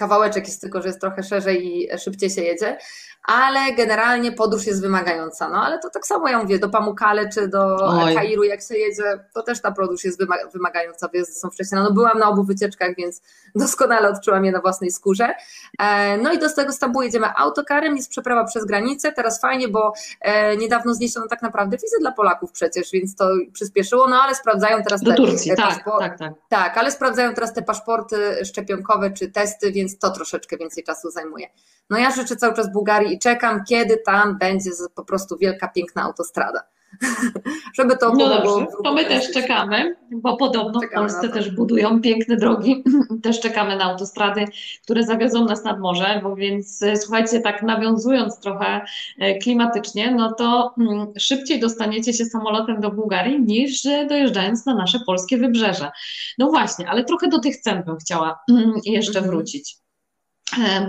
kawałeczek 0.01 0.47
jest 0.47 0.61
tylko, 0.61 0.83
że 0.83 0.89
jest 0.89 1.01
trochę 1.01 1.23
szerzej 1.23 1.67
i 1.67 1.99
szybciej 1.99 2.31
się 2.31 2.43
jedzie, 2.43 2.79
ale 3.25 3.73
generalnie 3.73 4.33
podróż 4.33 4.67
jest 4.67 4.83
wymagająca. 4.83 5.49
No 5.49 5.57
ale 5.65 5.79
to 5.79 5.91
tak 5.91 6.07
samo 6.07 6.29
ja 6.29 6.39
mówię, 6.39 6.59
do 6.59 6.69
Pamukale 6.69 7.29
czy 7.29 7.49
do 7.49 7.77
Oj. 7.77 8.15
Kairu, 8.15 8.45
jak 8.45 8.63
się 8.63 8.77
jedzie, 8.77 9.03
to 9.35 9.43
też 9.43 9.61
ta 9.61 9.73
podróż 9.73 10.05
jest 10.05 10.21
wymagająca, 10.53 11.09
wyjazdy 11.09 11.35
są 11.35 11.51
wcześniej. 11.51 11.83
No 11.83 11.93
byłam 11.93 12.19
na 12.19 12.29
obu 12.29 12.45
wycieczkach, 12.45 12.97
więc 12.97 13.23
doskonale 13.55 14.09
odczułam 14.09 14.45
je 14.45 14.53
na 14.53 14.61
własnej 14.61 14.91
skórze. 14.91 15.35
E, 15.79 16.19
no 16.19 16.33
i 16.33 16.39
do 16.39 16.55
tego 16.55 16.73
Stambułu 16.73 17.03
jedziemy 17.03 17.27
autokarem, 17.37 17.97
jest 17.97 18.11
przeprawa 18.11 18.45
przez 18.45 18.65
granicę, 18.65 19.13
teraz 19.13 19.41
fajnie, 19.41 19.69
bo 19.69 19.93
e, 20.21 20.57
niedawno 20.57 20.95
zniesiono 20.95 21.29
tak 21.29 21.43
naprawdę 21.43 21.77
wizy 21.77 21.97
dla 22.01 22.13
Polaków 22.13 22.53
przecież, 22.53 22.91
więc 22.93 23.17
to 23.17 23.29
przyspieszyło, 23.53 24.09
no 24.09 24.23
ale 24.23 24.35
sprawdzają 24.35 24.83
teraz 24.83 25.03
do 25.03 25.11
te 25.11 25.17
Turcji, 25.17 25.57
tak, 25.57 25.85
tak, 25.99 26.19
tak. 26.19 26.33
Tak, 26.49 26.79
ale 26.79 26.91
sprawdzają 26.91 27.35
teraz 27.35 27.55
te 27.55 27.63
paszporty 27.63 28.45
szczepionkowe 28.45 29.11
czy 29.11 29.31
testy, 29.31 29.73
więc 29.73 29.90
to 29.99 30.11
troszeczkę 30.11 30.57
więcej 30.57 30.85
czasu 30.85 31.11
zajmuje. 31.11 31.47
No 31.91 31.99
ja 31.99 32.11
życzę 32.11 32.37
cały 32.37 32.55
czas 32.55 32.73
Bułgarii 32.73 33.15
i 33.15 33.19
czekam, 33.19 33.65
kiedy 33.65 33.97
tam 33.97 34.39
będzie 34.39 34.71
po 34.95 35.05
prostu 35.05 35.37
wielka, 35.39 35.69
piękna 35.69 36.03
autostrada. 36.03 36.63
Żeby 37.79 37.97
to 37.97 38.13
no 38.13 38.29
dobrze, 38.29 38.43
było 38.43 38.83
to 38.85 38.95
my 38.95 39.05
też 39.05 39.31
czekamy, 39.33 39.97
bo 40.11 40.37
podobno 40.37 40.81
czekamy 40.81 41.09
w 41.09 41.13
Polsce 41.13 41.29
też 41.29 41.51
budują 41.51 42.01
piękne 42.01 42.37
drogi. 42.37 42.85
też 43.23 43.41
czekamy 43.41 43.77
na 43.77 43.85
autostrady, 43.85 44.45
które 44.85 45.03
zawiozą 45.03 45.45
nas 45.45 45.65
nad 45.65 45.81
morze, 45.81 46.21
bo 46.23 46.37
więc 46.37 46.83
e, 46.83 46.97
słuchajcie, 46.97 47.41
tak 47.41 47.63
nawiązując 47.63 48.41
trochę 48.41 48.81
e, 49.19 49.39
klimatycznie, 49.39 50.11
no 50.11 50.33
to 50.33 50.75
mm, 50.79 51.07
szybciej 51.19 51.61
dostaniecie 51.61 52.13
się 52.13 52.25
samolotem 52.25 52.81
do 52.81 52.91
Bułgarii 52.91 53.41
niż 53.41 53.87
e, 53.87 54.07
dojeżdżając 54.07 54.67
na 54.67 54.75
nasze 54.75 55.01
polskie 55.07 55.39
wybrzeże. 55.39 55.91
No 56.39 56.51
właśnie, 56.51 56.89
ale 56.89 57.05
trochę 57.05 57.29
do 57.29 57.39
tych 57.39 57.57
cen 57.57 57.83
bym 57.83 57.97
chciała 57.97 58.39
mm, 58.51 58.73
jeszcze 58.85 59.19
mhm. 59.19 59.31
wrócić. 59.31 59.77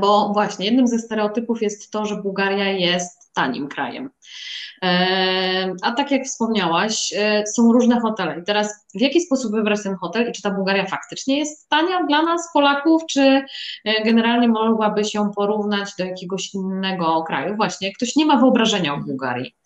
bo 0.02 0.30
właśnie 0.34 0.66
jednym 0.66 0.88
ze 0.88 1.00
stereotypów 1.00 1.62
jest 1.62 1.92
to, 1.92 2.06
że 2.06 2.16
Bułgaria 2.16 2.72
jest 2.72 3.21
tanim 3.34 3.68
krajem. 3.68 4.10
E, 4.84 5.74
a 5.82 5.92
tak 5.92 6.12
jak 6.12 6.24
wspomniałaś, 6.24 7.14
e, 7.18 7.44
są 7.48 7.74
różne 7.74 8.00
hotele. 8.00 8.40
I 8.40 8.44
teraz 8.44 8.86
w 8.96 9.02
jaki 9.02 9.22
sposób 9.22 9.52
wybrać 9.52 9.84
ten 9.84 9.96
hotel 9.96 10.30
i 10.30 10.32
czy 10.32 10.42
ta 10.42 10.52
Bułgaria 10.52 10.86
faktycznie 10.86 11.40
jest 11.40 11.70
tania 11.70 12.04
dla 12.04 12.22
nas, 12.22 12.50
Polaków, 12.54 13.02
czy 13.10 13.42
generalnie 14.06 14.48
mogłaby 14.48 15.04
się 15.04 15.32
porównać 15.36 15.90
do 15.98 16.06
jakiegoś 16.06 16.54
innego 16.54 17.24
kraju? 17.24 17.56
Właśnie, 17.56 17.94
ktoś 17.94 18.16
nie 18.16 18.26
ma 18.26 18.38
wyobrażenia 18.38 18.94
o 18.94 18.98
Bułgarii 18.98 19.61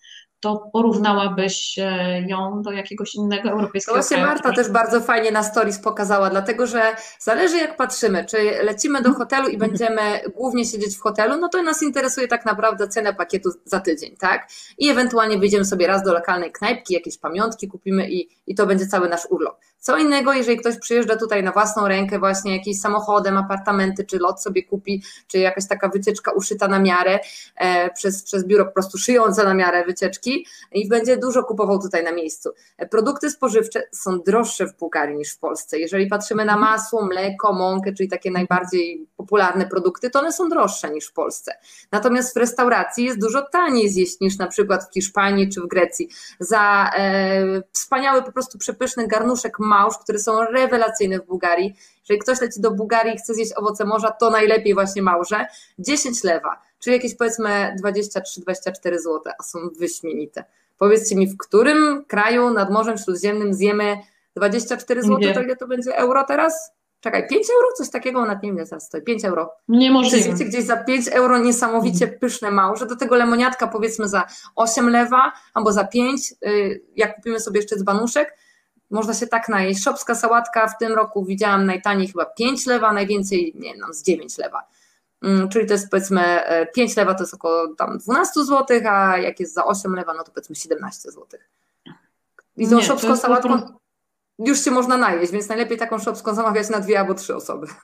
to 0.46 0.70
porównałabyś 0.74 1.80
e, 1.80 2.22
ją 2.28 2.62
do 2.62 2.72
jakiegoś 2.72 3.16
innego 3.16 3.50
europejskiego 3.50 3.96
to 3.96 4.02
właśnie 4.02 4.18
kraju? 4.18 4.32
Marta 4.32 4.52
też 4.52 4.70
bardzo 4.70 5.02
fajnie 5.02 5.32
na 5.32 5.44
stories 5.44 5.80
pokazała, 5.80 6.30
dlatego 6.30 6.68
że 6.68 6.96
zależy 7.20 7.58
jak 7.58 7.78
patrzymy, 7.78 8.26
czy 8.26 8.38
lecimy 8.64 9.02
do 9.02 9.14
hotelu 9.14 9.48
i 9.48 9.58
będziemy 9.58 10.02
głównie 10.36 10.66
siedzieć 10.66 10.98
w 10.98 11.02
hotelu, 11.02 11.38
no 11.38 11.50
to 11.50 11.64
nas 11.64 11.84
interesuje 11.84 12.28
tak 12.28 12.46
naprawdę 12.46 12.88
cena 12.88 13.14
pakietu 13.14 13.50
za 13.66 13.80
tydzień, 13.80 14.16
tak? 14.18 14.48
I 14.78 14.90
ewentualnie 14.90 15.38
wyjdziemy 15.38 15.66
sobie 15.66 15.88
raz 15.88 16.04
do 16.04 16.14
lokalnej 16.14 16.52
knajpki, 16.52 16.94
jakieś 16.94 17.18
pamiątki 17.18 17.68
kupimy 17.68 18.10
i, 18.10 18.30
i 18.48 18.56
to 18.56 18.66
będzie 18.66 18.88
cały 18.88 19.10
nasz 19.10 19.26
urlop. 19.30 19.56
Co 19.86 19.98
innego, 19.98 20.34
jeżeli 20.34 20.58
ktoś 20.58 20.80
przyjeżdża 20.80 21.16
tutaj 21.16 21.44
na 21.44 21.52
własną 21.52 21.88
rękę, 21.88 22.20
właśnie 22.20 22.58
jakimś 22.58 22.80
samochodem, 22.80 23.38
apartamenty, 23.38 24.06
czy 24.06 24.18
lot 24.20 24.42
sobie 24.42 24.64
kupi, 24.64 25.04
czy 25.28 25.38
jakaś 25.38 25.68
taka 25.68 25.90
wycieczka 25.90 26.32
uszyta 26.32 26.68
na 26.68 26.80
miarę 26.80 27.20
e, 27.56 27.90
przez, 27.90 28.24
przez 28.24 28.46
biuro 28.46 28.66
po 28.66 28.72
prostu 28.72 28.98
szyjące 28.98 29.44
na 29.44 29.54
miarę 29.54 29.86
wycieczki 29.86 30.46
i 30.72 30.90
będzie 30.90 31.18
dużo 31.18 31.44
kupował 31.44 31.82
tutaj 31.82 32.04
na 32.04 32.12
miejscu. 32.12 32.50
E, 32.78 32.88
produkty 32.88 33.32
spożywcze 33.32 33.84
są 33.92 34.20
droższe 34.20 34.68
w 34.68 34.78
Bułgarii 34.78 35.18
niż 35.18 35.34
w 35.34 35.40
Polsce. 35.40 35.80
Jeżeli 35.80 36.08
patrzymy 36.08 36.46
na 36.46 36.58
masło, 36.58 37.06
mleko, 37.06 37.54
mąkę, 37.54 37.94
czyli 37.94 38.10
takie 38.10 38.32
najbardziej 38.32 39.08
popularne 39.18 39.66
produkty, 39.66 40.10
to 40.10 40.20
one 40.20 40.32
są 40.32 40.50
droższe 40.50 40.90
niż 40.90 41.08
w 41.08 41.14
Polsce. 41.14 41.52
Natomiast 41.92 42.34
w 42.34 42.38
restauracji 42.38 43.06
jest 43.06 43.20
dużo 43.20 43.42
taniej 43.42 43.90
zjeść 43.90 44.20
niż 44.22 44.38
na 44.38 44.48
przykład 44.48 44.90
w 44.90 44.94
Hiszpanii 44.94 45.50
czy 45.50 45.62
w 45.62 45.68
Grecji. 45.68 46.10
Za 46.40 46.92
e, 46.98 47.62
wspaniały, 47.72 48.24
po 48.24 48.32
prostu 48.32 48.58
przepyszny 48.58 49.08
garnuszek 49.08 49.60
małż, 49.76 49.98
które 49.98 50.20
są 50.20 50.46
rewelacyjne 50.46 51.20
w 51.20 51.26
Bułgarii. 51.26 51.76
Jeżeli 52.00 52.20
ktoś 52.20 52.42
leci 52.42 52.62
do 52.62 52.72
Bułgarii 52.72 53.16
i 53.16 53.18
chce 53.18 53.34
zjeść 53.34 53.52
owoce 53.56 53.86
morza, 53.86 54.12
to 54.12 54.30
najlepiej 54.30 54.74
właśnie 54.74 55.02
małże. 55.02 55.46
10 55.80 56.24
lewa, 56.24 56.62
czyli 56.80 56.96
jakieś 56.96 57.16
powiedzmy 57.16 57.76
23-24 57.84 58.98
zł, 58.98 59.22
a 59.40 59.44
są 59.44 59.60
wyśmienite. 59.80 60.44
Powiedzcie 60.78 61.16
mi, 61.16 61.28
w 61.28 61.38
którym 61.38 62.06
kraju 62.08 62.50
nad 62.50 62.72
Morzem 62.72 62.98
Śródziemnym 62.98 63.54
zjemy 63.54 63.98
24 64.36 65.02
zł, 65.02 65.34
to 65.34 65.42
ile 65.42 65.56
to 65.56 65.68
będzie 65.68 65.98
euro 65.98 66.24
teraz? 66.24 66.72
Czekaj, 67.00 67.28
5 67.28 67.48
euro? 67.50 67.68
Coś 67.78 67.90
takiego, 67.90 68.26
nawet 68.26 68.44
nie 68.44 68.54
wiem, 68.54 68.66
teraz 68.66 68.86
stoi. 68.86 69.02
5 69.02 69.26
euro. 69.26 69.52
Niemożliwe. 69.68 70.32
Wiecie, 70.32 70.46
gdzieś 70.46 70.66
za 70.66 70.78
5 70.78 71.08
euro 71.08 71.38
niesamowicie 71.38 72.08
pyszne 72.08 72.52
małże, 72.52 72.86
do 72.86 72.96
tego 72.96 73.16
lemoniatka 73.16 73.68
powiedzmy 73.68 74.08
za 74.08 74.28
8 74.56 74.90
lewa, 74.90 75.32
albo 75.54 75.72
za 75.72 75.84
5, 75.84 76.34
y, 76.48 76.82
jak 76.96 77.16
kupimy 77.16 77.40
sobie 77.40 77.60
jeszcze 77.60 77.76
dzbanuszek, 77.76 78.38
można 78.92 79.14
się 79.14 79.28
tak 79.28 79.50
najeść. 79.50 79.84
Szopska 79.84 80.16
sałatka 80.16 80.68
w 80.68 80.78
tym 80.78 80.94
roku 80.94 81.26
widziałam 81.26 81.66
najtaniej 81.66 82.08
chyba 82.08 82.26
5 82.26 82.66
lewa, 82.66 82.94
najwięcej, 82.94 83.54
nie 83.56 83.74
wiem, 83.74 83.94
z 83.94 84.04
9 84.04 84.38
lewa. 84.38 84.68
Mm, 85.22 85.50
czyli 85.50 85.68
to 85.68 85.74
jest 85.74 85.90
powiedzmy 85.90 86.44
5 86.76 86.92
e, 86.92 87.02
lewa 87.02 87.14
to 87.14 87.24
jest 87.24 87.34
około 87.34 87.76
tam 87.76 87.98
12 87.98 88.44
zł, 88.44 88.82
a 88.90 89.18
jak 89.18 89.40
jest 89.40 89.54
za 89.54 89.66
8 89.66 89.96
lewa, 89.96 90.14
no 90.14 90.24
to 90.24 90.32
powiedzmy 90.32 90.56
17 90.56 91.12
zł. 91.12 91.40
I 92.58 92.70
tą 92.70 92.76
nie, 92.76 92.84
szopską 92.84 93.18
sałatką 93.18 93.62
już 94.40 94.64
się 94.64 94.72
można 94.72 94.98
najeść, 94.98 95.32
więc 95.32 95.50
najlepiej 95.50 95.78
taką 95.78 96.00
szopską 96.00 96.36
zamawiać 96.36 96.70
na 96.70 96.80
dwie 96.80 97.00
albo 97.00 97.14
trzy 97.14 97.36
osoby. 97.36 97.68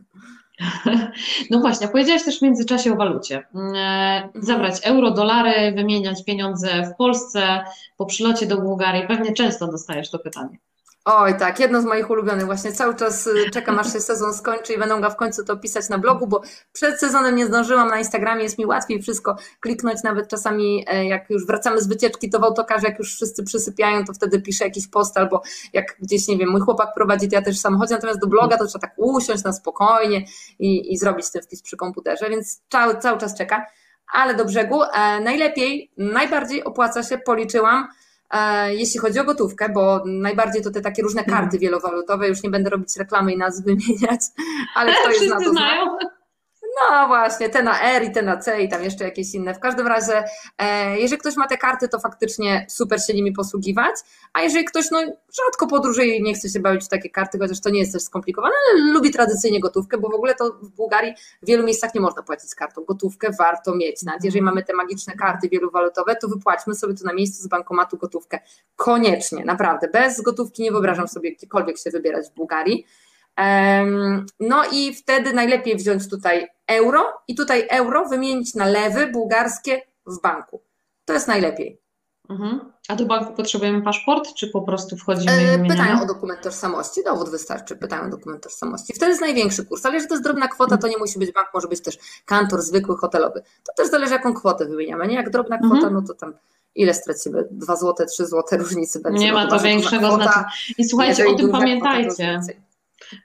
No 1.49 1.59
właśnie, 1.59 1.87
powiedziałaś 1.87 2.23
też 2.23 2.39
w 2.39 2.41
międzyczasie 2.41 2.93
o 2.93 2.95
walucie. 2.95 3.37
E, 3.37 3.57
mhm. 3.57 4.29
Zabrać 4.35 4.79
euro, 4.83 5.11
dolary, 5.11 5.71
wymieniać 5.71 6.25
pieniądze 6.25 6.83
w 6.83 6.97
Polsce 6.97 7.63
po 7.97 8.05
przylocie 8.05 8.45
do 8.45 8.61
Bułgarii. 8.61 9.07
Pewnie 9.07 9.33
często 9.33 9.67
dostajesz 9.67 10.11
to 10.11 10.19
pytanie. 10.19 10.57
Oj, 11.05 11.37
tak, 11.37 11.59
jedno 11.59 11.81
z 11.81 11.85
moich 11.85 12.09
ulubionych. 12.09 12.45
Właśnie 12.45 12.71
cały 12.71 12.95
czas 12.95 13.27
y, 13.27 13.49
czekam, 13.53 13.79
aż 13.79 13.93
się 13.93 13.99
sezon 13.99 14.33
skończy 14.33 14.73
i 14.73 14.77
będę 14.77 15.01
go 15.01 15.09
w 15.09 15.15
końcu 15.15 15.45
to 15.45 15.57
pisać 15.57 15.89
na 15.89 15.97
blogu, 15.97 16.27
bo 16.27 16.41
przed 16.73 16.99
sezonem 16.99 17.35
nie 17.35 17.45
zdążyłam. 17.45 17.89
Na 17.89 17.99
Instagramie 17.99 18.43
jest 18.43 18.57
mi 18.57 18.65
łatwiej 18.65 19.01
wszystko 19.01 19.35
kliknąć, 19.59 20.03
nawet 20.03 20.27
czasami 20.27 20.85
e, 20.87 21.05
jak 21.05 21.29
już 21.29 21.45
wracamy 21.45 21.81
z 21.81 21.87
wycieczki, 21.87 22.29
to 22.29 22.39
w 22.39 22.43
autokarze, 22.43 22.87
jak 22.87 22.99
już 22.99 23.15
wszyscy 23.15 23.43
przysypiają, 23.43 24.05
to 24.05 24.13
wtedy 24.13 24.41
piszę 24.41 24.65
jakiś 24.65 24.87
post, 24.87 25.17
albo 25.17 25.41
jak 25.73 25.97
gdzieś, 25.99 26.27
nie 26.27 26.37
wiem, 26.37 26.49
mój 26.49 26.61
chłopak 26.61 26.93
prowadzi, 26.95 27.29
to 27.29 27.35
ja 27.35 27.41
też 27.41 27.57
w 27.57 27.61
samochodzie, 27.61 27.95
natomiast 27.95 28.19
do 28.19 28.27
bloga 28.27 28.57
to 28.57 28.65
trzeba 28.65 28.81
tak 28.81 28.93
usiąść 28.97 29.43
na 29.43 29.53
spokojnie 29.53 30.25
i, 30.59 30.93
i 30.93 30.97
zrobić 30.97 31.31
ten 31.31 31.41
wpis 31.41 31.61
przy 31.61 31.77
komputerze, 31.77 32.29
więc 32.29 32.61
cały, 32.69 32.97
cały 32.97 33.17
czas 33.17 33.37
czeka. 33.37 33.65
Ale 34.13 34.35
do 34.35 34.45
brzegu 34.45 34.83
e, 34.83 35.19
najlepiej, 35.19 35.91
najbardziej 35.97 36.63
opłaca 36.63 37.03
się, 37.03 37.17
policzyłam, 37.17 37.87
jeśli 38.67 38.99
chodzi 38.99 39.19
o 39.19 39.23
gotówkę, 39.23 39.69
bo 39.69 40.03
najbardziej 40.05 40.61
to 40.61 40.71
te 40.71 40.81
takie 40.81 41.01
różne 41.01 41.23
karty 41.23 41.43
mhm. 41.43 41.59
wielowalutowe, 41.59 42.27
już 42.27 42.43
nie 42.43 42.49
będę 42.49 42.69
robić 42.69 42.97
reklamy 42.97 43.33
i 43.33 43.37
nazw 43.37 43.63
wymieniać, 43.63 44.21
ale 44.75 44.93
kto 44.93 45.11
jest 45.11 45.29
na 45.29 45.39
to 45.39 45.49
znają. 45.49 45.97
No 46.89 47.07
właśnie, 47.07 47.49
te 47.49 47.63
na 47.63 47.81
R 47.81 48.03
i 48.03 48.11
te 48.11 48.21
na 48.21 48.37
C 48.37 48.61
i 48.61 48.69
tam 48.69 48.83
jeszcze 48.83 49.03
jakieś 49.03 49.33
inne. 49.33 49.53
W 49.53 49.59
każdym 49.59 49.87
razie, 49.87 50.23
e, 50.57 50.99
jeżeli 50.99 51.19
ktoś 51.19 51.35
ma 51.35 51.47
te 51.47 51.57
karty, 51.57 51.89
to 51.89 51.99
faktycznie 51.99 52.65
super 52.69 53.03
się 53.03 53.13
nimi 53.13 53.31
posługiwać, 53.31 53.95
a 54.33 54.41
jeżeli 54.41 54.65
ktoś 54.65 54.91
no, 54.91 54.99
rzadko 55.45 55.67
podróżuje 55.67 56.17
i 56.17 56.23
nie 56.23 56.33
chce 56.33 56.49
się 56.49 56.59
bawić 56.59 56.85
w 56.85 56.87
takie 56.87 57.09
karty, 57.09 57.39
chociaż 57.39 57.61
to 57.61 57.69
nie 57.69 57.79
jest 57.79 57.93
też 57.93 58.01
skomplikowane, 58.01 58.53
ale 58.71 58.91
lubi 58.93 59.11
tradycyjnie 59.11 59.59
gotówkę, 59.59 59.97
bo 59.97 60.09
w 60.09 60.13
ogóle 60.13 60.35
to 60.35 60.51
w 60.61 60.69
Bułgarii 60.69 61.13
w 61.43 61.47
wielu 61.47 61.63
miejscach 61.63 61.95
nie 61.95 62.01
można 62.01 62.23
płacić 62.23 62.49
z 62.49 62.55
kartą. 62.55 62.83
Gotówkę 62.83 63.29
warto 63.39 63.75
mieć. 63.75 64.03
Nawet 64.03 64.23
jeżeli 64.23 64.41
mamy 64.41 64.63
te 64.63 64.73
magiczne 64.73 65.13
karty 65.13 65.49
wielowalutowe, 65.49 66.15
to 66.15 66.27
wypłaćmy 66.27 66.75
sobie 66.75 66.93
tu 66.93 67.05
na 67.05 67.13
miejscu 67.13 67.43
z 67.43 67.47
bankomatu 67.47 67.97
gotówkę. 67.97 68.39
Koniecznie, 68.75 69.45
naprawdę. 69.45 69.87
Bez 69.87 70.21
gotówki 70.21 70.63
nie 70.63 70.71
wyobrażam 70.71 71.07
sobie 71.07 71.35
gdziekolwiek 71.35 71.77
się 71.77 71.89
wybierać 71.89 72.27
w 72.27 72.33
Bułgarii. 72.33 72.85
No 74.39 74.63
i 74.71 74.95
wtedy 74.95 75.33
najlepiej 75.33 75.75
wziąć 75.75 76.09
tutaj 76.09 76.47
euro 76.67 77.13
i 77.27 77.35
tutaj 77.35 77.67
euro 77.69 78.09
wymienić 78.09 78.55
na 78.55 78.65
lewy 78.65 79.07
bułgarskie 79.07 79.81
w 80.05 80.21
banku. 80.21 80.61
To 81.05 81.13
jest 81.13 81.27
najlepiej. 81.27 81.81
Mhm. 82.29 82.59
A 82.87 82.95
do 82.95 83.05
banku 83.05 83.33
potrzebujemy 83.33 83.81
paszport, 83.81 84.33
czy 84.33 84.47
po 84.47 84.61
prostu 84.61 84.97
wchodzimy 84.97 85.31
e, 85.31 85.67
Pytają 85.67 86.01
o 86.01 86.05
dokument 86.05 86.41
tożsamości, 86.41 87.03
dowód 87.03 87.29
wystarczy, 87.29 87.75
pytają 87.75 88.03
o 88.03 88.09
dokument 88.09 88.43
tożsamości. 88.43 88.93
Wtedy 88.93 89.09
jest 89.09 89.21
największy 89.21 89.65
kurs, 89.65 89.85
ale 89.85 89.93
jeżeli 89.93 90.09
to 90.09 90.13
jest 90.13 90.23
drobna 90.23 90.47
kwota, 90.47 90.77
to 90.77 90.87
nie 90.87 90.97
musi 90.97 91.19
być 91.19 91.31
bank, 91.31 91.47
może 91.53 91.67
być 91.67 91.81
też 91.81 91.97
kantor 92.25 92.61
zwykły, 92.61 92.97
hotelowy. 92.97 93.41
To 93.67 93.73
też 93.77 93.91
zależy, 93.91 94.13
jaką 94.13 94.33
kwotę 94.33 94.65
wymieniamy. 94.65 95.07
Nie 95.07 95.15
jak 95.15 95.29
drobna 95.29 95.57
kwota, 95.57 95.75
mhm. 95.75 95.93
no 95.93 96.01
to 96.01 96.13
tam 96.13 96.33
ile 96.75 96.93
stracimy? 96.93 97.47
2 97.51 97.75
zł, 97.75 98.05
3 98.07 98.25
zł 98.25 98.59
różnicy 98.59 98.99
będzie. 98.99 99.25
Nie 99.25 99.33
ma 99.33 99.47
to 99.47 99.59
większego 99.59 100.15
znaczenia. 100.15 100.45
I 100.77 100.85
słuchajcie, 100.85 101.27
o 101.27 101.33
tym 101.33 101.51
pamiętajcie. 101.51 102.39
Kwota, 102.39 102.53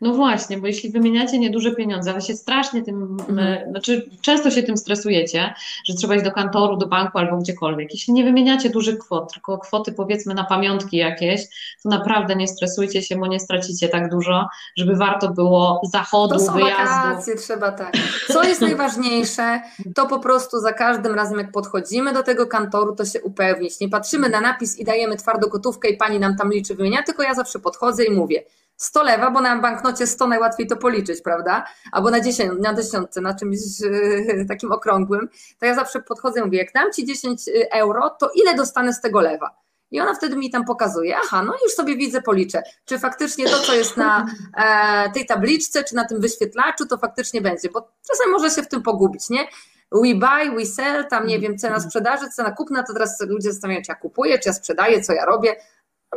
no 0.01 0.14
właśnie, 0.14 0.59
bo 0.59 0.66
jeśli 0.66 0.91
wymieniacie 0.91 1.39
nieduże 1.39 1.74
pieniądze, 1.74 2.11
ale 2.11 2.20
się 2.20 2.35
strasznie 2.35 2.83
tym, 2.83 3.03
mhm. 3.03 3.39
E, 3.39 3.66
znaczy 3.70 4.11
często 4.20 4.51
się 4.51 4.62
tym 4.62 4.77
stresujecie, 4.77 5.55
że 5.85 5.95
trzeba 5.95 6.14
iść 6.14 6.24
do 6.24 6.33
kantoru, 6.33 6.77
do 6.77 6.87
banku 6.87 7.18
albo 7.18 7.37
gdziekolwiek. 7.37 7.89
Jeśli 7.93 8.12
nie 8.12 8.24
wymieniacie 8.24 8.70
dużych 8.70 8.99
kwot, 8.99 9.33
tylko 9.33 9.59
kwoty 9.59 9.93
powiedzmy 9.93 10.35
na 10.35 10.45
pamiątki 10.45 10.97
jakieś, 10.97 11.43
to 11.83 11.89
naprawdę 11.89 12.37
nie 12.37 12.49
stresujcie 12.49 13.03
się, 13.03 13.16
bo 13.16 13.27
nie 13.27 13.41
stracicie 13.41 13.89
tak 13.89 14.11
dużo, 14.11 14.49
żeby 14.77 14.97
warto 14.97 15.29
było 15.29 15.81
zachodu, 15.93 16.35
to 16.35 16.41
są 16.41 16.53
wyjazdu. 16.53 16.85
Wakacje, 16.85 17.37
trzeba 17.37 17.72
tak. 17.72 17.93
Co 18.33 18.43
jest 18.45 18.61
najważniejsze, 18.61 19.61
to 19.95 20.07
po 20.07 20.18
prostu 20.18 20.61
za 20.61 20.72
każdym 20.72 21.14
razem 21.14 21.39
jak 21.39 21.53
podchodzimy 21.53 22.12
do 22.12 22.22
tego 22.22 22.47
kantoru, 22.47 22.97
to 22.97 23.05
się 23.05 23.22
upewnić. 23.22 23.81
Nie 23.81 23.89
patrzymy 23.89 24.29
na 24.29 24.41
napis 24.41 24.79
i 24.79 24.85
dajemy 24.85 25.16
twardo 25.16 25.49
gotówkę 25.49 25.89
i 25.89 25.97
pani 25.97 26.18
nam 26.18 26.37
tam 26.37 26.53
liczy 26.53 26.74
wymienia, 26.74 27.03
tylko 27.03 27.22
ja 27.22 27.35
zawsze 27.35 27.59
podchodzę 27.59 28.05
i 28.05 28.11
mówię, 28.11 28.45
100 28.77 29.03
lewa, 29.03 29.31
bo 29.31 29.41
na 29.41 29.59
banknocie 29.59 30.07
100 30.07 30.27
najłatwiej 30.27 30.66
to 30.66 30.77
policzyć, 30.77 31.22
prawda? 31.22 31.64
Albo 31.93 32.11
na, 32.11 32.20
10, 32.20 32.53
na 32.61 32.74
dziesiątce, 32.74 33.20
na 33.20 33.35
czymś 33.35 33.59
yy, 33.81 34.47
takim 34.49 34.72
okrągłym. 34.72 35.29
To 35.59 35.66
ja 35.66 35.74
zawsze 35.74 36.03
podchodzę 36.03 36.41
i 36.41 36.45
mówię, 36.45 36.59
jak 36.59 36.72
dam 36.72 36.93
Ci 36.93 37.05
10 37.05 37.49
y, 37.49 37.70
euro, 37.70 38.11
to 38.11 38.31
ile 38.35 38.55
dostanę 38.55 38.93
z 38.93 39.01
tego 39.01 39.20
lewa? 39.20 39.66
I 39.91 40.01
ona 40.01 40.14
wtedy 40.14 40.37
mi 40.37 40.51
tam 40.51 40.64
pokazuje, 40.64 41.16
aha, 41.24 41.43
no 41.43 41.55
już 41.64 41.72
sobie 41.72 41.97
widzę, 41.97 42.22
policzę, 42.22 42.62
czy 42.85 42.99
faktycznie 42.99 43.49
to, 43.49 43.59
co 43.59 43.74
jest 43.74 43.97
na 43.97 44.27
e, 44.57 45.11
tej 45.12 45.27
tabliczce, 45.27 45.85
czy 45.85 45.95
na 45.95 46.05
tym 46.05 46.20
wyświetlaczu, 46.20 46.87
to 46.87 46.99
faktycznie 46.99 47.41
będzie, 47.41 47.68
bo 47.68 47.89
czasem 48.11 48.31
może 48.33 48.51
się 48.51 48.62
w 48.62 48.68
tym 48.68 48.83
pogubić, 48.83 49.31
nie? 49.31 49.49
We 49.93 50.14
buy, 50.14 50.57
we 50.57 50.66
sell, 50.66 51.07
tam 51.09 51.27
nie 51.27 51.39
wiem, 51.39 51.59
cena 51.59 51.81
sprzedaży, 51.81 52.29
cena 52.29 52.51
kupna, 52.51 52.83
to 52.83 52.93
teraz 52.93 53.20
ludzie 53.20 53.53
zastanawiają, 53.53 53.85
czy 53.85 53.93
ja 53.93 53.95
kupuję, 53.95 54.39
czy 54.39 54.49
ja 54.49 54.53
sprzedaję, 54.53 55.03
co 55.03 55.12
ja 55.12 55.24
robię. 55.24 55.57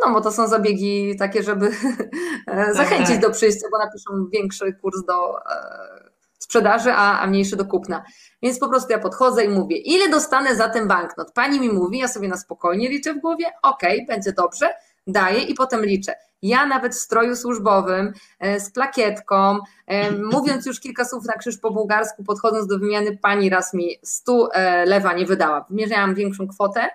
No 0.06 0.14
bo 0.14 0.22
to 0.22 0.32
są 0.32 0.48
zabiegi 0.48 1.16
takie, 1.20 1.44
żeby 1.44 1.72
tak, 2.46 2.76
zachęcić 2.76 3.10
tak. 3.10 3.22
do 3.22 3.32
przyjścia, 3.32 3.68
bo 3.72 3.78
napiszą 3.78 4.30
większy 4.34 4.74
kurs 4.74 5.06
do 5.06 5.38
e, 5.38 6.10
sprzedaży, 6.40 6.92
a, 6.94 7.20
a 7.20 7.28
mniejszy 7.28 7.56
do 7.56 7.66
kupna. 7.66 8.04
Więc 8.42 8.60
po 8.60 8.70
prostu 8.70 8.92
ja 8.92 9.00
podchodzę 9.00 9.46
i 9.46 9.50
mówię, 9.50 9.78
ile 9.78 10.10
dostanę 10.10 10.56
za 10.56 10.70
ten 10.70 10.88
banknot? 10.88 11.32
Pani 11.34 11.60
mi 11.60 11.70
mówi, 11.70 11.98
ja 11.98 12.08
sobie 12.08 12.28
na 12.28 12.38
spokojnie 12.38 12.90
liczę 12.90 13.14
w 13.14 13.20
głowie, 13.20 13.46
ok, 13.64 13.82
będzie 14.08 14.34
dobrze, 14.34 14.70
daję 15.08 15.42
i 15.42 15.54
potem 15.54 15.86
liczę. 15.86 16.16
Ja 16.42 16.66
nawet 16.66 16.96
w 16.96 17.00
stroju 17.00 17.36
służbowym, 17.36 18.14
e, 18.40 18.60
z 18.60 18.72
plakietką, 18.72 19.60
e, 19.88 20.12
mówiąc 20.34 20.66
już 20.66 20.80
kilka 20.80 21.06
słów 21.06 21.26
na 21.26 21.34
krzyż 21.34 21.58
po 21.58 21.72
bułgarsku, 21.72 22.24
podchodząc 22.24 22.68
do 22.68 22.80
wymiany, 22.80 23.18
pani 23.18 23.50
raz 23.50 23.74
mi 23.74 23.96
100 24.04 24.54
e, 24.54 24.86
lewa 24.86 25.14
nie 25.14 25.26
wydała. 25.26 25.66
Mierzyłam 25.70 26.16
większą 26.16 26.48
kwotę 26.48 26.90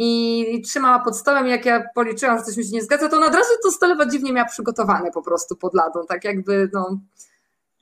i 0.00 0.62
trzymała 0.62 0.98
pod 0.98 1.16
stołem. 1.16 1.46
Jak 1.46 1.64
ja 1.64 1.84
policzyłam, 1.94 2.38
że 2.38 2.44
coś 2.44 2.56
mi 2.56 2.64
się 2.64 2.70
nie 2.72 2.82
zgadza, 2.82 3.08
to 3.08 3.16
ona 3.16 3.26
od 3.26 3.34
razu 3.34 3.50
to 3.62 3.70
stolewa 3.70 4.06
dziwnie 4.06 4.32
miała 4.32 4.48
przygotowane 4.48 5.10
po 5.10 5.22
prostu 5.22 5.56
pod 5.56 5.74
ladą, 5.74 6.06
tak 6.08 6.24
jakby 6.24 6.70
no, 6.72 6.98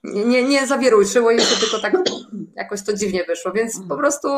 nie, 0.04 0.44
nie 0.44 0.66
zawieruszyło 0.66 1.30
jej 1.30 1.40
się, 1.40 1.60
tylko 1.60 1.78
tak 1.78 1.94
jakoś 2.54 2.82
to 2.82 2.92
dziwnie 2.92 3.24
wyszło, 3.24 3.52
więc 3.52 3.80
po 3.88 3.96
prostu 3.96 4.28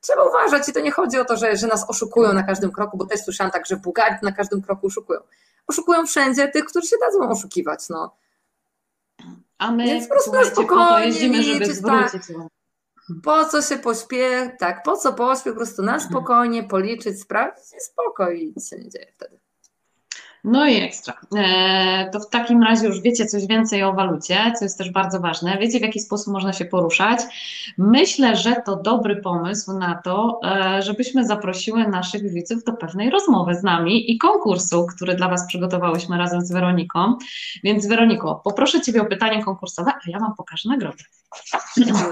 trzeba 0.00 0.24
uważać 0.24 0.68
i 0.68 0.72
to 0.72 0.80
nie 0.80 0.90
chodzi 0.90 1.18
o 1.18 1.24
to, 1.24 1.36
że, 1.36 1.56
że 1.56 1.66
nas 1.66 1.90
oszukują 1.90 2.32
na 2.32 2.42
każdym 2.42 2.72
kroku, 2.72 2.96
bo 2.96 3.06
też 3.06 3.20
słyszałam 3.20 3.50
tak, 3.50 3.66
że 3.66 3.76
Bułgarii 3.76 4.18
na 4.22 4.32
każdym 4.32 4.62
kroku 4.62 4.86
oszukują. 4.86 5.20
Oszukują 5.66 6.06
wszędzie 6.06 6.48
tych, 6.48 6.64
którzy 6.64 6.88
się 6.88 6.96
dadzą 7.00 7.30
oszukiwać, 7.30 7.88
no. 7.88 8.16
A 9.58 9.72
my 9.72 9.84
Więc 9.84 10.08
po 10.08 10.14
prostu 10.14 10.32
na 10.32 10.44
spokojnie 10.44 11.12
żeby 11.12 11.34
liczyć, 11.34 11.80
tak. 11.82 12.10
zwrócić 12.10 12.36
wam. 12.36 12.48
Po 13.22 13.44
co 13.44 13.62
się 13.62 13.78
pośpiech, 13.78 14.56
tak, 14.58 14.82
po 14.82 14.96
co 14.96 15.12
pośpiech, 15.12 15.52
po 15.52 15.58
prostu 15.58 15.82
na 15.82 16.00
spokojnie 16.00 16.62
policzyć, 16.62 17.20
sprawdzić 17.20 17.64
i 17.64 17.80
spokojnie, 17.80 18.46
nic 18.46 18.70
się 18.70 18.76
nie 18.76 18.90
dzieje 18.90 19.06
wtedy. 19.14 19.40
No 20.44 20.66
i 20.66 20.76
ekstra. 20.76 21.14
E, 21.36 22.10
to 22.12 22.20
w 22.20 22.30
takim 22.30 22.62
razie 22.62 22.86
już 22.86 23.00
wiecie 23.00 23.26
coś 23.26 23.46
więcej 23.46 23.82
o 23.82 23.92
walucie, 23.92 24.52
co 24.58 24.64
jest 24.64 24.78
też 24.78 24.90
bardzo 24.90 25.20
ważne. 25.20 25.58
Wiecie, 25.58 25.78
w 25.78 25.82
jaki 25.82 26.00
sposób 26.00 26.32
można 26.32 26.52
się 26.52 26.64
poruszać. 26.64 27.20
Myślę, 27.78 28.36
że 28.36 28.56
to 28.66 28.76
dobry 28.76 29.16
pomysł 29.16 29.72
na 29.72 30.00
to, 30.04 30.40
e, 30.44 30.82
żebyśmy 30.82 31.26
zaprosiły 31.26 31.88
naszych 31.88 32.32
widzów 32.32 32.64
do 32.64 32.72
pewnej 32.72 33.10
rozmowy 33.10 33.54
z 33.54 33.62
nami 33.62 34.12
i 34.12 34.18
konkursu, 34.18 34.86
który 34.86 35.14
dla 35.14 35.28
Was 35.28 35.46
przygotowałyśmy 35.46 36.18
razem 36.18 36.40
z 36.40 36.52
Weroniką. 36.52 37.16
Więc 37.64 37.86
Weroniko, 37.86 38.40
poproszę 38.44 38.80
Ciebie 38.80 39.02
o 39.02 39.06
pytanie 39.06 39.44
konkursowe, 39.44 39.90
a 39.90 40.10
ja 40.10 40.18
Wam 40.18 40.34
pokażę 40.36 40.68
nagrodę. 40.68 41.04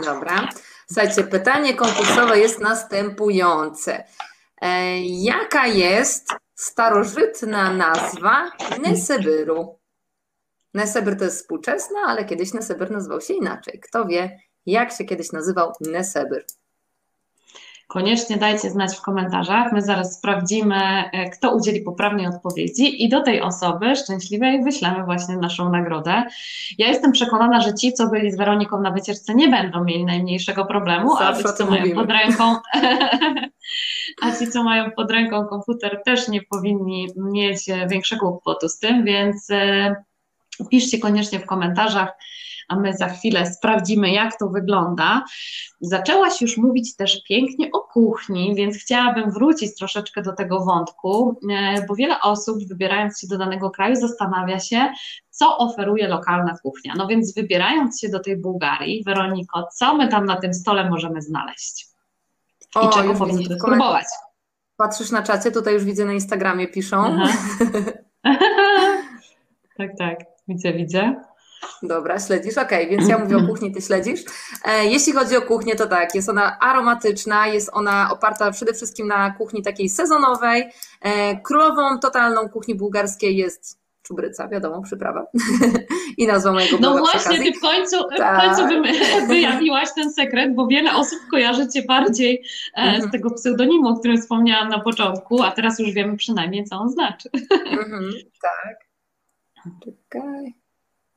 Dobra. 0.04 0.48
Słuchajcie, 0.92 1.24
pytanie 1.24 1.74
konkursowe 1.74 2.38
jest 2.38 2.60
następujące. 2.60 4.04
E, 4.60 5.00
jaka 5.02 5.66
jest 5.66 6.28
starożytna 6.54 7.72
nazwa 7.72 8.50
Nesebyru? 8.82 9.78
Nesebyr 10.74 11.18
to 11.18 11.24
jest 11.24 11.40
współczesna, 11.40 11.98
ale 12.06 12.24
kiedyś 12.24 12.52
Nesebyr 12.52 12.90
nazywał 12.90 13.20
się 13.20 13.34
inaczej. 13.34 13.80
Kto 13.80 14.04
wie, 14.04 14.40
jak 14.66 14.92
się 14.92 15.04
kiedyś 15.04 15.32
nazywał 15.32 15.72
Nesebyr? 15.80 16.44
Koniecznie 17.88 18.36
dajcie 18.36 18.70
znać 18.70 18.96
w 18.96 19.00
komentarzach. 19.00 19.72
My 19.72 19.82
zaraz 19.82 20.18
sprawdzimy, 20.18 20.76
e, 21.12 21.30
kto 21.30 21.54
udzieli 21.54 21.80
poprawnej 21.80 22.26
odpowiedzi 22.26 23.04
i 23.04 23.08
do 23.08 23.22
tej 23.22 23.40
osoby 23.40 23.96
szczęśliwej 23.96 24.64
wyślemy 24.64 25.04
właśnie 25.04 25.36
naszą 25.36 25.70
nagrodę. 25.70 26.24
Ja 26.78 26.88
jestem 26.88 27.12
przekonana, 27.12 27.60
że 27.60 27.74
ci, 27.74 27.92
co 27.92 28.08
byli 28.08 28.32
z 28.32 28.36
Weroniką 28.36 28.80
na 28.80 28.90
wycieczce, 28.90 29.34
nie 29.34 29.48
będą 29.48 29.84
mieli 29.84 30.04
najmniejszego 30.04 30.64
problemu, 30.64 31.16
a 31.16 31.18
Zawsze 31.18 31.48
o 31.48 31.52
co 31.52 31.66
mają 31.70 31.94
pod 31.94 32.10
ręką, 32.10 32.56
a 34.22 34.32
ci, 34.38 34.50
co 34.50 34.62
mają 34.62 34.90
pod 34.90 35.10
ręką 35.10 35.46
komputer, 35.46 36.02
też 36.04 36.28
nie 36.28 36.42
powinni 36.42 37.08
mieć 37.16 37.68
e, 37.68 37.86
większego 37.86 38.28
kłopotu 38.28 38.68
z 38.68 38.78
tym, 38.78 39.04
więc 39.04 39.50
e, 39.50 39.96
piszcie 40.70 40.98
koniecznie 40.98 41.38
w 41.38 41.46
komentarzach, 41.46 42.12
a 42.68 42.76
my 42.76 42.92
za 42.94 43.08
chwilę 43.08 43.46
sprawdzimy, 43.46 44.10
jak 44.10 44.38
to 44.38 44.48
wygląda. 44.48 45.24
Zaczęłaś 45.80 46.40
już 46.42 46.56
mówić 46.56 46.96
też 46.96 47.22
pięknie 47.28 47.70
o 47.72 47.80
kuchni, 47.80 48.54
więc 48.54 48.76
chciałabym 48.76 49.30
wrócić 49.30 49.76
troszeczkę 49.76 50.22
do 50.22 50.32
tego 50.32 50.64
wątku, 50.64 51.40
e, 51.50 51.86
bo 51.86 51.94
wiele 51.94 52.20
osób 52.20 52.68
wybierając 52.68 53.20
się 53.20 53.26
do 53.26 53.38
danego 53.38 53.70
kraju 53.70 53.96
zastanawia 53.96 54.58
się, 54.58 54.92
co 55.30 55.58
oferuje 55.58 56.08
lokalna 56.08 56.54
kuchnia. 56.62 56.94
No 56.96 57.06
więc 57.06 57.34
wybierając 57.34 58.00
się 58.00 58.08
do 58.08 58.20
tej 58.20 58.36
Bułgarii, 58.36 59.04
Weroniko, 59.04 59.68
co 59.74 59.94
my 59.94 60.08
tam 60.08 60.24
na 60.24 60.36
tym 60.36 60.54
stole 60.54 60.90
możemy 60.90 61.22
znaleźć? 61.22 61.86
I 62.76 62.78
O, 62.78 62.88
czego 62.88 63.14
powinniśmy 63.14 63.56
spróbować? 63.56 64.06
Patrzysz 64.76 65.10
na 65.10 65.22
czacie, 65.22 65.50
tutaj 65.50 65.74
już 65.74 65.84
widzę 65.84 66.04
na 66.04 66.12
Instagramie 66.12 66.68
piszą. 66.68 67.04
Tak, 69.78 69.90
tak, 69.98 70.18
widzę, 70.48 70.72
widzę. 70.72 71.14
Dobra, 71.82 72.18
śledzisz? 72.20 72.58
Okej, 72.58 72.88
więc 72.90 73.08
ja 73.08 73.18
mówię 73.18 73.36
o 73.36 73.46
kuchni, 73.50 73.72
ty 73.72 73.82
śledzisz. 73.82 74.20
E, 74.64 74.86
Jeśli 74.86 75.12
chodzi 75.12 75.36
o 75.36 75.42
kuchnię, 75.42 75.74
to 75.76 75.86
tak, 75.86 76.14
jest 76.14 76.28
ona 76.28 76.58
aromatyczna, 76.60 77.46
jest 77.46 77.70
ona 77.72 78.08
oparta 78.12 78.50
przede 78.50 78.72
wszystkim 78.74 79.06
na 79.08 79.30
kuchni 79.30 79.62
takiej 79.62 79.88
sezonowej. 79.88 80.68
E, 81.02 81.36
Królową 81.40 81.98
totalną 81.98 82.48
kuchni 82.48 82.74
bułgarskiej 82.74 83.36
jest 83.36 83.78
czubryca, 84.02 84.48
wiadomo, 84.48 84.82
przyprawa. 84.82 85.26
I 86.18 86.26
nazwa 86.26 86.52
mojego 86.52 86.76
No 86.80 86.98
właśnie, 86.98 87.38
ty 87.44 87.52
w 87.52 87.60
końcu, 87.60 87.96
w 88.14 88.16
Tak. 88.16 88.40
końcu 88.56 88.68
wy- 88.68 89.26
wyjawiłaś 89.34 89.88
ten 89.94 90.12
sekret, 90.12 90.54
bo 90.54 90.66
wiele 90.66 90.94
osób 90.96 91.18
kojarzy 91.30 91.68
cię 91.68 91.82
bardziej 91.82 92.42
e, 92.76 92.80
Mhm. 92.80 93.08
z 93.08 93.12
tego 93.12 93.30
pseudonimu, 93.30 93.88
o 93.88 93.98
którym 93.98 94.20
wspomniałam 94.22 94.68
na 94.68 94.80
początku, 94.80 95.42
a 95.42 95.50
teraz 95.50 95.78
już 95.78 95.90
wiemy 95.90 96.16
przynajmniej, 96.16 96.64
co 96.64 96.76
on 96.76 96.88
znaczy. 96.90 97.28
Mhm, 97.70 98.10
tak. 98.42 98.78
Czekaj. 99.84 100.54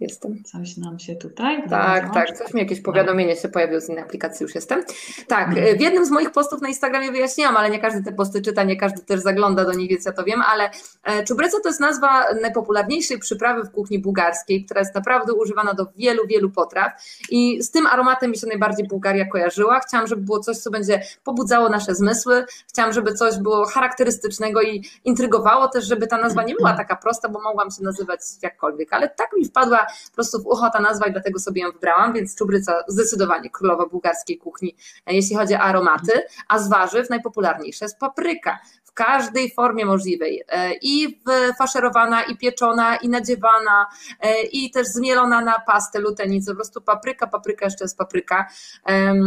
Jestem. 0.01 0.43
Coś 0.43 0.77
nam 0.77 0.99
się 0.99 1.15
tutaj. 1.15 1.69
Tak, 1.69 2.13
tak, 2.13 2.37
coś 2.37 2.53
mi 2.53 2.61
jakieś 2.61 2.81
powiadomienie 2.81 3.35
się 3.35 3.49
pojawiło 3.49 3.81
z 3.81 3.89
innej 3.89 4.03
aplikacji, 4.03 4.43
już 4.43 4.55
jestem. 4.55 4.83
Tak, 5.27 5.57
e, 5.57 5.75
w 5.75 5.81
jednym 5.81 6.05
z 6.05 6.11
moich 6.11 6.31
postów 6.31 6.61
na 6.61 6.67
Instagramie 6.67 7.11
wyjaśniłam, 7.11 7.57
ale 7.57 7.69
nie 7.69 7.79
każdy 7.79 8.03
te 8.03 8.11
posty 8.11 8.41
czyta, 8.41 8.63
nie 8.63 8.75
każdy 8.75 9.01
też 9.01 9.19
zagląda 9.19 9.65
do 9.65 9.73
nich, 9.73 9.89
więc 9.89 10.05
ja 10.05 10.11
to 10.11 10.23
wiem, 10.23 10.41
ale 10.41 10.69
e, 11.03 11.23
czubreca 11.23 11.57
to 11.63 11.69
jest 11.69 11.79
nazwa 11.79 12.25
najpopularniejszej 12.41 13.19
przyprawy 13.19 13.63
w 13.63 13.71
kuchni 13.71 13.99
bułgarskiej, 13.99 14.65
która 14.65 14.79
jest 14.79 14.95
naprawdę 14.95 15.33
używana 15.33 15.73
do 15.73 15.87
wielu, 15.95 16.27
wielu 16.27 16.49
potraw 16.49 16.91
i 17.29 17.63
z 17.63 17.71
tym 17.71 17.87
aromatem 17.87 18.31
mi 18.31 18.37
się 18.37 18.47
najbardziej 18.47 18.87
Bułgaria 18.87 19.25
kojarzyła. 19.25 19.79
Chciałam, 19.79 20.07
żeby 20.07 20.21
było 20.21 20.39
coś, 20.39 20.57
co 20.57 20.71
będzie 20.71 21.01
pobudzało 21.23 21.69
nasze 21.69 21.95
zmysły, 21.95 22.45
chciałam, 22.69 22.93
żeby 22.93 23.13
coś 23.13 23.37
było 23.37 23.65
charakterystycznego 23.65 24.61
i 24.61 24.83
intrygowało 25.05 25.67
też, 25.67 25.85
żeby 25.85 26.07
ta 26.07 26.17
nazwa 26.17 26.43
nie 26.43 26.55
była 26.55 26.73
taka 26.73 26.95
prosta, 26.95 27.29
bo 27.29 27.41
mogłam 27.41 27.71
się 27.71 27.83
nazywać 27.83 28.19
jakkolwiek, 28.41 28.93
ale 28.93 29.09
tak 29.09 29.33
mi 29.37 29.45
wpadła 29.45 29.87
po 30.09 30.15
prostu 30.15 30.43
w 30.43 30.45
ucho 30.45 30.69
ta 30.69 30.79
nazwa 30.79 31.07
i 31.07 31.11
dlatego 31.11 31.39
sobie 31.39 31.61
ją 31.61 31.71
wybrałam, 31.71 32.13
więc 32.13 32.35
czubryca 32.35 32.83
zdecydowanie 32.87 33.49
królowa 33.49 33.85
bułgarskiej 33.85 34.37
kuchni, 34.37 34.75
e, 35.05 35.13
jeśli 35.15 35.35
chodzi 35.35 35.53
o 35.55 35.59
aromaty, 35.59 36.11
a 36.47 36.59
z 36.59 36.69
warzyw 36.69 37.09
najpopularniejsza 37.09 37.85
jest 37.85 37.99
papryka 37.99 38.59
w 38.91 38.93
każdej 38.93 39.53
formie 39.53 39.85
możliwej 39.85 40.43
e, 40.49 40.73
i 40.81 41.21
faszerowana, 41.57 42.23
i 42.23 42.37
pieczona, 42.37 42.95
i 42.95 43.09
nadziewana, 43.09 43.87
e, 44.19 44.41
i 44.43 44.71
też 44.71 44.87
zmielona 44.87 45.41
na 45.41 45.59
pastę 45.59 45.99
lutenicy, 45.99 46.51
po 46.51 46.55
prostu 46.55 46.81
papryka, 46.81 47.27
papryka 47.27 47.65
jeszcze 47.65 47.83
jest 47.83 47.97
papryka, 47.97 48.47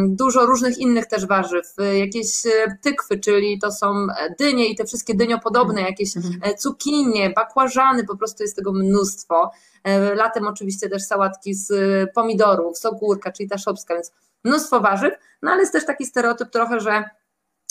dużo 0.09 0.47
różnych 0.47 0.79
innych 0.79 1.07
też 1.07 1.27
warzyw, 1.27 1.75
e, 1.79 1.99
jakieś 1.99 2.27
tykwy, 2.83 3.19
czyli 3.19 3.59
to 3.59 3.73
są 3.73 4.07
dynie 4.39 4.67
i 4.69 4.77
te 4.77 4.85
wszystkie 4.85 5.15
dyniopodobne, 5.15 5.83
jakieś 5.83 6.17
Mhm. 6.17 6.57
cukinie, 6.57 7.31
bakłażany, 7.31 8.05
po 8.05 8.17
prostu 8.17 8.43
jest 8.43 8.57
tego 8.57 8.73
mnóstwo. 8.73 9.51
Latem 10.15 10.47
oczywiście 10.47 10.89
też 10.89 11.03
sałatki 11.03 11.55
z 11.55 11.73
pomidorów, 12.15 12.79
z 12.79 12.85
ogórka, 12.85 13.33
czyli 13.33 13.49
ta 13.49 13.59
szopska, 13.59 13.95
więc 13.95 14.13
mnóstwo 14.45 14.81
warzyw, 14.81 15.15
no 15.43 15.51
ale 15.51 15.61
jest 15.61 15.73
też 15.73 15.87
taki 15.87 16.07
stereotyp 16.07 16.51
trochę, 16.51 16.81
że 16.81 17.05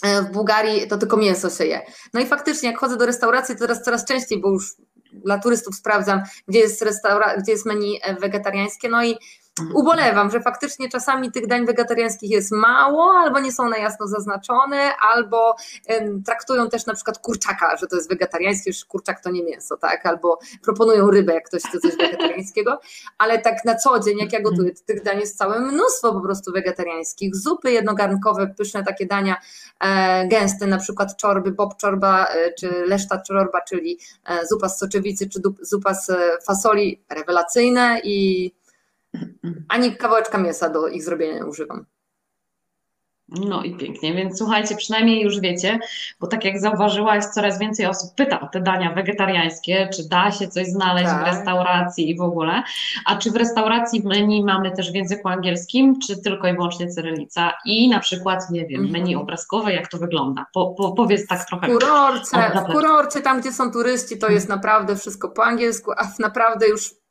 w 0.04 0.32
Bułgarii 0.32 0.88
to 0.88 0.97
tylko 0.97 1.18
mięso 1.18 1.49
się 1.49 1.66
je. 1.66 1.82
No 2.14 2.22
i 2.22 2.26
faktycznie 2.26 2.70
jak 2.70 2.80
chodzę 2.80 2.97
do 2.97 3.06
restauracji, 3.06 3.56
to 3.56 3.62
teraz 3.62 3.84
coraz 3.84 4.06
częściej, 4.06 4.41
bo 4.41 4.49
już 4.49 4.76
dla 5.14 5.39
turystów 5.39 5.76
sprawdzam, 5.76 6.22
gdzie 6.47 6.60
jest, 6.60 6.82
restaura- 6.82 7.41
gdzie 7.41 7.51
jest 7.51 7.66
menu 7.66 7.99
e, 8.04 8.16
wegetariańskie, 8.16 8.89
no 8.89 9.04
i 9.04 9.18
ubolewam, 9.74 10.32
że 10.32 10.41
faktycznie 10.41 10.89
czasami 10.89 11.32
tych 11.32 11.47
dań 11.47 11.66
wegetariańskich 11.66 12.32
jest 12.32 12.51
mało, 12.51 13.14
albo 13.18 13.39
nie 13.39 13.51
są 13.51 13.70
na 13.70 13.78
jasno 13.78 14.08
zaznaczone, 14.08 14.95
albo 14.95 15.56
traktują 16.26 16.70
też 16.70 16.86
na 16.86 16.93
przykład 16.93 17.20
kurczaka, 17.20 17.78
że 17.78 17.88
to 17.88 17.95
jest 17.95 18.10
wegetariańskie, 18.10 18.70
już 18.70 18.86
kurczak 18.86 19.24
to 19.24 19.32
nie 19.32 19.43
mięso, 19.43 19.78
tak? 19.78 20.06
Albo 20.06 20.39
proponują 20.64 21.12
rybę, 21.12 21.34
jak 21.34 21.45
ktoś 21.47 21.64
chce 21.64 21.80
coś 21.80 21.97
wegetariańskiego, 21.97 22.80
ale 23.18 23.39
tak 23.39 23.66
na 23.66 23.76
co 23.76 23.99
dzień, 23.99 24.18
jak 24.18 24.34
ja 24.34 24.41
gotuję, 24.41 24.72
tych 24.86 25.04
dań 25.04 25.20
jest 25.20 25.38
całe 25.38 25.60
mnóstwo 25.60 26.14
po 26.14 26.22
prostu 26.22 26.51
wegetariańskich. 26.51 27.36
Zupy 27.36 27.72
jednogarnkowe, 27.72 28.47
pyszne 28.58 28.84
takie 28.84 29.06
dania, 29.06 29.36
e, 29.80 30.28
gęste, 30.28 30.68
na 30.68 30.78
przykład 30.78 31.18
czorby, 31.18 31.51
bob 31.51 31.78
czorba, 31.78 32.26
e, 32.26 32.54
czy 32.54 32.70
leszta 32.86 33.22
czorba, 33.22 33.62
czyli 33.62 33.99
e, 34.26 34.47
zupa 34.47 34.70
z 34.70 34.80
soczewicy, 34.80 35.30
czy 35.30 35.39
zupa 35.62 35.93
z 35.93 36.12
fasoli, 36.45 37.04
rewelacyjne 37.10 38.01
i 38.04 38.51
ani 39.70 39.95
kawałeczka 39.95 40.38
mięsa 40.38 40.70
do 40.70 40.88
ich 40.88 41.03
zrobienia 41.03 41.34
nie 41.34 41.45
używam. 41.45 41.86
No 43.30 43.64
i 43.64 43.76
pięknie, 43.78 44.14
więc 44.14 44.38
słuchajcie, 44.38 44.76
przynajmniej 44.76 45.22
już 45.22 45.39
wiecie, 45.39 45.80
bo 46.20 46.28
tak 46.28 46.45
jak 46.45 46.59
zauważyłaś, 46.59 47.26
coraz 47.26 47.59
więcej 47.59 47.86
osób 47.86 48.16
pyta 48.16 48.41
o 48.41 48.47
te 48.47 48.61
dania 48.61 48.93
wegetariańskie, 48.93 49.89
czy 49.95 50.09
da 50.09 50.32
się 50.32 50.47
coś 50.47 50.68
znaleźć 50.68 51.05
tak. 51.09 51.24
w 51.24 51.26
restauracji 51.26 52.09
i 52.09 52.18
w 52.18 52.22
ogóle. 52.22 52.64
A 53.05 53.16
czy 53.16 53.32
w 53.32 53.36
restauracji 53.36 54.01
w 54.01 54.05
menu 54.05 54.43
mamy 54.43 54.72
też 54.72 54.91
w 54.91 54.95
języku 54.95 55.28
angielskim, 55.28 55.99
czy 55.99 56.22
tylko 56.22 56.47
i 56.47 56.53
wyłącznie 56.53 56.88
cyrylica? 56.88 57.53
I 57.66 57.89
na 57.89 57.99
przykład, 57.99 58.49
nie 58.49 58.66
wiem, 58.66 58.82
menu 58.82 59.11
mhm. 59.11 59.18
obrazkowe, 59.18 59.74
jak 59.74 59.88
to 59.88 59.97
wygląda? 59.97 60.45
Po, 60.53 60.74
po, 60.78 60.91
powiedz 60.91 61.28
tak 61.28 61.45
trochę. 61.45 61.68
W 61.68 61.72
kurorcie, 61.72 62.38
w 62.55 62.72
kurorcie, 62.72 63.22
tam 63.22 63.41
gdzie 63.41 63.51
są 63.51 63.72
turyści, 63.72 64.18
to 64.18 64.30
jest 64.30 64.49
naprawdę 64.49 64.95
wszystko 64.95 65.30
po 65.30 65.45
angielsku, 65.45 65.91
a 65.91 66.07
naprawdę 66.20 66.68
już 66.68 67.03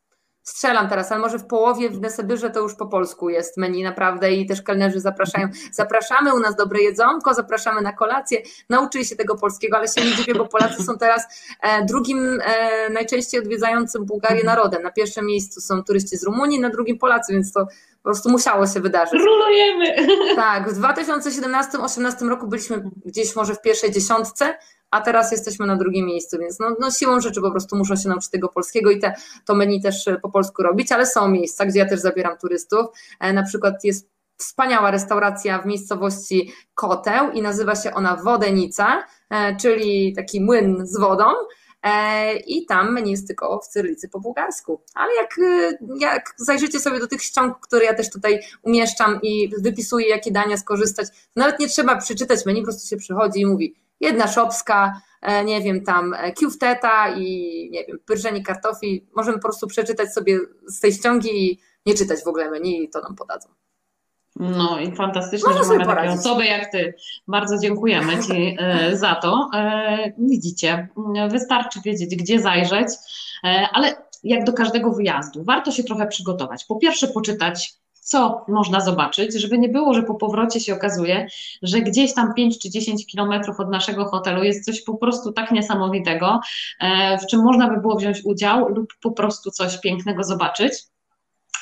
strzelam 0.42 0.88
teraz, 0.88 1.12
ale 1.12 1.20
może 1.20 1.38
w 1.38 1.46
połowie 1.46 1.90
w 1.90 2.00
Nesebyrze 2.00 2.50
to 2.50 2.60
już 2.60 2.74
po 2.74 2.86
polsku 2.86 3.30
jest 3.30 3.56
menu 3.56 3.82
naprawdę 3.82 4.32
i 4.32 4.46
też 4.46 4.62
kelnerzy 4.62 5.00
zapraszają. 5.00 5.48
Zapraszamy 5.72 6.34
u 6.34 6.38
nas 6.38 6.56
dobre 6.56 6.82
jedzonko, 6.82 7.34
zapraszamy 7.34 7.82
na 7.82 7.92
kolację. 7.92 8.42
Nauczyli 8.68 9.04
się 9.04 9.16
tego 9.16 9.36
polskiego, 9.36 9.76
ale 9.76 9.88
się 9.88 10.04
nie 10.04 10.16
dziwię, 10.16 10.34
bo 10.34 10.48
Polacy 10.48 10.82
są 10.82 10.98
teraz 10.98 11.22
e, 11.62 11.84
drugim 11.84 12.40
e, 12.44 12.90
najczęściej 12.90 13.40
odwiedzającym 13.40 14.04
Bułgarię 14.04 14.44
narodem. 14.44 14.82
Na 14.82 14.90
pierwszym 14.90 15.26
miejscu 15.26 15.60
są 15.60 15.84
turyści 15.84 16.16
z 16.16 16.24
Rumunii, 16.24 16.60
na 16.60 16.70
drugim 16.70 16.98
Polacy, 16.98 17.32
więc 17.32 17.52
to 17.52 17.66
po 18.02 18.02
prostu 18.02 18.30
musiało 18.30 18.66
się 18.66 18.80
wydarzyć. 18.80 19.20
Rulujemy! 19.20 20.06
Tak, 20.36 20.70
w 20.70 20.80
2017-2018 20.80 22.28
roku 22.28 22.46
byliśmy 22.46 22.90
gdzieś 23.06 23.36
może 23.36 23.54
w 23.54 23.60
pierwszej 23.60 23.90
dziesiątce, 23.90 24.54
a 24.92 25.00
teraz 25.00 25.32
jesteśmy 25.32 25.66
na 25.66 25.76
drugim 25.76 26.06
miejscu, 26.06 26.38
więc 26.38 26.58
no, 26.58 26.76
no 26.80 26.90
siłą 26.90 27.20
rzeczy 27.20 27.40
po 27.40 27.50
prostu 27.50 27.76
muszą 27.76 27.96
się 27.96 28.08
nauczyć 28.08 28.30
tego 28.30 28.48
polskiego 28.48 28.90
i 28.90 28.98
te, 28.98 29.14
to 29.44 29.54
menu 29.54 29.80
też 29.80 30.08
e, 30.08 30.16
po 30.16 30.30
polsku 30.30 30.62
robić, 30.62 30.92
ale 30.92 31.06
są 31.06 31.28
miejsca, 31.28 31.66
gdzie 31.66 31.78
ja 31.78 31.88
też 31.88 32.00
zabieram 32.00 32.38
turystów. 32.38 32.86
E, 33.20 33.32
na 33.32 33.42
przykład 33.42 33.84
jest 33.84 34.10
wspaniała 34.36 34.90
restauracja 34.90 35.58
w 35.58 35.66
miejscowości 35.66 36.52
Koteł 36.74 37.30
i 37.30 37.42
nazywa 37.42 37.74
się 37.74 37.94
ona 37.94 38.16
Wodenica, 38.16 39.04
e, 39.30 39.56
czyli 39.56 40.12
taki 40.16 40.40
młyn 40.40 40.86
z 40.86 40.98
wodą. 40.98 41.24
I 42.46 42.66
tam 42.66 42.92
menu 42.92 43.10
jest 43.10 43.26
tylko 43.26 43.60
w 43.60 43.68
cyrylicy 43.68 44.08
po 44.08 44.20
bułgarsku. 44.20 44.80
Ale 44.94 45.14
jak, 45.14 45.36
jak 45.98 46.34
zajrzycie 46.36 46.80
sobie 46.80 47.00
do 47.00 47.06
tych 47.06 47.22
ściąg, 47.22 47.58
które 47.60 47.84
ja 47.84 47.94
też 47.94 48.10
tutaj 48.10 48.40
umieszczam 48.62 49.20
i 49.22 49.48
wypisuję, 49.58 50.08
jakie 50.08 50.32
dania 50.32 50.56
skorzystać, 50.56 51.08
nawet 51.36 51.58
nie 51.58 51.68
trzeba 51.68 51.96
przeczytać 51.96 52.46
menu, 52.46 52.60
po 52.60 52.66
prostu 52.66 52.88
się 52.88 52.96
przychodzi 52.96 53.40
i 53.40 53.46
mówi 53.46 53.81
jedna 54.02 54.28
szopska, 54.28 55.00
e, 55.22 55.44
nie 55.44 55.60
wiem, 55.60 55.84
tam 55.84 56.14
e, 56.14 56.32
kiufteta 56.32 57.14
i 57.16 57.68
nie 57.72 57.84
wiem, 57.84 57.98
pyrżeni 58.06 58.42
kartofli. 58.42 59.06
Możemy 59.16 59.36
po 59.36 59.42
prostu 59.42 59.66
przeczytać 59.66 60.12
sobie 60.12 60.38
z 60.66 60.80
tej 60.80 60.92
ściągi 60.92 61.50
i 61.50 61.60
nie 61.86 61.94
czytać 61.94 62.24
w 62.24 62.28
ogóle 62.28 62.50
menu 62.50 62.84
i 62.84 62.90
to 62.90 63.00
nam 63.00 63.16
podadzą. 63.16 63.48
No 64.36 64.80
i 64.80 64.96
fantastycznie, 64.96 65.52
Można 65.52 65.64
że 65.64 65.78
mamy 65.78 65.96
takie 65.96 66.10
osoby 66.10 66.44
jak 66.44 66.72
Ty. 66.72 66.94
Bardzo 67.28 67.58
dziękujemy 67.58 68.22
Ci 68.22 68.56
e, 68.58 68.96
za 68.96 69.14
to. 69.14 69.50
Widzicie, 70.18 70.88
wystarczy 71.30 71.80
wiedzieć, 71.84 72.16
gdzie 72.16 72.40
zajrzeć, 72.40 72.88
ale 73.72 73.96
jak 74.24 74.44
do 74.44 74.52
każdego 74.52 74.92
wyjazdu, 74.92 75.44
warto 75.44 75.70
się 75.72 75.84
trochę 75.84 76.06
przygotować. 76.06 76.64
Po 76.64 76.76
pierwsze, 76.76 77.08
poczytać 77.08 77.81
co 78.02 78.44
można 78.48 78.80
zobaczyć, 78.80 79.34
żeby 79.34 79.58
nie 79.58 79.68
było, 79.68 79.94
że 79.94 80.02
po 80.02 80.14
powrocie 80.14 80.60
się 80.60 80.74
okazuje, 80.74 81.26
że 81.62 81.80
gdzieś 81.80 82.14
tam 82.14 82.34
5 82.34 82.58
czy 82.58 82.70
10 82.70 83.06
kilometrów 83.06 83.60
od 83.60 83.70
naszego 83.70 84.04
hotelu 84.04 84.44
jest 84.44 84.64
coś 84.64 84.82
po 84.82 84.94
prostu 84.94 85.32
tak 85.32 85.50
niesamowitego, 85.50 86.40
e, 86.80 87.18
w 87.18 87.26
czym 87.26 87.42
można 87.42 87.68
by 87.68 87.80
było 87.80 87.96
wziąć 87.96 88.20
udział 88.24 88.68
lub 88.68 88.94
po 89.02 89.10
prostu 89.10 89.50
coś 89.50 89.80
pięknego 89.80 90.24
zobaczyć. 90.24 90.72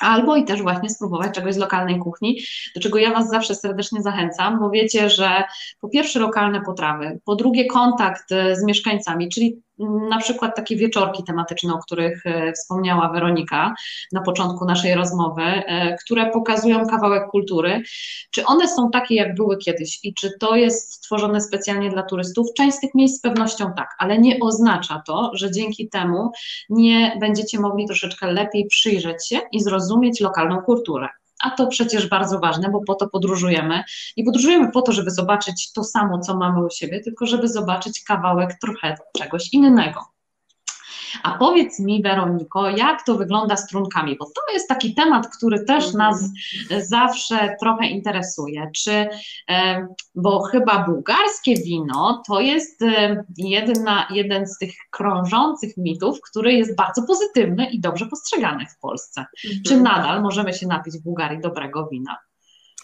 Albo 0.01 0.37
i 0.37 0.45
też 0.45 0.63
właśnie 0.63 0.91
spróbować 0.91 1.35
czegoś 1.35 1.55
z 1.55 1.59
lokalnej 1.59 1.99
kuchni, 1.99 2.41
do 2.75 2.81
czego 2.81 2.99
ja 2.99 3.13
Was 3.13 3.31
zawsze 3.31 3.55
serdecznie 3.55 4.03
zachęcam, 4.03 4.61
bo 4.61 4.71
wiecie, 4.71 5.11
że 5.11 5.45
po 5.81 5.89
pierwsze 5.89 6.19
lokalne 6.19 6.61
potrawy, 6.61 7.21
po 7.25 7.37
drugie 7.37 7.67
kontakt 7.67 8.33
e, 8.33 8.57
z 8.57 8.65
mieszkańcami, 8.65 9.29
czyli 9.29 9.63
na 10.11 10.19
przykład 10.19 10.57
takie 10.57 10.77
wieczorki 10.77 11.25
tematyczne, 11.25 11.75
o 11.75 11.79
których 11.79 12.27
e, 12.27 12.53
wspomniała 12.53 13.09
Weronika 13.09 13.75
na 14.13 14.21
początku 14.21 14.65
naszej 14.65 14.95
rozmowy, 14.95 15.43
e, 15.43 15.97
które 15.97 16.31
pokazują 16.31 16.87
kawałek 16.87 17.29
kultury. 17.31 17.83
Czy 18.31 18.45
one 18.45 18.69
są 18.69 18.91
takie, 18.91 19.15
jak 19.15 19.35
były 19.35 19.59
kiedyś 19.59 19.99
i 20.03 20.15
czy 20.15 20.31
to 20.41 20.57
jest 20.57 20.93
stworzone 20.93 21.41
specjalnie 21.41 21.91
dla 21.91 22.03
turystów? 22.03 22.47
Część 22.57 22.77
z 22.77 22.81
tych 22.81 22.95
miejsc 22.95 23.19
z 23.19 23.21
pewnością 23.21 23.73
tak, 23.77 23.89
ale 23.99 24.19
nie 24.19 24.39
oznacza 24.41 25.03
to, 25.07 25.31
że 25.35 25.51
dzięki 25.51 25.89
temu 25.89 26.31
nie 26.69 27.17
będziecie 27.21 27.61
mogli 27.61 27.87
troszeczkę 27.87 28.33
lepiej 28.33 28.67
przyjrzeć 28.67 29.29
się 29.29 29.39
i 29.53 29.63
zrozumieć 29.63 30.21
lokalną 30.21 30.63
kulturę. 30.63 31.09
A 31.43 31.51
to 31.51 31.67
przecież 31.67 32.09
bardzo 32.09 32.39
ważne, 32.39 32.71
bo 32.71 32.81
po 32.87 32.95
to 32.95 33.09
podróżujemy. 33.09 33.83
I 34.17 34.25
podróżujemy 34.25 34.73
po 34.73 34.83
to, 34.83 34.93
żeby 34.93 35.11
zobaczyć 35.11 35.73
to 35.73 35.85
samo, 35.85 36.19
co 36.19 36.37
mamy 36.37 36.67
u 36.67 36.71
siebie, 36.71 37.01
tylko 37.01 37.27
żeby 37.27 37.49
zobaczyć 37.49 38.05
kawałek 38.05 38.59
trochę 38.61 38.97
czegoś 39.19 39.53
innego. 39.53 40.20
A 41.23 41.39
powiedz 41.39 41.81
mi, 41.81 42.03
Weroniko, 42.03 42.71
jak 42.71 43.05
to 43.07 43.17
wygląda 43.17 43.57
z 43.57 43.67
trunkami, 43.67 44.17
bo 44.17 44.25
to 44.25 44.53
jest 44.53 44.69
taki 44.69 44.95
temat, 44.95 45.29
który 45.37 45.65
też 45.65 45.85
mhm. 45.85 45.99
nas 45.99 46.31
zawsze 46.89 47.57
trochę 47.61 47.87
interesuje. 47.87 48.71
Czy, 48.77 49.09
bo 50.15 50.43
chyba 50.43 50.85
bułgarskie 50.85 51.57
wino 51.57 52.23
to 52.27 52.41
jest 52.41 52.81
jedna, 53.37 54.07
jeden 54.11 54.47
z 54.47 54.59
tych 54.59 54.75
krążących 54.91 55.77
mitów, 55.77 56.19
który 56.31 56.53
jest 56.53 56.77
bardzo 56.77 57.03
pozytywny 57.03 57.71
i 57.71 57.81
dobrze 57.81 58.07
postrzegany 58.07 58.67
w 58.67 58.79
Polsce. 58.79 59.25
Mhm. 59.45 59.63
Czy 59.67 59.81
nadal 59.81 60.23
możemy 60.23 60.55
się 60.55 60.67
napić 60.67 60.95
w 60.99 61.03
Bułgarii 61.03 61.41
dobrego 61.41 61.89
wina? 61.93 62.17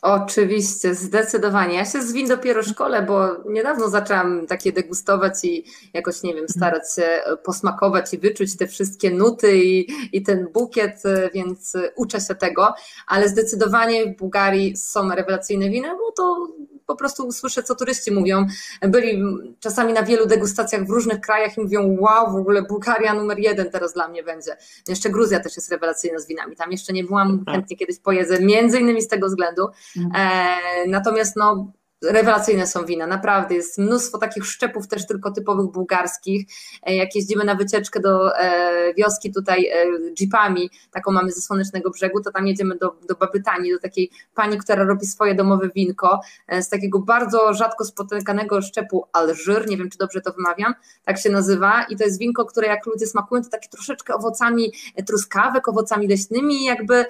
Oczywiście, 0.07 0.95
zdecydowanie. 0.95 1.75
Ja 1.75 1.85
się 1.85 2.03
z 2.03 2.13
win 2.13 2.29
dopiero 2.29 2.63
szkole, 2.63 3.03
bo 3.03 3.29
niedawno 3.49 3.89
zaczęłam 3.89 4.47
takie 4.47 4.73
degustować 4.73 5.45
i 5.45 5.65
jakoś, 5.95 6.23
nie 6.23 6.35
wiem, 6.35 6.49
starać 6.49 6.95
się 6.95 7.21
posmakować 7.45 8.15
i 8.15 8.19
wyczuć 8.19 8.57
te 8.57 8.67
wszystkie 8.67 9.11
nuty 9.11 9.57
i, 9.57 9.87
i 10.13 10.23
ten 10.23 10.49
bukiet, 10.53 11.03
więc 11.35 11.77
uczę 11.97 12.21
się 12.21 12.35
tego, 12.35 12.75
ale 13.07 13.29
zdecydowanie 13.29 14.07
w 14.07 14.17
Bułgarii 14.17 14.77
są 14.77 15.11
rewelacyjne 15.11 15.71
wina, 15.71 15.95
bo 15.95 16.13
to 16.13 16.49
po 16.87 16.97
prostu 16.97 17.33
słyszę, 17.33 17.63
co 17.63 17.75
turyści 17.75 18.13
mówią. 18.13 18.47
Byli 18.83 19.23
czasami 19.61 19.93
na 19.93 20.03
wielu 20.03 20.27
degustacjach 20.27 20.87
w 20.87 20.91
różnych 20.91 21.21
krajach 21.21 21.59
i 21.59 21.61
mówią, 21.61 21.97
wow, 22.01 22.33
w 22.33 22.37
ogóle 22.37 22.63
Bułgaria 22.63 23.15
numer 23.15 23.39
jeden 23.39 23.71
teraz 23.71 23.93
dla 23.93 24.09
mnie 24.09 24.23
będzie. 24.23 24.57
Jeszcze 24.89 25.11
Gruzja 25.11 25.41
też 25.41 25.57
jest 25.57 25.71
rewelacyjna 25.71 26.19
z 26.19 26.27
winami. 26.27 26.57
Tam 26.57 26.73
jeszcze 26.73 26.93
nie 26.93 27.05
byłam, 27.05 27.45
tak. 27.45 27.55
chętnie 27.55 27.77
kiedyś 27.77 27.99
pojedę, 27.99 28.41
między 28.41 28.81
innymi 28.81 29.03
z 29.03 29.09
tego 29.09 29.27
względu. 29.27 29.69
Mhm. 29.97 30.13
E, 30.15 30.89
natomiast 30.89 31.37
no, 31.37 31.73
rewelacyjne 32.05 32.67
są 32.67 32.85
wina, 32.85 33.07
naprawdę 33.07 33.55
jest 33.55 33.79
mnóstwo 33.79 34.19
takich 34.19 34.47
szczepów 34.47 34.89
też 34.89 35.07
tylko 35.07 35.31
typowych 35.31 35.67
bułgarskich. 35.67 36.47
E, 36.83 36.97
jak 36.97 37.15
jeździmy 37.15 37.45
na 37.45 37.55
wycieczkę 37.55 38.01
do 38.01 38.39
e, 38.39 38.95
wioski 38.95 39.33
tutaj 39.33 39.67
e, 39.67 39.87
jeepami, 40.21 40.71
taką 40.91 41.13
mamy 41.13 41.33
ze 41.33 41.41
Słonecznego 41.41 41.91
Brzegu, 41.91 42.21
to 42.21 42.33
tam 42.33 42.47
jedziemy 42.47 42.77
do, 42.77 42.97
do 43.09 43.15
Babytani, 43.15 43.73
do 43.73 43.79
takiej 43.79 44.11
pani, 44.35 44.59
która 44.59 44.85
robi 44.85 45.07
swoje 45.07 45.35
domowe 45.35 45.71
winko 45.75 46.21
z 46.61 46.69
takiego 46.69 46.99
bardzo 46.99 47.55
rzadko 47.55 47.85
spotykanego 47.85 48.63
szczepu 48.63 49.07
Alżyr, 49.13 49.69
nie 49.69 49.77
wiem 49.77 49.91
czy 49.91 49.99
dobrze 49.99 50.21
to 50.21 50.33
wymawiam, 50.33 50.75
tak 51.05 51.19
się 51.19 51.31
nazywa. 51.31 51.87
I 51.91 51.97
to 51.97 52.05
jest 52.05 52.19
winko, 52.19 52.45
które 52.45 52.67
jak 52.67 52.87
ludzie 52.87 53.07
smakują, 53.07 53.43
to 53.43 53.49
takie 53.51 53.69
troszeczkę 53.69 54.15
owocami 54.15 54.73
truskawek, 55.07 55.69
owocami 55.69 56.09
leśnymi 56.09 56.65
jakby 56.65 57.05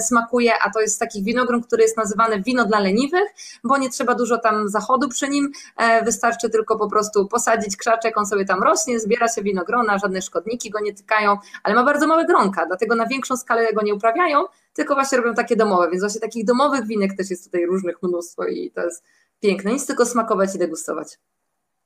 smakuje, 0.00 0.52
a 0.62 0.70
to 0.70 0.80
jest 0.80 1.00
taki 1.00 1.22
winogron, 1.22 1.62
który 1.62 1.82
jest 1.82 1.96
nazywany 1.96 2.42
wino 2.42 2.64
dla 2.64 2.80
leniwych, 2.80 3.28
bo 3.64 3.78
nie 3.78 3.90
trzeba 3.90 4.13
dużo 4.14 4.38
tam 4.38 4.68
zachodu 4.68 5.08
przy 5.08 5.28
nim, 5.28 5.52
e, 5.76 6.04
wystarczy 6.04 6.50
tylko 6.50 6.78
po 6.78 6.90
prostu 6.90 7.28
posadzić 7.28 7.76
krzaczek, 7.76 8.18
on 8.18 8.26
sobie 8.26 8.44
tam 8.44 8.62
rośnie, 8.62 9.00
zbiera 9.00 9.28
się 9.28 9.42
winogrona, 9.42 9.98
żadne 9.98 10.22
szkodniki 10.22 10.70
go 10.70 10.80
nie 10.80 10.94
tykają, 10.94 11.36
ale 11.62 11.74
ma 11.74 11.84
bardzo 11.84 12.06
małe 12.06 12.24
gronka, 12.24 12.66
dlatego 12.66 12.94
na 12.94 13.06
większą 13.06 13.36
skalę 13.36 13.72
go 13.72 13.82
nie 13.82 13.94
uprawiają, 13.94 14.44
tylko 14.72 14.94
właśnie 14.94 15.18
robią 15.18 15.34
takie 15.34 15.56
domowe, 15.56 15.90
więc 15.90 16.02
właśnie 16.02 16.20
takich 16.20 16.44
domowych 16.44 16.86
winek 16.86 17.16
też 17.16 17.30
jest 17.30 17.44
tutaj 17.44 17.66
różnych 17.66 18.02
mnóstwo 18.02 18.46
i 18.46 18.70
to 18.70 18.80
jest 18.80 19.04
piękne, 19.40 19.72
nic 19.72 19.86
tylko 19.86 20.06
smakować 20.06 20.54
i 20.54 20.58
degustować. 20.58 21.18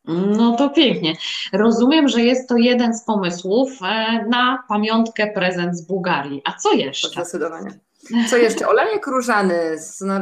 No 0.09 0.57
to 0.57 0.71
pięknie. 0.71 1.17
Rozumiem, 1.53 2.09
że 2.09 2.23
jest 2.23 2.49
to 2.49 2.57
jeden 2.57 2.95
z 2.95 3.05
pomysłów 3.05 3.71
e, 3.83 4.27
na 4.29 4.65
pamiątkę 4.69 5.27
prezent 5.27 5.77
z 5.77 5.87
Bułgarii. 5.87 6.43
A 6.45 6.53
co 6.53 6.73
jeszcze? 6.73 7.09
Zdecydowanie. 7.09 7.79
Co 8.31 8.37
jeszcze? 8.37 8.69
Olejek 8.69 9.07
różany. 9.07 9.77
No, 10.01 10.15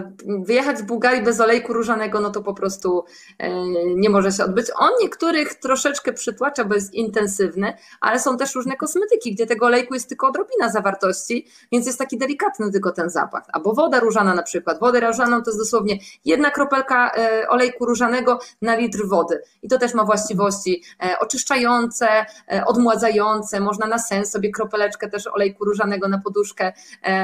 wyjechać 0.45 0.78
z 0.78 0.82
Bułgarii 0.82 1.22
bez 1.22 1.41
olejku 1.41 1.72
różanego, 1.72 2.20
no 2.20 2.30
to 2.30 2.43
po 2.43 2.55
prostu 2.55 3.05
e, 3.39 3.51
nie 3.95 4.11
może 4.11 4.32
się 4.32 4.45
odbyć. 4.45 4.66
On 4.76 4.91
niektórych 5.03 5.55
troszeczkę 5.55 6.12
przytłacza, 6.12 6.64
bo 6.64 6.74
jest 6.74 6.95
intensywny, 6.95 7.74
ale 8.01 8.20
są 8.20 8.37
też 8.37 8.55
różne 8.55 8.76
kosmetyki, 8.76 9.34
gdzie 9.34 9.47
tego 9.47 9.66
olejku 9.66 9.95
jest 9.95 10.09
tylko 10.09 10.28
odrobina 10.28 10.68
zawartości, 10.68 11.47
więc 11.72 11.87
jest 11.87 11.99
taki 11.99 12.18
delikatny 12.18 12.72
tylko 12.72 12.93
ten 12.93 13.11
zapach. 13.11 13.45
Albo 13.53 13.72
woda 13.72 14.01
różana 14.01 14.34
na 14.34 14.43
przykład. 14.43 14.80
Wodę 14.80 15.01
różaną 15.01 15.43
to 15.43 15.51
jest 15.51 15.59
dosłownie 15.59 15.99
jedna 16.24 16.51
kropelka 16.51 17.11
e, 17.14 17.49
olejku 17.49 17.87
różanego 17.87 18.39
na 18.62 18.76
litr 18.76 19.07
wody. 19.09 19.43
I 19.62 19.68
to 19.68 19.78
też 19.78 19.95
ma 19.95 20.05
właściwości 20.05 20.82
e, 21.05 21.18
oczyszczające, 21.18 22.09
odmładzające. 22.66 23.61
Można 23.61 23.87
na 23.87 23.99
sens 23.99 24.30
sobie 24.30 24.51
kropeleczkę 24.51 25.09
też 25.09 25.26
olejku 25.26 25.64
różanego 25.64 26.09
na 26.09 26.18
poduszkę 26.18 26.72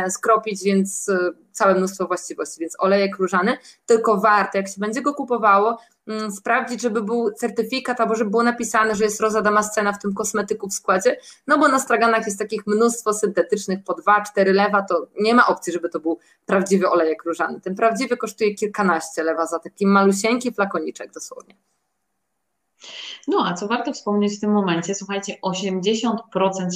skropić 0.09 0.52
więc 0.65 1.09
e, 1.09 1.31
całe 1.53 1.75
mnóstwo 1.75 2.07
właściwości, 2.07 2.61
więc 2.61 2.77
olejek 2.79 3.17
różany, 3.17 3.59
tylko 3.87 4.21
warto, 4.21 4.59
jak 4.59 4.69
się 4.69 4.81
będzie 4.81 5.03
go 5.03 5.15
kupowało, 5.15 5.79
mm, 6.07 6.33
sprawdzić, 6.33 6.83
żeby 6.83 7.03
był 7.03 7.33
certyfikat 7.33 8.01
albo 8.01 8.15
żeby 8.15 8.31
było 8.31 8.43
napisane, 8.43 8.95
że 8.95 9.05
jest 9.05 9.21
roza 9.21 9.43
damascena 9.43 9.93
w 9.93 9.99
tym 9.99 10.15
kosmetyku 10.15 10.69
w 10.69 10.75
składzie, 10.75 11.17
no 11.47 11.59
bo 11.59 11.69
na 11.69 11.79
straganach 11.79 12.27
jest 12.27 12.39
takich 12.39 12.67
mnóstwo 12.67 13.15
syntetycznych 13.15 13.85
po 13.85 13.95
2-4 13.95 14.53
lewa, 14.53 14.83
to 14.83 15.07
nie 15.21 15.35
ma 15.35 15.47
opcji, 15.47 15.73
żeby 15.73 15.89
to 15.89 16.01
był 16.01 16.19
prawdziwy 16.47 16.91
olejek 16.91 17.25
różany. 17.25 17.61
Ten 17.61 17.75
prawdziwy 17.75 18.17
kosztuje 18.17 18.55
kilkanaście 18.55 19.23
lewa 19.23 19.47
za 19.47 19.59
taki 19.59 19.87
malusieńki 19.87 20.53
flakoniczek 20.53 21.13
dosłownie. 21.13 21.55
No 23.29 23.47
a 23.47 23.55
co 23.55 23.69
warto 23.69 23.93
wspomnieć 23.93 24.37
w 24.37 24.41
tym 24.41 24.53
momencie, 24.53 24.95
słuchajcie, 24.95 25.35
80% 25.43 26.11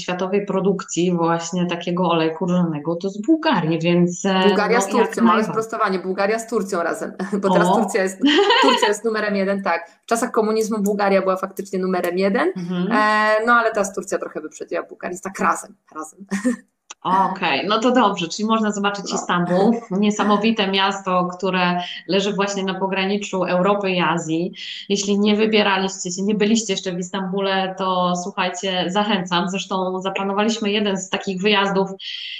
światowej 0.00 0.46
produkcji 0.46 1.12
właśnie 1.12 1.66
takiego 1.66 2.10
olejku 2.10 2.46
różanego 2.46 2.96
to 2.96 3.08
z 3.08 3.22
Bułgarii, 3.22 3.78
więc... 3.78 4.24
E, 4.24 4.48
Bułgaria 4.48 4.78
no, 4.78 4.84
z 4.84 4.88
Turcją, 4.88 5.24
małe 5.24 5.44
sprostowanie, 5.44 5.98
Bułgaria 5.98 6.38
z 6.38 6.46
Turcją 6.46 6.82
razem, 6.82 7.12
bo 7.42 7.50
teraz 7.50 7.68
Turcja 7.76 8.02
jest, 8.02 8.20
Turcja 8.62 8.88
jest 8.88 9.04
numerem 9.04 9.36
jeden, 9.36 9.62
tak. 9.62 9.90
W 10.02 10.06
czasach 10.06 10.30
komunizmu 10.30 10.82
Bułgaria 10.82 11.22
była 11.22 11.36
faktycznie 11.36 11.78
numerem 11.78 12.18
jeden, 12.18 12.52
mhm. 12.56 12.88
e, 12.92 13.46
no 13.46 13.52
ale 13.52 13.70
teraz 13.70 13.94
Turcja 13.94 14.18
trochę 14.18 14.40
wyprzedziła 14.40 14.82
Bułgarię, 14.82 15.18
tak 15.22 15.38
razem, 15.38 15.74
razem. 15.94 16.26
Okej, 17.06 17.58
okay, 17.58 17.68
no 17.68 17.78
to 17.78 17.92
dobrze, 17.92 18.28
czyli 18.28 18.48
można 18.48 18.72
zobaczyć 18.72 19.04
no. 19.10 19.16
Istanbul, 19.16 19.72
niesamowite 19.90 20.70
miasto, 20.70 21.28
które 21.36 21.80
leży 22.08 22.32
właśnie 22.32 22.64
na 22.64 22.74
pograniczu 22.74 23.44
Europy 23.44 23.90
i 23.90 24.00
Azji. 24.00 24.52
Jeśli 24.88 25.18
nie 25.18 25.36
wybieraliście 25.36 26.10
się, 26.10 26.22
nie 26.22 26.34
byliście 26.34 26.72
jeszcze 26.72 26.92
w 26.92 26.98
Istambule, 26.98 27.74
to 27.78 28.12
słuchajcie, 28.22 28.84
zachęcam. 28.88 29.50
Zresztą 29.50 30.00
zaplanowaliśmy 30.00 30.70
jeden 30.70 30.96
z 30.96 31.10
takich 31.10 31.42
wyjazdów, 31.42 31.90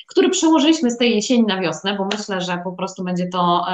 który 0.06 0.30
przełożyliśmy 0.30 0.90
z 0.90 0.98
tej 0.98 1.14
jesieni 1.14 1.44
na 1.44 1.60
wiosnę, 1.60 1.96
bo 1.96 2.08
myślę, 2.12 2.40
że 2.40 2.58
po 2.64 2.72
prostu 2.72 3.04
będzie 3.04 3.28
to 3.28 3.66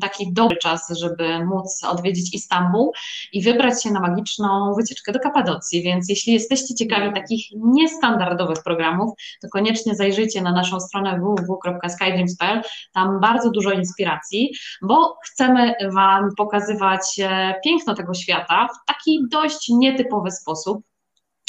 taki 0.00 0.32
dobry 0.32 0.56
czas, 0.56 0.98
żeby 0.98 1.44
móc 1.44 1.84
odwiedzić 1.84 2.34
Istanbul 2.34 2.90
i 3.32 3.42
wybrać 3.42 3.82
się 3.82 3.90
na 3.90 4.00
magiczną 4.00 4.74
wycieczkę 4.74 5.12
do 5.12 5.18
Kapadocji. 5.18 5.82
Więc 5.82 6.08
jeśli 6.08 6.32
jesteście 6.32 6.74
ciekawi 6.74 7.14
takich 7.14 7.46
niestandardowych 7.56 8.62
programów, 8.64 9.12
to 9.42 9.48
koniecznie 9.52 9.94
zajrzyjcie 9.94 10.27
na 10.36 10.52
naszą 10.52 10.80
stronę 10.80 11.20
www.skydreams.pl, 11.20 12.62
tam 12.92 13.20
bardzo 13.20 13.50
dużo 13.50 13.70
inspiracji, 13.70 14.52
bo 14.82 15.16
chcemy 15.24 15.74
Wam 15.92 16.28
pokazywać 16.36 17.20
e, 17.20 17.54
piękno 17.64 17.94
tego 17.94 18.14
świata 18.14 18.68
w 18.68 18.86
taki 18.86 19.20
dość 19.30 19.68
nietypowy 19.68 20.30
sposób. 20.30 20.82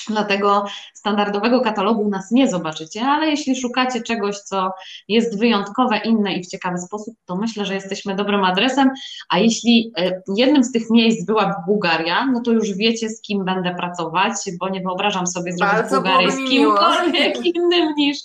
Dlatego 0.08 0.66
standardowego 0.94 1.62
katalogu 1.62 2.02
u 2.02 2.10
nas 2.10 2.32
nie 2.32 2.48
zobaczycie, 2.48 3.02
ale 3.02 3.30
jeśli 3.30 3.56
szukacie 3.56 4.02
czegoś, 4.02 4.38
co 4.38 4.72
jest 5.08 5.40
wyjątkowe, 5.40 5.98
inne 5.98 6.34
i 6.34 6.44
w 6.44 6.48
ciekawy 6.48 6.78
sposób, 6.78 7.16
to 7.26 7.36
myślę, 7.36 7.66
że 7.66 7.74
jesteśmy 7.74 8.16
dobrym 8.16 8.44
adresem. 8.44 8.90
A 9.30 9.40
jeśli 9.40 9.92
e, 9.98 10.22
jednym 10.38 10.64
z 10.64 10.72
tych 10.72 10.90
miejsc 10.90 11.26
była 11.26 11.64
Bułgaria, 11.68 12.26
no 12.26 12.42
to 12.42 12.52
już 12.52 12.74
wiecie, 12.74 13.10
z 13.10 13.22
kim 13.22 13.46
będę 13.46 13.76
pracować, 13.76 14.34
bo 14.60 14.70
nie 14.70 14.82
wyobrażam 14.82 15.28
sobie 15.28 15.54
zrobić 15.54 15.74
Bardzo 15.74 15.96
Bułgarię 15.96 16.32
z 16.32 16.50
kimkolwiek 16.50 17.46
innym 17.56 17.94
niż 17.98 18.18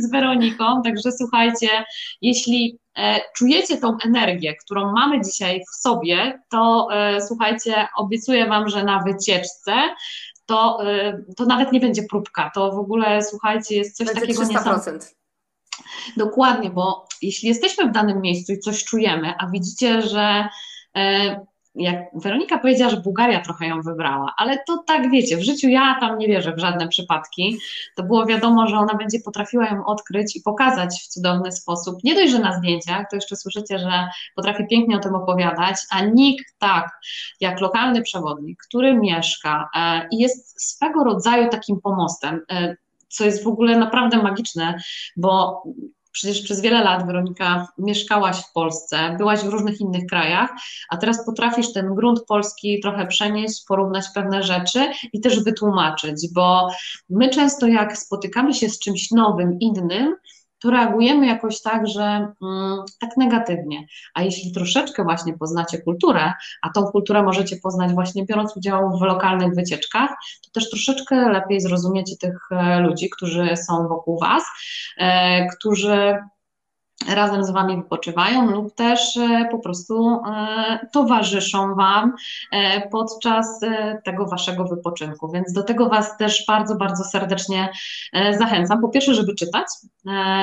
z 0.00 0.10
Weroniką. 0.10 0.82
Także 0.84 1.12
słuchajcie, 1.12 1.68
jeśli 2.22 2.78
e, 2.98 3.20
czujecie 3.36 3.76
tą 3.76 3.96
energię, 4.04 4.54
którą 4.64 4.92
mamy 4.92 5.20
dzisiaj 5.20 5.62
w 5.72 5.82
sobie, 5.82 6.42
to 6.50 6.88
e, 6.92 7.20
słuchajcie, 7.20 7.88
obiecuję 7.96 8.46
Wam, 8.48 8.68
że 8.68 8.84
na 8.84 9.02
wycieczce 9.02 9.72
to, 10.50 10.78
y, 10.90 11.34
to 11.36 11.46
nawet 11.46 11.72
nie 11.72 11.80
będzie 11.80 12.02
próbka. 12.02 12.50
To 12.54 12.72
w 12.72 12.78
ogóle, 12.78 13.22
słuchajcie, 13.22 13.76
jest 13.76 13.96
coś 13.96 14.06
będzie 14.06 14.20
takiego 14.20 14.42
300%. 14.42 15.14
Dokładnie, 16.16 16.70
bo 16.70 17.06
jeśli 17.22 17.48
jesteśmy 17.48 17.88
w 17.88 17.92
danym 17.92 18.20
miejscu 18.20 18.52
i 18.52 18.58
coś 18.58 18.84
czujemy, 18.84 19.34
a 19.38 19.50
widzicie, 19.50 20.02
że 20.02 20.48
e, 20.96 21.46
jak 21.74 21.98
Weronika 22.14 22.58
powiedziała, 22.58 22.90
że 22.90 22.96
Bułgaria 22.96 23.40
trochę 23.40 23.66
ją 23.66 23.82
wybrała, 23.82 24.34
ale 24.36 24.58
to 24.66 24.84
tak 24.86 25.10
wiecie, 25.10 25.36
w 25.36 25.42
życiu 25.42 25.68
ja 25.68 25.96
tam 26.00 26.18
nie 26.18 26.28
wierzę 26.28 26.52
w 26.52 26.58
żadne 26.58 26.88
przypadki. 26.88 27.58
To 27.96 28.02
było 28.02 28.26
wiadomo, 28.26 28.66
że 28.66 28.76
ona 28.76 28.94
będzie 28.94 29.20
potrafiła 29.24 29.66
ją 29.66 29.84
odkryć 29.84 30.36
i 30.36 30.42
pokazać 30.42 31.02
w 31.04 31.08
cudowny 31.08 31.52
sposób. 31.52 32.04
Nie 32.04 32.14
dość, 32.14 32.32
że 32.32 32.38
na 32.38 32.58
zdjęciach, 32.58 33.06
to 33.10 33.16
jeszcze 33.16 33.36
słyszycie, 33.36 33.78
że 33.78 34.08
potrafi 34.36 34.66
pięknie 34.70 34.96
o 34.96 35.00
tym 35.00 35.14
opowiadać, 35.14 35.76
a 35.90 36.04
nikt 36.04 36.58
tak 36.58 36.90
jak 37.40 37.60
lokalny 37.60 38.02
przewodnik, 38.02 38.62
który 38.68 38.94
mieszka 38.94 39.68
e, 39.76 40.08
i 40.10 40.18
jest 40.18 40.62
swego 40.62 41.04
rodzaju 41.04 41.48
takim 41.48 41.80
pomostem, 41.80 42.40
e, 42.50 42.76
co 43.08 43.24
jest 43.24 43.44
w 43.44 43.48
ogóle 43.48 43.78
naprawdę 43.78 44.22
magiczne, 44.22 44.78
bo 45.16 45.62
Przecież 46.12 46.42
przez 46.42 46.60
wiele 46.60 46.84
lat, 46.84 47.06
Weronika, 47.06 47.68
mieszkałaś 47.78 48.36
w 48.36 48.52
Polsce, 48.52 49.14
byłaś 49.18 49.40
w 49.40 49.48
różnych 49.48 49.80
innych 49.80 50.06
krajach, 50.06 50.50
a 50.90 50.96
teraz 50.96 51.26
potrafisz 51.26 51.72
ten 51.72 51.94
grunt 51.94 52.24
polski 52.24 52.80
trochę 52.80 53.06
przenieść, 53.06 53.64
porównać 53.68 54.04
pewne 54.14 54.42
rzeczy 54.42 54.92
i 55.12 55.20
też 55.20 55.44
wytłumaczyć, 55.44 56.28
bo 56.34 56.68
my 57.10 57.28
często 57.28 57.66
jak 57.66 57.98
spotykamy 57.98 58.54
się 58.54 58.68
z 58.68 58.78
czymś 58.78 59.10
nowym, 59.10 59.58
innym, 59.60 60.14
to 60.62 60.70
reagujemy 60.70 61.26
jakoś 61.26 61.62
tak, 61.62 61.86
że 61.86 62.02
mm, 62.42 62.78
tak 63.00 63.16
negatywnie. 63.16 63.86
A 64.14 64.22
jeśli 64.22 64.52
troszeczkę 64.52 65.04
właśnie 65.04 65.38
poznacie 65.38 65.78
kulturę, 65.78 66.32
a 66.62 66.70
tą 66.70 66.82
kulturę 66.82 67.22
możecie 67.22 67.56
poznać 67.56 67.92
właśnie 67.92 68.26
biorąc 68.26 68.56
udział 68.56 68.98
w 68.98 69.02
lokalnych 69.02 69.54
wycieczkach, 69.54 70.10
to 70.44 70.50
też 70.52 70.70
troszeczkę 70.70 71.32
lepiej 71.32 71.60
zrozumiecie 71.60 72.16
tych 72.16 72.38
e, 72.50 72.80
ludzi, 72.80 73.10
którzy 73.10 73.56
są 73.56 73.88
wokół 73.88 74.18
Was, 74.18 74.44
e, 74.98 75.46
którzy 75.46 76.16
razem 77.08 77.44
z 77.44 77.50
Wami 77.50 77.76
wypoczywają 77.76 78.50
lub 78.50 78.74
też 78.74 79.16
e, 79.16 79.48
po 79.50 79.58
prostu 79.58 80.22
e, 80.26 80.86
towarzyszą 80.92 81.74
Wam 81.74 82.12
e, 82.52 82.88
podczas 82.88 83.60
tego 84.04 84.26
Waszego 84.26 84.64
wypoczynku. 84.64 85.32
Więc 85.32 85.52
do 85.52 85.62
tego 85.62 85.88
Was 85.88 86.16
też 86.16 86.44
bardzo, 86.46 86.74
bardzo 86.74 87.04
serdecznie 87.04 87.68
zachęcam. 88.38 88.80
Po 88.80 88.88
pierwsze, 88.88 89.14
żeby 89.14 89.34
czytać 89.34 89.66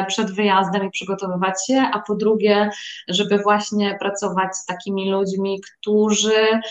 przed 0.07 0.31
wyjazdem 0.31 0.87
i 0.87 0.89
przygotowywać 0.89 1.67
się, 1.67 1.89
a 1.93 1.99
po 1.99 2.15
drugie, 2.15 2.69
żeby 3.07 3.37
właśnie 3.37 3.97
pracować 3.99 4.57
z 4.57 4.65
takimi 4.65 5.11
ludźmi, 5.11 5.61
którzy 5.61 6.61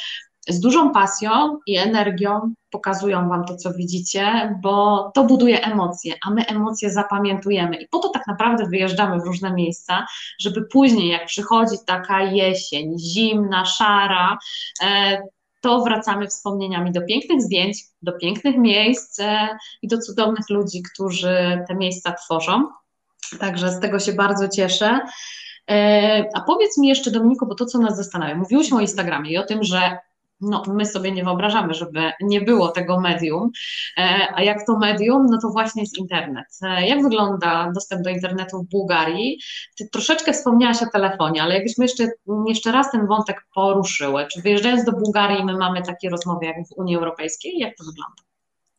z 0.48 0.60
dużą 0.60 0.92
pasją 0.92 1.58
i 1.66 1.76
energią 1.76 2.54
pokazują 2.70 3.28
Wam 3.28 3.44
to, 3.44 3.56
co 3.56 3.72
widzicie, 3.72 4.54
bo 4.62 5.10
to 5.14 5.24
buduje 5.24 5.64
emocje, 5.64 6.14
a 6.26 6.30
my 6.30 6.46
emocje 6.46 6.90
zapamiętujemy. 6.90 7.76
I 7.76 7.88
po 7.88 7.98
to 7.98 8.08
tak 8.08 8.26
naprawdę 8.26 8.66
wyjeżdżamy 8.66 9.20
w 9.20 9.24
różne 9.24 9.52
miejsca, 9.52 10.06
żeby 10.40 10.62
później, 10.72 11.08
jak 11.08 11.26
przychodzi 11.26 11.76
taka 11.86 12.22
jesień, 12.22 12.98
zimna, 12.98 13.64
szara, 13.64 14.38
e, 14.84 15.18
to 15.60 15.80
wracamy 15.80 16.26
wspomnieniami 16.28 16.92
do 16.92 17.02
pięknych 17.02 17.42
zdjęć, 17.42 17.78
do 18.02 18.12
pięknych 18.12 18.58
miejsc 18.58 19.20
e, 19.20 19.48
i 19.82 19.88
do 19.88 19.98
cudownych 19.98 20.50
ludzi, 20.50 20.82
którzy 20.92 21.64
te 21.68 21.74
miejsca 21.74 22.12
tworzą. 22.12 22.68
Także 23.40 23.70
z 23.70 23.80
tego 23.80 23.98
się 23.98 24.12
bardzo 24.12 24.48
cieszę. 24.48 25.00
E, 25.70 26.24
a 26.34 26.40
powiedz 26.40 26.78
mi 26.78 26.88
jeszcze, 26.88 27.10
Dominiko, 27.10 27.46
bo 27.46 27.54
to, 27.54 27.66
co 27.66 27.78
nas 27.78 27.96
zastanawia, 27.96 28.34
mówiłyśmy 28.34 28.76
o 28.76 28.80
Instagramie 28.80 29.30
i 29.30 29.38
o 29.38 29.46
tym, 29.46 29.64
że 29.64 29.98
no, 30.40 30.62
my 30.66 30.86
sobie 30.86 31.12
nie 31.12 31.24
wyobrażamy, 31.24 31.74
żeby 31.74 32.12
nie 32.20 32.40
było 32.40 32.68
tego 32.68 33.00
medium. 33.00 33.50
E, 33.98 34.28
a 34.34 34.42
jak 34.42 34.66
to 34.66 34.78
medium, 34.78 35.26
no 35.30 35.38
to 35.42 35.48
właśnie 35.48 35.82
jest 35.82 35.98
internet. 35.98 36.46
E, 36.62 36.86
jak 36.86 37.02
wygląda 37.02 37.72
dostęp 37.74 38.02
do 38.02 38.10
internetu 38.10 38.58
w 38.58 38.70
Bułgarii? 38.70 39.40
Ty 39.78 39.88
troszeczkę 39.92 40.32
wspomniałaś 40.32 40.82
o 40.82 40.90
telefonie, 40.92 41.42
ale 41.42 41.54
jakbyśmy 41.54 41.84
jeszcze, 41.84 42.08
jeszcze 42.48 42.72
raz 42.72 42.90
ten 42.90 43.06
wątek 43.06 43.46
poruszyły. 43.54 44.26
Czy 44.32 44.42
wyjeżdżając 44.42 44.84
do 44.84 44.92
Bułgarii 44.92 45.44
my 45.44 45.56
mamy 45.56 45.82
takie 45.82 46.10
rozmowy 46.10 46.46
jak 46.46 46.56
w 46.56 46.78
Unii 46.78 46.96
Europejskiej? 46.96 47.58
Jak 47.58 47.76
to 47.76 47.84
wygląda? 47.84 48.25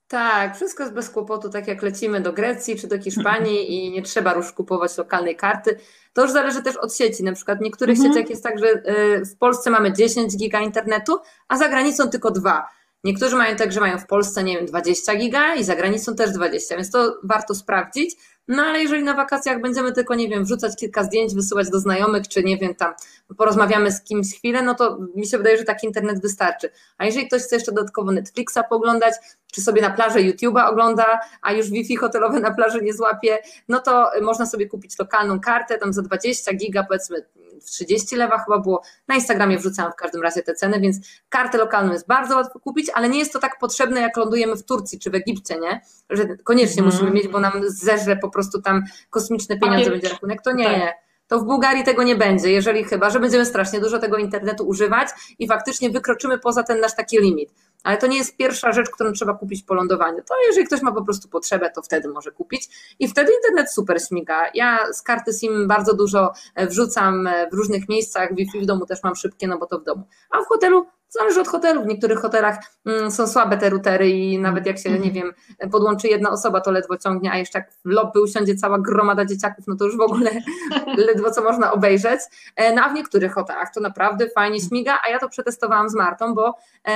Tak, 0.07 0.55
wszystko 0.55 0.83
jest 0.83 0.95
bez 0.95 1.09
kłopotu, 1.09 1.49
tak 1.49 1.67
jak 1.67 1.81
lecimy 1.81 2.21
do 2.21 2.33
Grecji 2.33 2.79
czy 2.79 2.87
do 2.87 2.99
Hiszpanii 2.99 3.71
i 3.73 3.91
nie 3.91 4.01
trzeba 4.01 4.33
już 4.33 4.51
kupować 4.51 4.97
lokalnej 4.97 5.35
karty. 5.35 5.77
To 6.13 6.21
już 6.21 6.31
zależy 6.31 6.63
też 6.63 6.77
od 6.77 6.95
sieci. 6.95 7.23
Na 7.23 7.33
przykład 7.33 7.59
w 7.59 7.61
niektórych 7.61 7.97
mhm. 7.97 8.13
sieciach 8.13 8.29
jest 8.29 8.43
tak, 8.43 8.59
że 8.59 8.67
y, 8.67 9.25
w 9.25 9.37
Polsce 9.37 9.69
mamy 9.69 9.93
10 9.93 10.37
giga 10.37 10.59
internetu, 10.59 11.17
a 11.47 11.57
za 11.57 11.69
granicą 11.69 12.09
tylko 12.09 12.31
dwa. 12.31 12.67
Niektórzy 13.03 13.35
mają 13.35 13.55
tak, 13.55 13.71
że 13.71 13.79
mają 13.79 13.99
w 13.99 14.07
Polsce, 14.07 14.43
nie 14.43 14.57
wiem, 14.57 14.65
20 14.65 15.15
giga 15.15 15.55
i 15.55 15.63
za 15.63 15.75
granicą 15.75 16.15
też 16.15 16.31
20, 16.31 16.75
więc 16.75 16.91
to 16.91 17.19
warto 17.23 17.55
sprawdzić. 17.55 18.15
No 18.47 18.63
ale 18.63 18.81
jeżeli 18.81 19.03
na 19.03 19.13
wakacjach 19.13 19.61
będziemy 19.61 19.91
tylko, 19.91 20.15
nie 20.15 20.29
wiem, 20.29 20.43
wrzucać 20.45 20.75
kilka 20.79 21.03
zdjęć, 21.03 21.35
wysyłać 21.35 21.69
do 21.69 21.79
znajomych, 21.79 22.27
czy 22.27 22.43
nie 22.43 22.57
wiem, 22.57 22.75
tam 22.75 22.93
porozmawiamy 23.37 23.91
z 23.91 24.01
kimś 24.01 24.37
chwilę, 24.37 24.61
no 24.61 24.75
to 24.75 24.97
mi 25.15 25.27
się 25.27 25.37
wydaje, 25.37 25.57
że 25.57 25.63
taki 25.63 25.87
internet 25.87 26.21
wystarczy. 26.21 26.69
A 26.97 27.05
jeżeli 27.05 27.27
ktoś 27.27 27.41
chce 27.41 27.55
jeszcze 27.55 27.71
dodatkowo 27.71 28.11
Netflixa 28.11 28.59
poglądać, 28.69 29.13
czy 29.51 29.61
sobie 29.61 29.81
na 29.81 29.89
plaży 29.89 30.19
YouTube'a 30.19 30.69
ogląda, 30.69 31.19
a 31.41 31.53
już 31.53 31.69
Wi-Fi 31.69 31.95
hotelowe 31.95 32.39
na 32.39 32.51
plaży 32.51 32.81
nie 32.81 32.93
złapie, 32.93 33.37
no 33.69 33.79
to 33.79 34.11
można 34.21 34.45
sobie 34.45 34.67
kupić 34.67 34.99
lokalną 34.99 35.39
kartę, 35.39 35.77
tam 35.77 35.93
za 35.93 36.01
20 36.01 36.53
giga, 36.53 36.83
powiedzmy 36.83 37.25
30 37.65 38.15
lewach 38.15 38.45
chyba 38.45 38.59
było. 38.59 38.81
Na 39.07 39.15
Instagramie 39.15 39.57
wrzucałam 39.57 39.91
w 39.91 39.95
każdym 39.95 40.21
razie 40.21 40.41
te 40.41 40.53
ceny, 40.53 40.79
więc 40.79 40.97
kartę 41.29 41.57
lokalną 41.57 41.93
jest 41.93 42.07
bardzo 42.07 42.35
łatwo 42.35 42.59
kupić, 42.59 42.89
ale 42.93 43.09
nie 43.09 43.19
jest 43.19 43.33
to 43.33 43.39
tak 43.39 43.59
potrzebne, 43.59 44.01
jak 44.01 44.17
lądujemy 44.17 44.55
w 44.55 44.63
Turcji 44.63 44.99
czy 44.99 45.09
w 45.09 45.15
Egipcie, 45.15 45.59
nie? 45.59 45.81
Że 46.09 46.37
koniecznie 46.43 46.81
mm. 46.81 46.93
musimy 46.93 47.11
mieć, 47.11 47.27
bo 47.27 47.39
nam 47.39 47.53
zeżre 47.67 48.17
po 48.17 48.29
prostu 48.29 48.61
tam 48.61 48.83
kosmiczne 49.09 49.59
pieniądze 49.59 49.91
będzie 49.91 50.09
rachunek. 50.09 50.41
To 50.41 50.51
nie, 50.51 50.65
tak. 50.65 50.77
nie 50.77 51.07
to 51.27 51.39
w 51.39 51.43
Bułgarii 51.45 51.83
tego 51.83 52.03
nie 52.03 52.15
będzie, 52.15 52.51
jeżeli 52.51 52.83
chyba, 52.83 53.09
że 53.09 53.19
będziemy 53.19 53.45
strasznie 53.45 53.79
dużo 53.79 53.99
tego 53.99 54.17
internetu 54.17 54.67
używać 54.67 55.09
i 55.39 55.47
faktycznie 55.47 55.89
wykroczymy 55.89 56.39
poza 56.39 56.63
ten 56.63 56.79
nasz 56.79 56.95
taki 56.95 57.17
limit. 57.19 57.49
Ale 57.83 57.97
to 57.97 58.07
nie 58.07 58.17
jest 58.17 58.37
pierwsza 58.37 58.71
rzecz, 58.71 58.89
którą 58.89 59.11
trzeba 59.11 59.33
kupić 59.33 59.63
po 59.63 59.73
lądowaniu. 59.73 60.17
To 60.17 60.33
jeżeli 60.47 60.67
ktoś 60.67 60.81
ma 60.81 60.91
po 60.91 61.03
prostu 61.03 61.29
potrzebę, 61.29 61.71
to 61.75 61.81
wtedy 61.81 62.07
może 62.07 62.31
kupić 62.31 62.69
i 62.99 63.07
wtedy 63.07 63.31
internet 63.33 63.73
super 63.73 64.01
śmiga. 64.01 64.45
Ja 64.53 64.93
z 64.93 65.01
karty 65.01 65.33
SIM 65.33 65.67
bardzo 65.67 65.93
dużo 65.93 66.31
e, 66.55 66.67
wrzucam 66.67 67.27
e, 67.27 67.49
w 67.49 67.53
różnych 67.53 67.89
miejscach, 67.89 68.35
Wi-Fi 68.35 68.61
w 68.61 68.65
domu 68.65 68.85
też 68.85 69.03
mam 69.03 69.15
szybkie, 69.15 69.47
no 69.47 69.57
bo 69.57 69.65
to 69.65 69.79
w 69.79 69.83
domu. 69.83 70.03
A 70.31 70.41
w 70.41 70.45
hotelu 70.45 70.85
Zależy 71.09 71.41
od 71.41 71.47
hotelu. 71.47 71.83
W 71.83 71.85
niektórych 71.85 72.19
hotelach 72.19 72.57
mm, 72.85 73.11
są 73.11 73.27
słabe 73.27 73.57
te 73.57 73.69
routery 73.69 74.09
i 74.09 74.39
nawet 74.39 74.65
jak 74.65 74.77
się, 74.77 74.99
nie 74.99 75.11
wiem, 75.11 75.33
podłączy 75.71 76.07
jedna 76.07 76.29
osoba, 76.29 76.61
to 76.61 76.71
ledwo 76.71 76.97
ciągnie, 76.97 77.31
a 77.31 77.37
jeszcze 77.37 77.59
jak 77.59 77.71
w 77.71 77.89
lobby 77.89 78.21
usiądzie 78.21 78.55
cała 78.55 78.79
gromada 78.79 79.25
dzieciaków, 79.25 79.67
no 79.67 79.75
to 79.75 79.85
już 79.85 79.97
w 79.97 80.01
ogóle 80.01 80.31
ledwo 81.07 81.31
co 81.31 81.43
można 81.43 81.71
obejrzeć. 81.71 82.19
E, 82.55 82.73
no 82.73 82.81
a 82.81 82.89
w 82.89 82.93
niektórych 82.93 83.33
hotelach 83.33 83.73
to 83.73 83.81
naprawdę 83.81 84.29
fajnie 84.29 84.61
śmiga, 84.61 84.99
a 85.07 85.09
ja 85.09 85.19
to 85.19 85.29
przetestowałam 85.29 85.89
z 85.89 85.95
Martą, 85.95 86.35
bo 86.35 86.55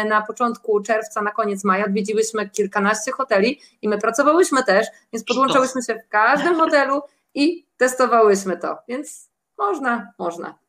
na 0.09 0.21
początku 0.21 0.70
czerwca, 0.79 1.21
na 1.21 1.31
koniec 1.31 1.63
maja 1.63 1.85
odwiedziłyśmy 1.85 2.49
kilkanaście 2.49 3.11
hoteli 3.11 3.59
i 3.81 3.89
my 3.89 3.97
pracowałyśmy 3.97 4.63
też, 4.63 4.87
więc 5.13 5.25
podłączałyśmy 5.25 5.81
się 5.81 5.95
w 5.95 6.09
każdym 6.09 6.55
hotelu 6.55 7.01
i 7.33 7.65
testowałyśmy 7.77 8.57
to, 8.57 8.77
więc 8.87 9.29
można, 9.57 10.13
można. 10.19 10.61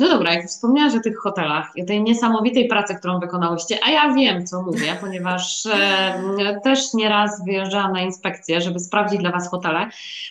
No 0.00 0.08
dobra, 0.08 0.34
jak 0.34 0.46
wspomniałaś 0.46 0.94
o 0.94 1.00
tych 1.00 1.18
hotelach 1.18 1.70
i 1.76 1.84
tej 1.84 2.02
niesamowitej 2.02 2.68
pracy, 2.68 2.94
którą 2.94 3.20
wykonałyście, 3.20 3.78
a 3.84 3.90
ja 3.90 4.14
wiem, 4.14 4.46
co 4.46 4.62
mówię, 4.62 4.96
ponieważ 5.00 5.66
e, 5.66 6.60
też 6.64 6.94
nieraz 6.94 7.44
wyjeżdżałam 7.44 7.92
na 7.92 8.00
inspekcję, 8.00 8.60
żeby 8.60 8.80
sprawdzić 8.80 9.20
dla 9.20 9.30
Was 9.32 9.50
hotele, 9.50 9.88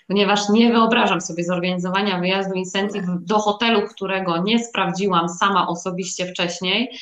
ponieważ 0.07 0.49
nie 0.49 0.71
wyobrażam 0.71 1.21
sobie 1.21 1.43
zorganizowania 1.43 2.19
wyjazdu 2.19 2.53
incentive 2.53 3.05
do 3.19 3.39
hotelu, 3.39 3.87
którego 3.87 4.37
nie 4.37 4.63
sprawdziłam 4.63 5.29
sama 5.29 5.67
osobiście 5.67 6.25
wcześniej. 6.25 6.99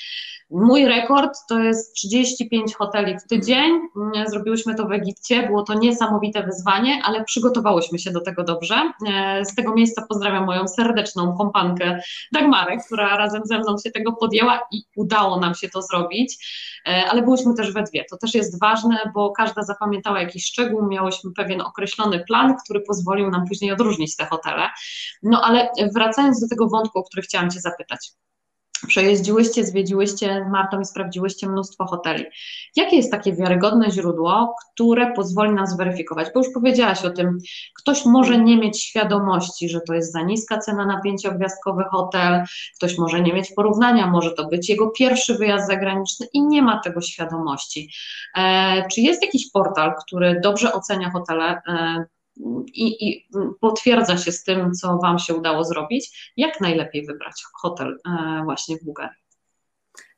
Mój 0.49 0.85
rekord 0.85 1.37
to 1.49 1.59
jest 1.59 1.95
35 1.95 2.75
hoteli 2.75 3.19
w 3.19 3.27
tydzień. 3.27 3.79
Zrobiłyśmy 4.27 4.75
to 4.75 4.85
w 4.85 4.91
Egipcie. 4.91 5.47
Było 5.47 5.63
to 5.63 5.73
niesamowite 5.73 6.43
wyzwanie, 6.43 7.01
ale 7.03 7.23
przygotowałyśmy 7.23 7.99
się 7.99 8.11
do 8.11 8.21
tego 8.21 8.43
dobrze. 8.43 8.91
E, 9.07 9.45
z 9.45 9.55
tego 9.55 9.73
miejsca 9.73 10.05
pozdrawiam 10.09 10.45
moją 10.45 10.67
serdeczną 10.67 11.37
kompankę 11.37 11.99
Dagmarę, 12.31 12.77
która 12.77 13.17
razem 13.17 13.41
ze 13.45 13.59
mną 13.59 13.75
się 13.83 13.91
tego 13.91 14.13
podjęła 14.13 14.61
i 14.71 14.83
udało 14.95 15.39
nam 15.39 15.55
się 15.55 15.69
to 15.69 15.81
zrobić. 15.81 16.37
E, 16.87 17.05
ale 17.09 17.21
byłyśmy 17.21 17.53
też 17.53 17.73
we 17.73 17.83
dwie. 17.83 18.05
To 18.09 18.17
też 18.17 18.33
jest 18.33 18.59
ważne, 18.59 19.11
bo 19.13 19.31
każda 19.31 19.63
zapamiętała 19.63 20.21
jakiś 20.21 20.45
szczegół, 20.45 20.87
miałyśmy 20.87 21.31
pewien 21.35 21.61
określony 21.61 22.23
plan, 22.27 22.55
który 22.63 22.81
pozwolił 22.81 23.31
nam 23.31 23.47
później 23.47 23.71
odróżnić 23.71 24.15
te 24.15 24.25
hotele. 24.25 24.69
No 25.23 25.41
ale 25.43 25.69
wracając 25.93 26.41
do 26.41 26.47
tego 26.47 26.67
wątku, 26.67 26.99
o 26.99 27.03
który 27.03 27.21
chciałam 27.21 27.49
Cię 27.49 27.59
zapytać 27.59 28.11
przejeździłyście, 28.87 29.65
zwiedziłyście 29.65 30.45
Martą 30.51 30.79
i 30.79 30.85
sprawdziłyście 30.85 31.47
mnóstwo 31.47 31.85
hoteli. 31.85 32.25
Jakie 32.75 32.95
jest 32.95 33.11
takie 33.11 33.33
wiarygodne 33.33 33.91
źródło, 33.91 34.55
które 34.73 35.13
pozwoli 35.13 35.51
nam 35.51 35.67
zweryfikować? 35.67 36.27
Bo 36.33 36.39
już 36.39 36.53
powiedziałaś 36.53 37.05
o 37.05 37.09
tym, 37.09 37.37
ktoś 37.75 38.05
może 38.05 38.37
nie 38.37 38.57
mieć 38.57 38.83
świadomości, 38.83 39.69
że 39.69 39.81
to 39.81 39.93
jest 39.93 40.11
za 40.11 40.21
niska 40.21 40.57
cena 40.57 40.85
na 40.85 41.01
pięciogwiazdkowy 41.01 41.83
hotel, 41.83 42.43
ktoś 42.75 42.97
może 42.97 43.21
nie 43.21 43.33
mieć 43.33 43.51
porównania, 43.51 44.07
może 44.07 44.31
to 44.31 44.47
być 44.47 44.69
jego 44.69 44.89
pierwszy 44.89 45.35
wyjazd 45.35 45.67
zagraniczny 45.67 46.27
i 46.33 46.41
nie 46.41 46.61
ma 46.61 46.79
tego 46.79 47.01
świadomości. 47.01 47.89
E, 48.37 48.87
czy 48.87 49.01
jest 49.01 49.23
jakiś 49.23 49.51
portal, 49.51 49.93
który 50.05 50.39
dobrze 50.43 50.73
ocenia 50.73 51.11
hotele, 51.11 51.61
e, 51.67 52.05
i, 52.73 53.07
i, 53.09 53.27
potwierdza 53.61 54.17
się 54.17 54.31
z 54.31 54.43
tym, 54.43 54.73
co 54.73 54.97
Wam 54.97 55.19
się 55.19 55.33
udało 55.33 55.63
zrobić, 55.63 56.33
jak 56.37 56.61
najlepiej 56.61 57.05
wybrać 57.05 57.43
hotel 57.53 57.97
e, 58.07 58.41
właśnie 58.43 58.77
w 58.77 58.83
Bułgarii? 58.83 59.25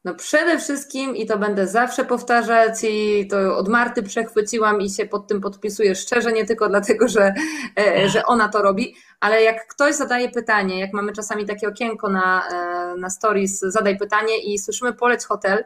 No 0.03 0.15
przede 0.15 0.59
wszystkim, 0.59 1.15
i 1.15 1.25
to 1.25 1.37
będę 1.37 1.67
zawsze 1.67 2.05
powtarzać, 2.05 2.73
i 2.83 3.27
to 3.27 3.57
od 3.57 3.67
Marty 3.67 4.03
przechwyciłam 4.03 4.81
i 4.81 4.89
się 4.89 5.05
pod 5.05 5.27
tym 5.27 5.41
podpisuję 5.41 5.95
szczerze, 5.95 6.31
nie 6.31 6.45
tylko 6.45 6.69
dlatego, 6.69 7.07
że, 7.07 7.33
e, 7.79 8.09
że 8.09 8.25
ona 8.25 8.49
to 8.49 8.61
robi, 8.61 8.95
ale 9.19 9.43
jak 9.43 9.67
ktoś 9.67 9.95
zadaje 9.95 10.29
pytanie, 10.29 10.79
jak 10.79 10.93
mamy 10.93 11.13
czasami 11.13 11.45
takie 11.45 11.67
okienko 11.67 12.09
na, 12.09 12.47
e, 12.49 12.97
na 12.97 13.09
stories, 13.09 13.59
zadaj 13.59 13.97
pytanie 13.97 14.37
i 14.43 14.59
słyszymy 14.59 14.93
poleć 14.93 15.23
hotel, 15.23 15.65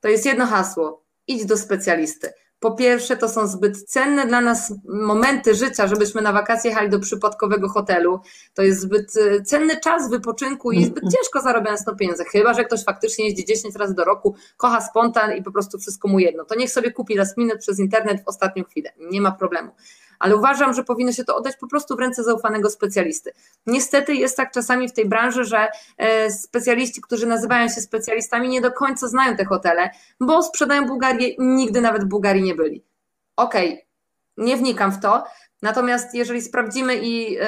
to 0.00 0.08
jest 0.08 0.26
jedno 0.26 0.46
hasło, 0.46 1.04
idź 1.26 1.46
do 1.46 1.56
specjalisty 1.56 2.32
po 2.64 2.72
pierwsze, 2.72 3.16
to 3.16 3.28
są 3.28 3.46
zbyt 3.46 3.84
cenne 3.84 4.26
dla 4.26 4.40
nas 4.40 4.74
momenty 4.84 5.54
życia, 5.54 5.86
żebyśmy 5.86 6.22
na 6.22 6.32
wakacje 6.32 6.70
jechali 6.70 6.90
do 6.90 7.00
przypadkowego 7.00 7.68
hotelu. 7.68 8.20
To 8.54 8.62
jest 8.62 8.80
zbyt 8.80 9.12
e, 9.16 9.42
cenny 9.42 9.80
czas 9.80 10.10
wypoczynku 10.10 10.72
i 10.72 10.84
zbyt 10.84 11.04
ciężko 11.04 11.40
zarabiając 11.40 11.84
to 11.84 11.96
pieniądze. 11.96 12.24
Chyba, 12.24 12.54
że 12.54 12.64
ktoś 12.64 12.84
faktycznie 12.84 13.24
jeździ 13.24 13.44
10 13.44 13.76
razy 13.76 13.94
do 13.94 14.04
roku, 14.04 14.34
kocha 14.56 14.80
spontan 14.80 15.36
i 15.36 15.42
po 15.42 15.52
prostu 15.52 15.78
wszystko 15.78 16.08
mu 16.08 16.18
jedno. 16.18 16.44
To 16.44 16.54
niech 16.54 16.70
sobie 16.70 16.92
kupi 16.92 17.14
last 17.14 17.36
minute 17.36 17.58
przez 17.58 17.78
internet 17.78 18.24
w 18.24 18.28
ostatnią 18.28 18.64
chwilę. 18.64 18.90
Nie 18.98 19.20
ma 19.20 19.32
problemu 19.32 19.70
ale 20.18 20.36
uważam, 20.36 20.74
że 20.74 20.84
powinno 20.84 21.12
się 21.12 21.24
to 21.24 21.36
oddać 21.36 21.56
po 21.56 21.66
prostu 21.66 21.96
w 21.96 21.98
ręce 21.98 22.24
zaufanego 22.24 22.70
specjalisty. 22.70 23.32
Niestety 23.66 24.14
jest 24.14 24.36
tak 24.36 24.52
czasami 24.52 24.88
w 24.88 24.92
tej 24.92 25.08
branży, 25.08 25.44
że 25.44 25.68
e, 25.96 26.30
specjaliści, 26.30 27.00
którzy 27.00 27.26
nazywają 27.26 27.68
się 27.68 27.80
specjalistami, 27.80 28.48
nie 28.48 28.60
do 28.60 28.72
końca 28.72 29.08
znają 29.08 29.36
te 29.36 29.44
hotele, 29.44 29.90
bo 30.20 30.42
sprzedają 30.42 30.86
Bułgarię, 30.86 31.34
nigdy 31.38 31.80
nawet 31.80 32.04
w 32.04 32.08
Bułgarii 32.08 32.42
nie 32.42 32.54
byli. 32.54 32.82
Okej, 33.36 33.72
okay, 33.72 33.84
nie 34.36 34.56
wnikam 34.56 34.92
w 34.92 35.00
to, 35.00 35.24
Natomiast 35.64 36.14
jeżeli 36.14 36.42
sprawdzimy 36.42 36.96
i 36.96 37.36
e, 37.40 37.46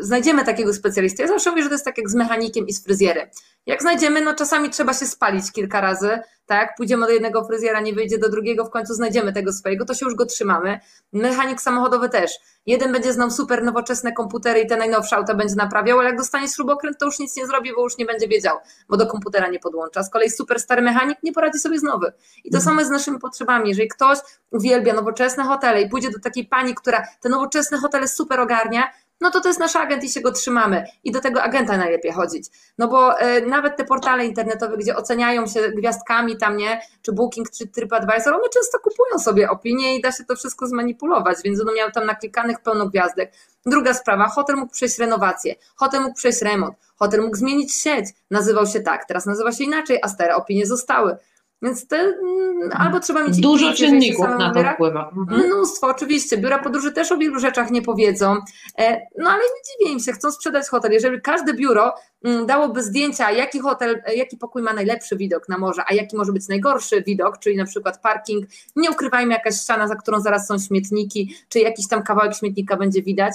znajdziemy 0.00 0.44
takiego 0.44 0.74
specjalisty, 0.74 1.22
ja 1.22 1.28
zawsze 1.28 1.50
mówię, 1.50 1.62
że 1.62 1.68
to 1.68 1.74
jest 1.74 1.84
tak 1.84 1.98
jak 1.98 2.10
z 2.10 2.14
mechanikiem 2.14 2.66
i 2.66 2.72
z 2.72 2.84
fryzjerem. 2.84 3.28
Jak 3.66 3.82
znajdziemy, 3.82 4.20
no 4.20 4.34
czasami 4.34 4.70
trzeba 4.70 4.94
się 4.94 5.06
spalić 5.06 5.52
kilka 5.52 5.80
razy, 5.80 6.18
tak? 6.46 6.74
Pójdziemy 6.76 7.06
do 7.06 7.12
jednego 7.12 7.44
fryzjera, 7.44 7.80
nie 7.80 7.92
wyjdzie 7.92 8.18
do 8.18 8.28
drugiego, 8.28 8.64
w 8.64 8.70
końcu 8.70 8.94
znajdziemy 8.94 9.32
tego 9.32 9.52
swojego, 9.52 9.84
to 9.84 9.94
się 9.94 10.06
już 10.06 10.14
go 10.14 10.26
trzymamy. 10.26 10.80
Mechanik 11.12 11.60
samochodowy 11.60 12.08
też. 12.08 12.32
Jeden 12.66 12.92
będzie 12.92 13.12
znał 13.12 13.30
super 13.30 13.64
nowoczesne 13.64 14.12
komputery 14.12 14.60
i 14.60 14.66
te 14.66 14.76
najnowsze 14.76 15.16
auta 15.16 15.34
będzie 15.34 15.54
naprawiał, 15.54 15.98
ale 15.98 16.08
jak 16.08 16.18
dostanie 16.18 16.48
śrubokręt, 16.48 16.98
to 16.98 17.06
już 17.06 17.18
nic 17.18 17.36
nie 17.36 17.46
zrobi, 17.46 17.72
bo 17.76 17.82
już 17.82 17.98
nie 17.98 18.06
będzie 18.06 18.28
wiedział, 18.28 18.58
bo 18.88 18.96
do 18.96 19.06
komputera 19.06 19.48
nie 19.48 19.58
podłącza. 19.58 20.02
Z 20.02 20.10
kolei 20.10 20.30
super 20.30 20.60
stary 20.60 20.82
mechanik 20.82 21.18
nie 21.22 21.32
poradzi 21.32 21.58
sobie 21.58 21.78
z 21.78 21.82
nowy. 21.82 22.12
I 22.44 22.50
to 22.50 22.56
mhm. 22.56 22.62
samo 22.62 22.80
jest 22.80 22.88
z 22.88 22.92
naszymi 22.92 23.18
potrzebami. 23.18 23.68
Jeżeli 23.68 23.88
ktoś 23.88 24.18
uwielbia 24.50 24.94
nowoczesne 24.94 25.44
hotele 25.44 25.82
i 25.82 25.88
pójdzie 25.88 26.10
do 26.10 26.18
takiej 26.18 26.44
pani, 26.44 26.74
która 26.74 27.06
te 27.20 27.28
nowoczesne 27.28 27.43
hotele 27.80 28.08
super 28.08 28.40
ogarnia, 28.40 28.90
no 29.20 29.30
to 29.30 29.40
to 29.40 29.48
jest 29.48 29.60
nasz 29.60 29.76
agent 29.76 30.04
i 30.04 30.08
się 30.08 30.20
go 30.20 30.32
trzymamy. 30.32 30.84
I 31.04 31.12
do 31.12 31.20
tego 31.20 31.42
agenta 31.42 31.76
najlepiej 31.76 32.12
chodzić. 32.12 32.46
No 32.78 32.88
bo 32.88 33.18
e, 33.18 33.40
nawet 33.40 33.76
te 33.76 33.84
portale 33.84 34.26
internetowe, 34.26 34.76
gdzie 34.76 34.96
oceniają 34.96 35.46
się 35.46 35.60
gwiazdkami 35.76 36.36
tam, 36.36 36.56
nie, 36.56 36.80
czy 37.02 37.12
Booking, 37.12 37.50
czy 37.50 37.66
TripAdvisor, 37.66 38.34
one 38.34 38.48
często 38.54 38.78
kupują 38.78 39.18
sobie 39.18 39.50
opinie 39.50 39.96
i 39.96 40.00
da 40.00 40.12
się 40.12 40.24
to 40.24 40.36
wszystko 40.36 40.66
zmanipulować, 40.66 41.38
więc 41.44 41.60
one 41.60 41.72
miały 41.74 41.92
tam 41.92 42.06
naklikanych 42.06 42.60
pełno 42.60 42.86
gwiazdek. 42.86 43.32
Druga 43.66 43.94
sprawa, 43.94 44.28
hotel 44.28 44.56
mógł 44.56 44.72
przejść 44.72 44.98
renowację, 44.98 45.54
hotel 45.76 46.02
mógł 46.02 46.14
przejść 46.14 46.42
remont, 46.42 46.74
hotel 46.96 47.20
mógł 47.20 47.36
zmienić 47.36 47.74
sieć, 47.74 48.06
nazywał 48.30 48.66
się 48.66 48.80
tak, 48.80 49.04
teraz 49.04 49.26
nazywa 49.26 49.52
się 49.52 49.64
inaczej, 49.64 49.98
a 50.02 50.08
stare 50.08 50.36
opinie 50.36 50.66
zostały. 50.66 51.16
Więc 51.64 51.88
te, 51.88 51.96
mm, 51.96 52.70
albo 52.72 53.00
trzeba 53.00 53.24
mieć 53.24 53.40
dużo 53.40 53.72
czynników 53.72 54.26
na 54.38 54.52
to 54.54 54.64
wpływa. 54.74 55.10
Mhm. 55.16 55.40
Mnóstwo, 55.40 55.86
oczywiście. 55.86 56.38
Biura 56.38 56.58
podróży 56.58 56.92
też 56.92 57.12
o 57.12 57.16
wielu 57.16 57.40
rzeczach 57.40 57.70
nie 57.70 57.82
powiedzą. 57.82 58.36
E, 58.78 59.06
no 59.18 59.30
ale 59.30 59.42
nie 59.42 59.84
dziwię 59.84 59.92
im 59.92 60.00
się, 60.00 60.12
chcą 60.12 60.30
sprzedać 60.30 60.68
hotel. 60.68 60.92
Jeżeli 60.92 61.20
każde 61.20 61.54
biuro 61.54 61.94
mm, 62.24 62.46
dałoby 62.46 62.82
zdjęcia, 62.82 63.30
jaki 63.30 63.60
hotel, 63.60 64.02
e, 64.06 64.14
jaki 64.14 64.36
pokój 64.36 64.62
ma 64.62 64.72
najlepszy 64.72 65.16
widok 65.16 65.48
na 65.48 65.58
morze, 65.58 65.82
a 65.86 65.94
jaki 65.94 66.16
może 66.16 66.32
być 66.32 66.48
najgorszy 66.48 67.02
widok, 67.02 67.38
czyli 67.38 67.56
na 67.56 67.64
przykład 67.64 68.00
parking, 68.02 68.46
nie 68.76 68.90
ukrywajmy 68.90 69.32
jakaś 69.32 69.60
ściana, 69.60 69.88
za 69.88 69.96
którą 69.96 70.20
zaraz 70.20 70.46
są 70.46 70.58
śmietniki, 70.58 71.36
czy 71.48 71.58
jakiś 71.58 71.88
tam 71.88 72.02
kawałek 72.02 72.34
śmietnika 72.34 72.76
będzie 72.76 73.02
widać, 73.02 73.34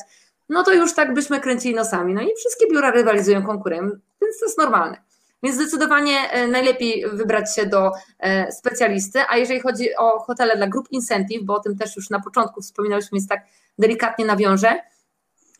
no 0.49 0.63
to 0.63 0.73
już 0.73 0.93
tak 0.93 1.13
byśmy 1.13 1.39
kręcili 1.39 1.75
nosami. 1.75 2.13
No 2.13 2.21
i 2.21 2.30
wszystkie 2.38 2.67
biura 2.67 2.91
rywalizują 2.91 3.43
konkurentem, 3.43 3.99
więc 4.21 4.39
to 4.39 4.45
jest 4.45 4.57
normalne. 4.57 5.09
Więc 5.44 5.56
zdecydowanie 5.56 6.32
e, 6.32 6.48
najlepiej 6.48 7.06
wybrać 7.14 7.56
się 7.56 7.66
do 7.66 7.92
e, 8.20 8.52
specjalisty. 8.52 9.20
A 9.30 9.38
jeżeli 9.38 9.60
chodzi 9.60 9.96
o 9.96 10.20
hotele 10.20 10.58
dla 10.58 10.68
grup 10.68 10.88
incentive, 10.92 11.44
bo 11.44 11.56
o 11.56 11.60
tym 11.60 11.78
też 11.78 11.96
już 11.96 12.10
na 12.10 12.20
początku 12.20 12.62
wspominałyśmy, 12.62 13.16
więc 13.16 13.28
tak 13.28 13.46
delikatnie 13.78 14.26
nawiążę, 14.26 14.80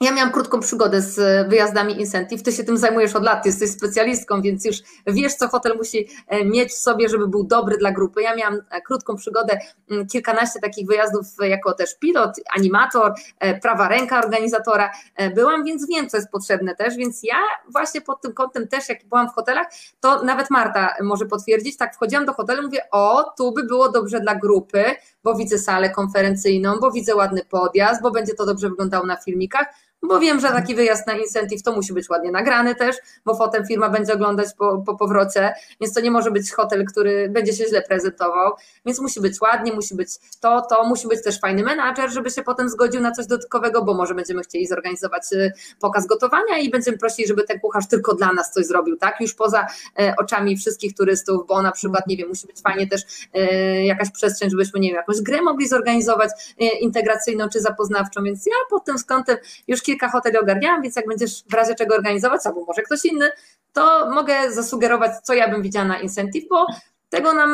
ja 0.02 0.12
miałam 0.12 0.32
krótką 0.32 0.60
przygodę 0.60 1.02
z 1.02 1.48
wyjazdami 1.50 2.00
incentive. 2.00 2.44
Ty 2.44 2.52
się 2.52 2.64
tym 2.64 2.78
zajmujesz 2.78 3.16
od 3.16 3.24
lat, 3.24 3.44
ty 3.44 3.50
jesteś 3.50 3.72
specjalistką, 3.72 4.42
więc 4.42 4.66
już 4.66 4.78
wiesz, 5.08 5.34
co 5.34 5.48
hotel 5.48 5.78
musi 5.78 6.08
e, 6.28 6.46
mieć 6.46 6.70
w 6.72 6.78
sobie, 6.78 7.10
żeby 7.10 7.28
był 7.28 7.44
dobry 7.44 7.78
dla 7.78 7.92
grupy. 7.92 8.22
Ja 8.22 8.36
miałam 8.36 8.62
e, 8.70 8.82
krótką 8.82 9.16
przygodę, 9.16 9.60
mm, 9.92 10.08
kilkanaście 10.08 10.60
takich 10.60 10.88
wyjazdów 10.88 11.26
jako 11.42 11.74
też 11.74 11.98
pilot, 12.00 12.32
animator, 12.56 13.14
e, 13.40 13.60
prawa 13.60 13.88
ręka 13.88 14.20
organizatora 14.20 14.92
byłam, 15.36 15.64
więc 15.64 15.88
wiem, 15.88 16.10
co 16.10 16.18
jest 16.18 16.30
potrzebne 16.30 16.76
też. 16.76 16.96
Więc 16.96 17.24
ja 17.24 17.38
właśnie 17.70 18.02
pod 18.02 18.22
tym 18.22 18.34
kątem 18.34 18.68
też, 18.68 18.90
jak 18.90 19.06
byłam 19.06 19.30
w 19.30 19.34
hotelach, 19.34 19.68
to 20.00 20.24
nawet 20.24 20.50
Marta 20.50 20.94
może 21.02 21.26
potwierdzić, 21.26 21.78
tak 21.78 21.96
wchodziłam 21.96 22.26
do 22.26 22.34
hotelu, 22.34 22.64
mówię, 22.64 22.82
o, 22.92 23.34
tu 23.38 23.52
by 23.52 23.64
było 23.64 23.90
dobrze 23.90 24.20
dla 24.20 24.36
grupy, 24.36 24.84
bo 25.24 25.36
widzę 25.36 25.58
salę 25.58 25.90
konferencyjną, 25.90 26.80
bo 26.80 26.92
widzę 26.92 27.16
ładny 27.16 27.42
podjazd, 27.50 28.02
bo 28.02 28.12
będzie 28.12 28.34
to 28.34 28.46
dobrze 28.46 28.70
wyglądało 28.70 29.06
na 29.06 29.18
filmikach 29.18 29.68
bo 30.04 30.20
wiem, 30.20 30.40
że 30.40 30.48
taki 30.48 30.76
wyjazd 30.76 31.08
na 31.08 31.14
incentive 31.14 31.64
to 31.64 31.72
musi 31.72 31.94
być 31.94 32.10
ładnie 32.10 32.32
nagrany 32.32 32.76
też, 32.76 32.96
bo 33.26 33.38
potem 33.38 33.66
firma 33.66 33.90
będzie 33.90 34.14
oglądać 34.14 34.48
po, 34.58 34.84
po 34.86 34.96
powrocie, 34.96 35.54
więc 35.82 35.94
to 35.94 36.02
nie 36.02 36.12
może 36.12 36.32
być 36.32 36.52
hotel, 36.52 36.86
który 36.86 37.30
będzie 37.30 37.54
się 37.54 37.66
źle 37.66 37.82
prezentował, 37.82 38.54
więc 38.86 39.02
musi 39.02 39.22
być 39.22 39.42
ładnie, 39.42 39.74
musi 39.74 39.96
być 39.96 40.10
to, 40.40 40.62
to, 40.62 40.84
musi 40.84 41.08
być 41.08 41.24
też 41.24 41.40
fajny 41.40 41.64
menadżer, 41.64 42.12
żeby 42.12 42.32
się 42.32 42.44
potem 42.44 42.70
zgodził 42.70 43.02
na 43.02 43.12
coś 43.12 43.26
dodatkowego, 43.26 43.84
bo 43.84 43.94
może 43.94 44.16
będziemy 44.16 44.42
chcieli 44.42 44.68
zorganizować 44.68 45.24
y, 45.34 45.52
pokaz 45.80 46.08
gotowania 46.08 46.58
i 46.58 46.70
będziemy 46.70 46.98
prosili, 46.98 47.28
żeby 47.28 47.44
ten 47.44 47.60
kucharz 47.60 47.88
tylko 47.88 48.16
dla 48.16 48.34
nas 48.34 48.52
coś 48.52 48.66
zrobił, 48.66 48.98
tak, 48.98 49.22
już 49.22 49.34
poza 49.34 49.68
e, 50.00 50.14
oczami 50.18 50.58
wszystkich 50.58 50.96
turystów, 50.96 51.48
bo 51.48 51.62
na 51.62 51.72
przykład, 51.72 52.08
nie 52.08 52.18
wiem, 52.18 52.28
musi 52.28 52.48
być 52.48 52.62
fajnie 52.62 52.88
też 52.88 53.02
e, 53.34 53.86
jakaś 53.86 54.12
przestrzeń, 54.12 54.50
żebyśmy, 54.50 54.80
nie 54.80 54.88
wiem, 54.88 54.96
jakąś 54.96 55.22
grę 55.22 55.42
mogli 55.42 55.68
zorganizować 55.68 56.32
e, 56.60 56.66
integracyjną 56.66 57.50
czy 57.50 57.60
zapoznawczą, 57.60 58.24
więc 58.24 58.46
ja 58.46 58.54
pod 58.70 58.86
tym 58.86 58.96
kątem 59.08 59.38
już 59.68 59.82
kilka 59.90 60.10
hoteli 60.10 60.38
ogarniałam, 60.38 60.82
więc 60.82 60.96
jak 60.96 61.08
będziesz 61.08 61.44
w 61.50 61.54
razie 61.54 61.76
czego 61.76 61.96
organizować, 61.96 62.42
albo 62.46 62.66
może 62.66 62.82
ktoś 62.82 63.06
inny, 63.06 63.32
to 63.74 64.12
mogę 64.12 64.52
zasugerować, 64.52 65.12
co 65.24 65.34
ja 65.34 65.50
bym 65.50 65.62
widziała 65.62 65.86
na 65.86 66.00
incentive, 66.00 66.48
bo 66.50 66.66
tego 67.10 67.34
nam 67.34 67.52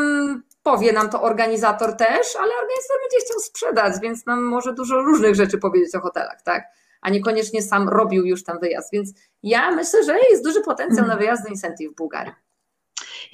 powie 0.63 0.93
nam 0.93 1.09
to 1.09 1.21
organizator 1.21 1.97
też, 1.97 2.35
ale 2.35 2.51
organizator 2.61 2.97
będzie 3.01 3.25
chciał 3.25 3.39
sprzedać, 3.39 4.01
więc 4.01 4.25
nam 4.25 4.43
może 4.43 4.73
dużo 4.73 4.95
różnych 5.01 5.35
rzeczy 5.35 5.57
powiedzieć 5.57 5.95
o 5.95 5.99
hotelach, 5.99 6.41
tak? 6.41 6.63
A 7.01 7.09
niekoniecznie 7.09 7.61
sam 7.61 7.89
robił 7.89 8.25
już 8.25 8.43
tam 8.43 8.59
wyjazd. 8.59 8.89
Więc 8.93 9.13
ja 9.43 9.71
myślę, 9.71 10.03
że 10.03 10.17
jest 10.31 10.43
duży 10.43 10.61
potencjał 10.61 11.07
na 11.07 11.17
wyjazdy 11.17 11.49
incentive 11.49 11.91
w 11.91 11.95
Bułgarii. 11.95 12.33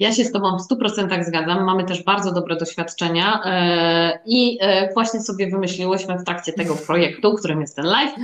Ja 0.00 0.12
się 0.12 0.24
z 0.24 0.32
Tobą 0.32 0.58
w 0.58 0.72
100% 0.72 1.24
zgadzam. 1.24 1.64
Mamy 1.64 1.84
też 1.84 2.02
bardzo 2.02 2.32
dobre 2.32 2.56
doświadczenia 2.56 3.40
e, 3.44 4.18
i 4.26 4.58
e, 4.60 4.92
właśnie 4.94 5.20
sobie 5.20 5.50
wymyśliłyśmy 5.50 6.18
w 6.18 6.24
trakcie 6.24 6.52
tego 6.52 6.76
projektu, 6.76 7.34
którym 7.34 7.60
jest 7.60 7.76
ten 7.76 7.84
live, 7.84 8.14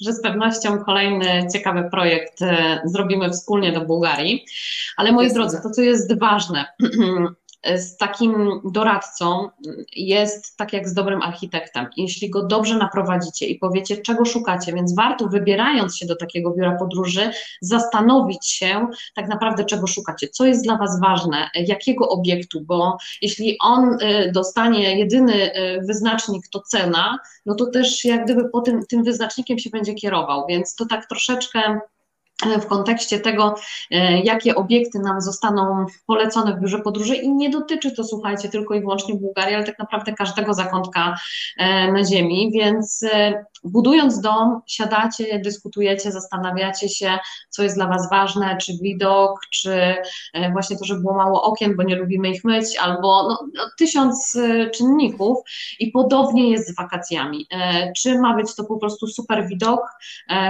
że 0.00 0.12
z 0.12 0.22
pewnością 0.22 0.78
kolejny 0.78 1.46
ciekawy 1.52 1.90
projekt 1.90 2.42
e, 2.42 2.80
zrobimy 2.84 3.30
wspólnie 3.30 3.72
do 3.72 3.80
Bułgarii. 3.80 4.44
Ale 4.96 5.12
moi 5.12 5.32
drodzy, 5.32 5.60
to 5.62 5.70
co 5.70 5.82
jest 5.82 6.18
ważne, 6.18 6.64
z 7.76 7.96
takim 7.96 8.60
doradcą 8.64 9.48
jest 9.96 10.56
tak 10.56 10.72
jak 10.72 10.88
z 10.88 10.94
dobrym 10.94 11.22
architektem. 11.22 11.86
Jeśli 11.96 12.30
go 12.30 12.46
dobrze 12.46 12.76
naprowadzicie 12.76 13.46
i 13.46 13.58
powiecie, 13.58 13.96
czego 13.96 14.24
szukacie, 14.24 14.72
więc 14.72 14.94
warto 14.94 15.28
wybierając 15.28 15.96
się 15.96 16.06
do 16.06 16.16
takiego 16.16 16.50
biura 16.50 16.76
podróży, 16.78 17.30
zastanowić 17.60 18.50
się 18.50 18.86
tak 19.14 19.28
naprawdę, 19.28 19.64
czego 19.64 19.86
szukacie, 19.86 20.28
co 20.28 20.46
jest 20.46 20.64
dla 20.64 20.76
Was 20.76 21.00
ważne, 21.00 21.50
jakiego 21.54 22.08
obiektu, 22.08 22.60
bo 22.60 22.96
jeśli 23.22 23.56
on 23.60 24.02
y, 24.02 24.32
dostanie 24.32 24.98
jedyny 24.98 25.56
y, 25.56 25.80
wyznacznik 25.86 26.48
to 26.52 26.60
cena, 26.60 27.18
no 27.46 27.54
to 27.54 27.66
też 27.66 28.04
jak 28.04 28.24
gdyby 28.24 28.48
po 28.48 28.60
tym, 28.60 28.86
tym 28.86 29.04
wyznacznikiem 29.04 29.58
się 29.58 29.70
będzie 29.70 29.94
kierował, 29.94 30.46
więc 30.48 30.74
to 30.74 30.86
tak 30.86 31.06
troszeczkę 31.06 31.80
w 32.46 32.66
kontekście 32.66 33.20
tego, 33.20 33.54
e, 33.90 34.20
jakie 34.20 34.54
obiekty 34.54 34.98
nam 34.98 35.20
zostaną 35.20 35.86
polecone 36.06 36.56
w 36.56 36.60
biurze 36.60 36.78
podróży 36.78 37.14
i 37.14 37.32
nie 37.32 37.50
dotyczy 37.50 37.92
to, 37.92 38.04
słuchajcie, 38.04 38.48
tylko 38.48 38.74
i 38.74 38.80
wyłącznie 38.80 39.14
Bułgarii, 39.14 39.54
ale 39.54 39.64
tak 39.64 39.78
naprawdę 39.78 40.12
każdego 40.12 40.54
zakątka 40.54 41.16
e, 41.58 41.92
na 41.92 42.04
ziemi, 42.04 42.50
więc 42.52 43.04
e, 43.12 43.44
budując 43.64 44.20
dom, 44.20 44.60
siadacie, 44.66 45.38
dyskutujecie, 45.38 46.12
zastanawiacie 46.12 46.88
się, 46.88 47.18
co 47.50 47.62
jest 47.62 47.76
dla 47.76 47.86
Was 47.86 48.10
ważne, 48.10 48.56
czy 48.56 48.72
widok, 48.82 49.40
czy 49.50 49.94
właśnie 50.52 50.78
to, 50.78 50.84
żeby 50.84 51.00
było 51.00 51.14
mało 51.14 51.42
okien, 51.42 51.76
bo 51.76 51.82
nie 51.82 51.96
lubimy 51.96 52.30
ich 52.30 52.44
myć, 52.44 52.76
albo 52.76 53.28
no, 53.28 53.38
no, 53.54 53.64
tysiąc 53.78 54.38
czynników 54.74 55.38
i 55.78 55.90
podobnie 55.90 56.50
jest 56.50 56.68
z 56.68 56.76
wakacjami. 56.76 57.46
Czy 57.96 58.18
ma 58.18 58.36
być 58.36 58.54
to 58.54 58.64
po 58.64 58.76
prostu 58.76 59.06
super 59.06 59.48
widok 59.48 59.80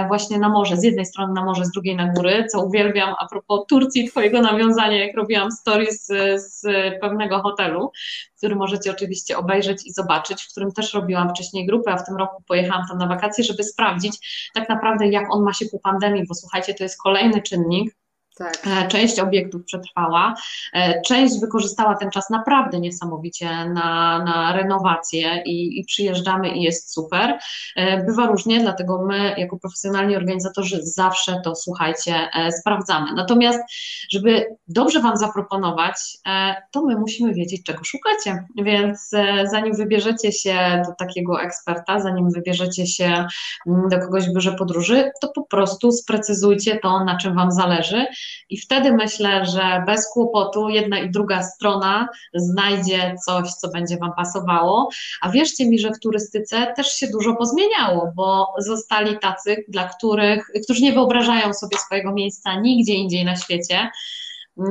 właśnie 0.07 0.39
na 0.39 0.49
morze, 0.49 0.77
z 0.77 0.83
jednej 0.83 1.05
strony 1.05 1.33
na 1.33 1.45
morze, 1.45 1.65
z 1.65 1.71
drugiej 1.71 1.78
na 1.95 2.13
góry, 2.13 2.45
co 2.51 2.65
uwielbiam 2.65 3.15
a 3.19 3.27
propos 3.27 3.65
Turcji, 3.69 4.09
Twojego 4.09 4.41
nawiązania, 4.41 5.05
jak 5.05 5.15
robiłam 5.15 5.51
stories 5.51 6.05
z, 6.05 6.41
z 6.41 6.63
pewnego 7.01 7.39
hotelu, 7.39 7.91
który 8.37 8.55
możecie 8.55 8.91
oczywiście 8.91 9.37
obejrzeć 9.37 9.85
i 9.85 9.93
zobaczyć, 9.93 10.43
w 10.43 10.51
którym 10.51 10.71
też 10.71 10.93
robiłam 10.93 11.29
wcześniej 11.29 11.65
grupę, 11.65 11.91
a 11.91 11.97
w 11.97 12.05
tym 12.05 12.17
roku 12.17 12.43
pojechałam 12.47 12.87
tam 12.87 12.97
na 12.97 13.07
wakacje, 13.07 13.43
żeby 13.43 13.63
sprawdzić 13.63 14.49
tak 14.53 14.69
naprawdę, 14.69 15.07
jak 15.07 15.35
on 15.35 15.43
ma 15.43 15.53
się 15.53 15.65
po 15.71 15.79
pandemii, 15.79 16.25
bo 16.27 16.35
słuchajcie, 16.35 16.73
to 16.73 16.83
jest 16.83 17.01
kolejny 17.01 17.41
czynnik, 17.41 17.95
tak. 18.39 18.67
E, 18.67 18.87
część 18.87 19.19
obiektów 19.19 19.63
przetrwała, 19.65 20.33
e, 20.73 21.01
część 21.01 21.39
wykorzystała 21.39 21.95
ten 21.95 22.11
czas 22.11 22.29
naprawdę 22.29 22.79
niesamowicie 22.79 23.49
na, 23.65 24.23
na 24.23 24.53
renowację 24.53 25.43
i, 25.45 25.79
i 25.79 25.85
przyjeżdżamy 25.85 26.49
i 26.49 26.61
jest 26.61 26.93
super. 26.93 27.39
E, 27.75 28.03
bywa 28.03 28.27
różnie, 28.27 28.59
dlatego 28.59 29.05
my 29.05 29.35
jako 29.37 29.59
profesjonalni 29.59 30.15
organizatorzy 30.15 30.79
zawsze 30.83 31.41
to 31.43 31.55
słuchajcie, 31.55 32.29
sprawdzamy. 32.59 33.13
Natomiast, 33.13 33.59
żeby 34.11 34.45
dobrze 34.67 35.01
Wam 35.01 35.17
zaproponować, 35.17 35.95
to 36.71 36.81
my 36.85 36.95
musimy 36.95 37.33
wiedzieć, 37.33 37.63
czego 37.63 37.83
szukacie. 37.83 38.45
Więc 38.63 39.09
zanim 39.45 39.75
wybierzecie 39.75 40.31
się 40.31 40.81
do 40.87 40.95
takiego 41.05 41.41
eksperta, 41.41 41.99
zanim 41.99 42.31
wybierzecie 42.31 42.87
się 42.87 43.25
mm, 43.67 43.89
do 43.89 43.99
kogoś 43.99 44.29
w 44.29 44.33
biurze 44.33 44.51
podróży, 44.51 45.11
to 45.21 45.27
po 45.27 45.43
prostu 45.43 45.91
sprecyzujcie 45.91 46.79
to, 46.79 47.03
na 47.03 47.17
czym 47.17 47.35
Wam 47.35 47.51
zależy 47.51 48.05
i 48.49 48.57
wtedy 48.57 48.93
myślę, 48.93 49.45
że 49.45 49.83
bez 49.85 50.09
kłopotu 50.13 50.69
jedna 50.69 50.99
i 50.99 51.09
druga 51.09 51.43
strona 51.43 52.07
znajdzie 52.33 53.15
coś, 53.25 53.53
co 53.53 53.69
będzie 53.69 53.97
Wam 53.97 54.11
pasowało. 54.17 54.89
A 55.21 55.29
wierzcie 55.29 55.69
mi, 55.69 55.79
że 55.79 55.91
w 55.91 55.99
turystyce 55.99 56.73
też 56.75 56.87
się 56.87 57.07
dużo 57.07 57.35
pozmieniało, 57.35 58.11
bo 58.15 58.47
zostali 58.57 59.19
tacy, 59.19 59.65
dla 59.67 59.89
których, 59.89 60.51
którzy 60.63 60.81
nie 60.81 60.93
wyobrażają 60.93 61.53
sobie 61.53 61.77
swojego 61.77 62.13
miejsca 62.13 62.61
nigdzie 62.61 62.93
indziej 62.93 63.25
na 63.25 63.35
świecie. 63.35 63.89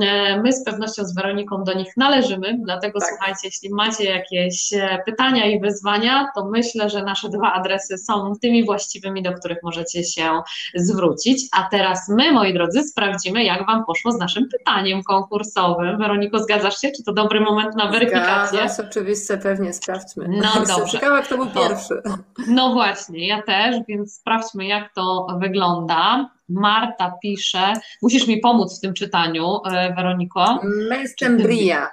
E, 0.02 0.42
my 0.42 0.52
z 0.52 0.64
pewnością 0.64 1.04
z 1.04 1.14
Weroniką 1.14 1.64
do 1.64 1.72
nich 1.72 1.96
należymy, 1.96 2.58
dlatego 2.64 3.00
tak. 3.00 3.08
słuchajcie, 3.08 3.40
jeśli 3.44 3.70
macie 3.70 4.04
jakieś 4.04 4.72
e, 4.72 4.98
pytania 5.06 5.46
i 5.46 5.60
wyzwania, 5.60 6.28
to 6.34 6.44
myślę, 6.44 6.90
że 6.90 7.02
nasze 7.02 7.28
dwa 7.28 7.52
adresy 7.52 7.98
są 7.98 8.32
tymi 8.42 8.64
właściwymi, 8.64 9.22
do 9.22 9.32
których 9.32 9.58
możecie 9.62 10.04
się 10.04 10.40
zwrócić. 10.74 11.48
A 11.52 11.68
teraz 11.70 12.08
my, 12.08 12.32
moi 12.32 12.54
drodzy, 12.54 12.82
sprawdzimy, 12.82 13.44
jak 13.44 13.66
Wam 13.66 13.84
poszło 13.84 14.12
z 14.12 14.18
naszym 14.18 14.48
pytaniem 14.48 15.02
konkursowym. 15.02 15.98
Weroniko, 15.98 16.38
zgadzasz 16.38 16.80
się? 16.80 16.90
Czy 16.96 17.02
to 17.02 17.12
dobry 17.12 17.40
moment 17.40 17.76
na 17.76 17.90
weryfikację? 17.90 18.58
Zgadzam 18.58 18.76
się, 18.84 18.90
oczywiście, 18.90 19.38
pewnie, 19.38 19.72
sprawdźmy. 19.72 20.28
No 20.28 20.66
dobrze. 20.76 20.92
Ciekawe, 20.92 21.22
kto 21.22 21.36
był 21.36 21.46
pierwszy. 21.46 22.02
No 22.48 22.72
właśnie, 22.72 23.26
ja 23.26 23.42
też, 23.42 23.76
więc 23.88 24.14
sprawdźmy, 24.14 24.66
jak 24.66 24.94
to 24.94 25.26
wygląda. 25.40 26.30
Marta 26.48 27.18
pisze, 27.22 27.72
musisz 28.02 28.26
mi 28.26 28.38
pomóc 28.38 28.78
w 28.78 28.80
tym 28.80 28.94
czytaniu, 28.94 29.60
e, 29.66 29.94
Weroniko. 29.94 30.60
Mestembria. 30.88 31.88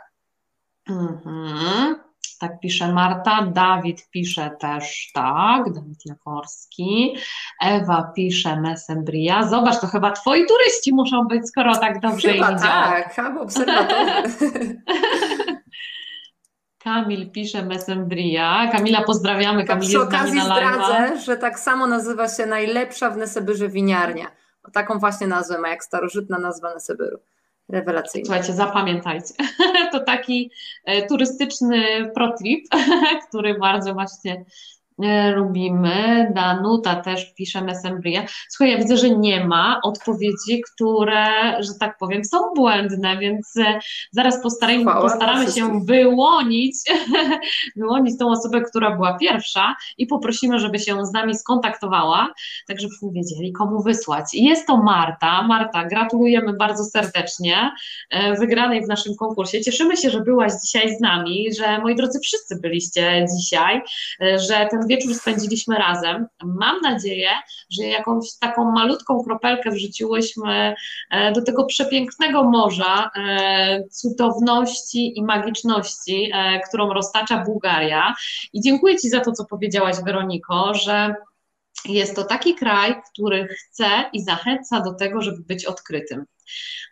Mhm. 0.90 1.96
Tak 2.40 2.60
pisze 2.60 2.94
Marta, 2.94 3.42
Dawid 3.42 4.10
pisze 4.10 4.52
też 4.60 5.12
tak, 5.14 5.74
Dawid 5.74 6.00
Jaworski, 6.06 7.16
Ewa 7.62 8.12
pisze 8.16 8.62
Mesembria. 8.62 9.48
Zobacz, 9.48 9.80
to 9.80 9.88
chyba 9.88 10.12
twoi 10.12 10.46
turyści 10.46 10.94
muszą 10.94 11.28
być, 11.28 11.48
skoro 11.48 11.76
tak 11.76 12.00
dobrze 12.00 12.34
chyba 12.34 12.52
im 12.52 12.60
tak, 12.60 13.14
chyba 13.14 13.42
obserwatorzy. 13.42 14.38
Kamil 16.86 17.32
pisze 17.32 17.66
Mesembria. 17.66 18.70
Kamila 18.72 19.02
pozdrawiamy. 19.04 19.66
Kamil 19.66 19.90
przy 19.90 20.02
okazji 20.02 20.42
zdradzę, 20.42 21.22
że 21.22 21.38
tak 21.38 21.60
samo 21.60 21.88
nazywa 21.88 22.28
się 22.28 22.46
najlepsza 22.46 23.10
w 23.10 23.18
Nesebyrze 23.18 23.70
winiarnia. 23.70 24.32
Taką 24.74 25.00
właśnie 25.00 25.28
nazwę 25.28 25.60
ma, 25.60 25.70
jak 25.70 25.84
starożytna 25.84 26.40
nazwa 26.40 26.74
na 26.74 26.80
Syberu. 26.80 27.20
Rewelacyjnie. 27.70 28.26
Słuchajcie, 28.26 28.54
zapamiętajcie. 28.54 29.34
To 29.92 30.00
taki 30.00 30.52
e, 30.86 31.08
turystyczny 31.08 32.12
protrip, 32.16 32.68
który 33.30 33.60
bardzo 33.60 33.94
właśnie 33.94 34.46
lubimy. 35.36 36.32
Danuta 36.36 36.96
też 36.96 37.34
pisze 37.34 37.62
Messembrię. 37.62 38.26
Słuchaj, 38.50 38.72
ja 38.72 38.78
widzę, 38.78 38.98
że 38.98 39.10
nie 39.10 39.46
ma 39.46 39.80
odpowiedzi, 39.84 40.62
które, 40.74 41.28
że 41.64 41.74
tak 41.80 41.98
powiem, 41.98 42.26
są 42.26 42.38
błędne, 42.56 43.18
więc 43.18 43.58
e, 43.58 43.80
zaraz 44.12 44.44
postaramy, 44.44 44.86
postaramy 44.86 45.52
się 45.52 45.80
wyłonić, 45.86 46.76
wyłonić 47.76 48.20
tą 48.20 48.32
osobę, 48.32 48.62
która 48.62 48.96
była 48.96 49.18
pierwsza 49.18 49.76
i 49.98 50.08
poprosimy, 50.08 50.60
żeby 50.60 50.80
się 50.80 51.06
z 51.06 51.14
nami 51.14 51.36
skontaktowała, 51.36 52.34
tak 52.68 52.82
żebyśmy 52.82 53.12
wiedzieli, 53.12 53.52
komu 53.52 53.84
wysłać. 53.84 54.26
Jest 54.34 54.68
to 54.68 54.78
Marta. 54.78 55.44
Marta, 55.44 55.86
gratulujemy 55.86 56.54
bardzo 56.54 56.84
serdecznie 56.84 57.72
e, 58.10 58.36
wygranej 58.36 58.86
w 58.86 58.88
naszym 58.88 59.16
konkursie. 59.16 59.62
Cieszymy 59.62 59.98
się, 59.98 60.10
że 60.10 60.22
byłaś 60.22 60.52
dzisiaj 60.66 60.96
z 60.98 61.02
nami, 61.02 61.48
że 61.60 61.80
moi 61.80 61.96
drodzy, 61.96 62.20
wszyscy 62.20 62.60
byliście 62.62 63.26
dzisiaj, 63.38 63.82
że 64.20 64.68
ten 64.72 64.85
wieczór 64.88 65.16
spędziliśmy 65.16 65.76
razem. 65.76 66.28
Mam 66.44 66.82
nadzieję, 66.82 67.30
że 67.70 67.84
jakąś 67.84 68.26
taką 68.40 68.72
malutką 68.72 69.24
kropelkę 69.24 69.72
wrzuciłyśmy 69.72 70.76
e, 71.12 71.32
do 71.32 71.42
tego 71.42 71.66
przepięknego 71.66 72.44
morza 72.44 73.12
e, 73.16 73.84
cudowności 73.90 75.18
i 75.18 75.24
magiczności, 75.24 76.32
e, 76.34 76.60
którą 76.70 76.94
roztacza 76.94 77.44
Bułgaria. 77.44 78.14
I 78.54 78.62
dziękuję 78.62 78.98
Ci 78.98 79.10
za 79.10 79.20
to, 79.20 79.32
co 79.32 79.46
powiedziałaś, 79.46 79.96
Weroniko, 80.06 80.74
że 80.74 81.16
jest 81.86 82.16
to 82.16 82.24
taki 82.24 82.56
kraj, 82.56 82.96
który 83.12 83.48
chce 83.48 83.88
i 84.14 84.24
zachęca 84.24 84.80
do 84.80 84.94
tego, 84.94 85.22
żeby 85.22 85.42
być 85.42 85.66
odkrytym. 85.66 86.26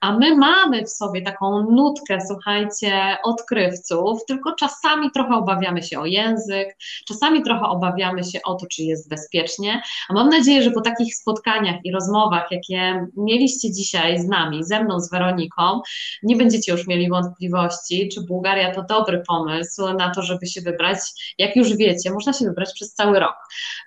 A 0.01 0.17
my 0.17 0.35
mamy 0.35 0.83
w 0.83 0.89
sobie 0.89 1.21
taką 1.21 1.71
nutkę, 1.71 2.19
słuchajcie, 2.27 3.17
odkrywców, 3.23 4.25
tylko 4.27 4.55
czasami 4.55 5.11
trochę 5.11 5.35
obawiamy 5.35 5.83
się 5.83 5.99
o 5.99 6.05
język, 6.05 6.77
czasami 7.07 7.43
trochę 7.43 7.65
obawiamy 7.65 8.23
się 8.23 8.39
o 8.45 8.55
to, 8.55 8.65
czy 8.71 8.83
jest 8.83 9.09
bezpiecznie. 9.09 9.81
A 10.09 10.13
mam 10.13 10.29
nadzieję, 10.29 10.63
że 10.63 10.71
po 10.71 10.81
takich 10.81 11.15
spotkaniach 11.15 11.75
i 11.83 11.91
rozmowach, 11.91 12.47
jakie 12.51 13.07
mieliście 13.17 13.71
dzisiaj 13.71 14.19
z 14.19 14.27
nami, 14.27 14.63
ze 14.63 14.83
mną, 14.83 14.99
z 14.99 15.11
Weroniką, 15.11 15.81
nie 16.23 16.35
będziecie 16.35 16.71
już 16.71 16.87
mieli 16.87 17.09
wątpliwości, 17.09 18.09
czy 18.09 18.21
Bułgaria 18.21 18.71
to 18.71 18.83
dobry 18.89 19.23
pomysł 19.27 19.93
na 19.93 20.11
to, 20.11 20.21
żeby 20.21 20.47
się 20.47 20.61
wybrać. 20.61 20.97
Jak 21.37 21.55
już 21.55 21.75
wiecie, 21.75 22.11
można 22.11 22.33
się 22.33 22.45
wybrać 22.45 22.73
przez 22.73 22.93
cały 22.93 23.19
rok. 23.19 23.35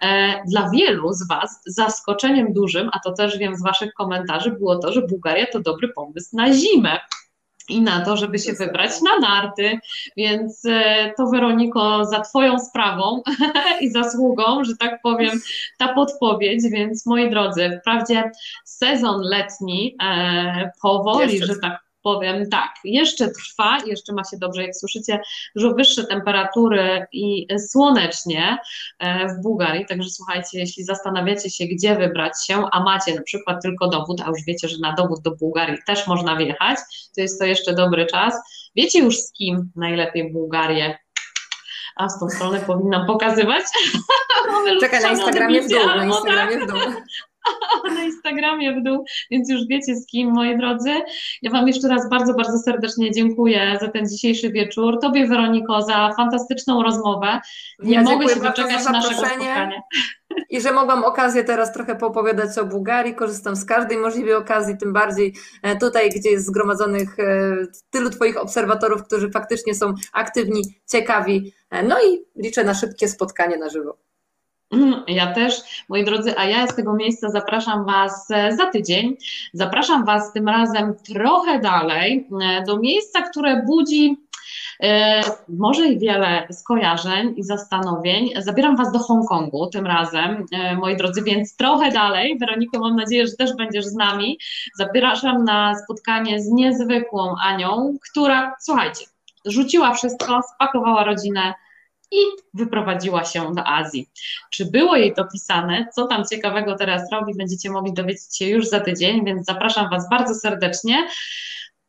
E, 0.03 0.35
dla 0.47 0.71
wielu 0.71 1.13
z 1.13 1.29
Was 1.29 1.61
zaskoczeniem 1.67 2.53
dużym, 2.53 2.91
a 2.93 2.99
to 2.99 3.13
też 3.13 3.39
wiem 3.39 3.57
z 3.57 3.63
Waszych 3.63 3.95
komentarzy, 3.95 4.51
było 4.51 4.79
to, 4.79 4.93
że 4.93 5.03
Bułgaria 5.03 5.47
to 5.53 5.56
to 5.57 5.71
dobry 5.71 5.89
pomysł 5.89 6.37
na 6.37 6.53
zimę 6.53 6.99
i 7.69 7.81
na 7.81 8.05
to, 8.05 8.17
żeby 8.17 8.39
się 8.39 8.53
wybrać 8.53 8.91
na 9.03 9.19
narty. 9.19 9.79
Więc 10.17 10.65
e, 10.65 11.13
to 11.17 11.27
Weroniko 11.27 12.05
za 12.05 12.21
Twoją 12.21 12.59
sprawą 12.59 13.23
i 13.81 13.91
zasługą, 13.91 14.65
że 14.65 14.77
tak 14.77 15.03
powiem, 15.03 15.41
ta 15.79 15.95
podpowiedź. 15.95 16.63
Więc 16.71 17.07
moi 17.07 17.31
drodzy, 17.31 17.79
wprawdzie 17.81 18.31
sezon 18.65 19.21
letni 19.21 19.97
e, 20.03 20.71
powoli, 20.83 21.39
że 21.39 21.57
tak 21.57 21.86
powiem 22.07 22.51
tak, 22.51 22.75
jeszcze 22.85 23.29
trwa, 23.31 23.79
jeszcze 23.87 24.13
ma 24.13 24.25
się 24.25 24.37
dobrze, 24.39 24.63
jak 24.63 24.77
słyszycie, 24.77 25.21
dużo 25.55 25.75
wyższe 25.75 26.05
temperatury 26.05 27.07
i 27.13 27.47
słonecznie 27.71 28.59
e, 28.99 29.29
w 29.29 29.43
Bułgarii, 29.43 29.87
także 29.87 30.11
słuchajcie, 30.11 30.59
jeśli 30.59 30.85
zastanawiacie 30.85 31.51
się, 31.51 31.65
gdzie 31.65 31.97
wybrać 31.97 32.33
się, 32.47 32.65
a 32.73 32.81
macie 32.81 33.15
na 33.15 33.23
przykład 33.23 33.63
tylko 33.63 33.89
dowód, 33.89 34.21
a 34.21 34.29
już 34.29 34.39
wiecie, 34.47 34.69
że 34.69 34.77
na 34.83 34.93
dowód 34.93 35.23
do 35.23 35.31
Bułgarii 35.31 35.79
też 35.87 36.07
można 36.07 36.37
wjechać, 36.37 36.79
to 37.15 37.21
jest 37.21 37.41
to 37.41 37.47
jeszcze 37.47 37.75
dobry 37.75 38.07
czas. 38.07 38.35
Wiecie 38.77 38.99
już 38.99 39.19
z 39.19 39.33
kim 39.33 39.71
najlepiej 39.77 40.33
Bułgarię 40.33 40.99
a 41.97 42.09
z 42.09 42.21
tą 42.21 42.29
stronę 42.29 42.61
powinnam 42.61 43.07
pokazywać. 43.07 43.65
Czekaj, 44.81 45.03
na 45.03 45.11
Instagramie 45.11 45.63
w 45.63 45.69
dół, 45.69 45.87
na 45.87 46.05
Instagramie 46.05 46.59
w 46.59 46.67
dół. 46.67 46.79
na 47.95 48.05
Instagramie 48.05 48.81
w 48.81 48.83
dół, 48.83 49.05
więc 49.31 49.51
już 49.51 49.61
wiecie 49.69 49.97
z 49.97 50.07
kim, 50.07 50.31
moi 50.33 50.57
drodzy. 50.59 50.91
Ja 51.43 51.51
Wam 51.51 51.69
jeszcze 51.69 51.89
raz 51.89 52.11
bardzo, 52.11 52.35
bardzo 52.35 52.59
serdecznie 52.59 53.11
dziękuję 53.11 53.79
za 53.81 53.89
ten 53.89 54.09
dzisiejszy 54.09 54.51
wieczór. 54.51 54.99
Tobie, 55.01 55.27
Weroniko, 55.27 55.83
za 55.83 56.13
fantastyczną 56.17 56.83
rozmowę. 56.83 57.41
Nie 57.79 57.95
ja 57.95 58.03
mogę 58.03 58.29
się 58.29 58.41
doczekać 58.41 58.85
naszego 58.85 59.27
spotkania. 59.27 59.83
I 60.51 60.61
że 60.61 60.73
mogłam 60.73 61.05
okazję 61.05 61.45
teraz 61.45 61.73
trochę 61.73 61.97
poopowiadać 61.97 62.59
o 62.59 62.65
Bułgarii. 62.65 63.15
Korzystam 63.15 63.57
z 63.57 63.65
każdej 63.65 63.99
możliwej 63.99 64.35
okazji, 64.35 64.77
tym 64.79 64.93
bardziej 64.93 65.35
e, 65.63 65.77
tutaj, 65.77 66.11
gdzie 66.11 66.31
jest 66.31 66.47
zgromadzonych 66.47 67.19
e, 67.19 67.57
tylu 67.91 68.11
Twoich 68.11 68.37
obserwatorów, 68.37 69.03
którzy 69.03 69.31
faktycznie 69.31 69.75
są 69.75 69.95
aktywni, 70.13 70.63
ciekawi. 70.91 71.53
E, 71.71 71.83
no 71.83 71.97
i 72.01 72.25
liczę 72.43 72.65
na 72.65 72.75
szybkie 72.75 73.09
spotkanie 73.09 73.57
na 73.57 73.69
żywo. 73.69 74.06
Mm, 74.73 75.03
ja 75.09 75.33
też, 75.33 75.85
moi 75.89 76.05
drodzy, 76.05 76.39
a 76.39 76.45
ja 76.45 76.67
z 76.67 76.77
tego 76.77 76.95
miejsca 76.95 77.31
zapraszam 77.31 77.85
Was 77.85 78.31
e, 78.31 78.57
za 78.57 78.67
tydzień. 78.67 79.17
Zapraszam 79.53 80.05
Was 80.05 80.33
tym 80.33 80.49
razem 80.49 80.95
trochę 81.15 81.59
dalej, 81.59 82.29
e, 82.43 82.63
do 82.63 82.79
miejsca, 82.79 83.23
które 83.23 83.63
budzi 83.63 84.17
e, 84.83 85.21
może 85.49 85.87
i 85.87 85.99
wiele 85.99 86.49
skojarzeń 86.51 87.35
i 87.37 87.43
zastanowień. 87.43 88.31
Zabieram 88.39 88.77
Was 88.77 88.93
do 88.93 88.99
Hongkongu 88.99 89.67
tym 89.67 89.87
razem, 89.87 90.47
moi 90.77 90.97
drodzy, 90.97 91.23
więc 91.23 91.57
trochę 91.57 91.91
dalej. 91.91 92.39
Weroniko, 92.39 92.81
mam 92.81 92.97
nadzieję, 92.97 93.27
że 93.27 93.33
też 93.33 93.57
będziesz 93.57 93.85
z 93.85 93.95
nami. 93.95 94.39
Zapraszam 94.75 95.45
na 95.45 95.75
spotkanie 95.75 96.41
z 96.41 96.51
niezwykłą 96.51 97.35
Anią, 97.45 97.97
która, 98.11 98.55
słuchajcie, 98.61 99.05
rzuciła 99.45 99.95
wszystko, 99.95 100.41
spakowała 100.55 101.05
rodzinę, 101.05 101.55
i 102.11 102.19
wyprowadziła 102.55 103.25
się 103.25 103.55
do 103.55 103.67
Azji. 103.67 104.11
Czy 104.51 104.65
było 104.65 104.97
jej 104.97 105.15
to 105.15 105.25
pisane? 105.33 105.89
Co 105.95 106.07
tam 106.07 106.25
ciekawego 106.25 106.75
teraz 106.75 107.13
robi? 107.13 107.35
Będziecie 107.35 107.71
mogli 107.71 107.93
dowiedzieć 107.93 108.37
się 108.37 108.47
już 108.47 108.69
za 108.69 108.81
tydzień, 108.81 109.25
więc 109.25 109.47
zapraszam 109.47 109.91
Was 109.91 110.11
bardzo 110.11 110.35
serdecznie. 110.35 111.09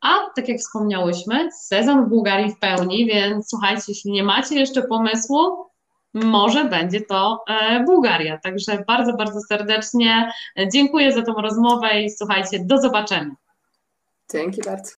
A 0.01 0.09
tak 0.35 0.49
jak 0.49 0.57
wspomniałyśmy, 0.57 1.49
sezon 1.51 2.05
w 2.05 2.09
Bułgarii 2.09 2.51
w 2.51 2.59
pełni, 2.59 3.05
więc 3.05 3.49
słuchajcie, 3.49 3.83
jeśli 3.87 4.11
nie 4.11 4.23
macie 4.23 4.59
jeszcze 4.59 4.81
pomysłu, 4.81 5.67
może 6.13 6.65
będzie 6.65 7.01
to 7.01 7.43
e, 7.47 7.83
Bułgaria. 7.83 8.37
Także 8.37 8.83
bardzo, 8.87 9.13
bardzo 9.13 9.39
serdecznie 9.41 10.31
dziękuję 10.73 11.13
za 11.13 11.21
tą 11.21 11.33
rozmowę 11.33 12.01
i 12.01 12.09
słuchajcie, 12.09 12.59
do 12.59 12.77
zobaczenia. 12.77 13.35
Dzięki 14.31 14.61
bardzo. 14.65 14.91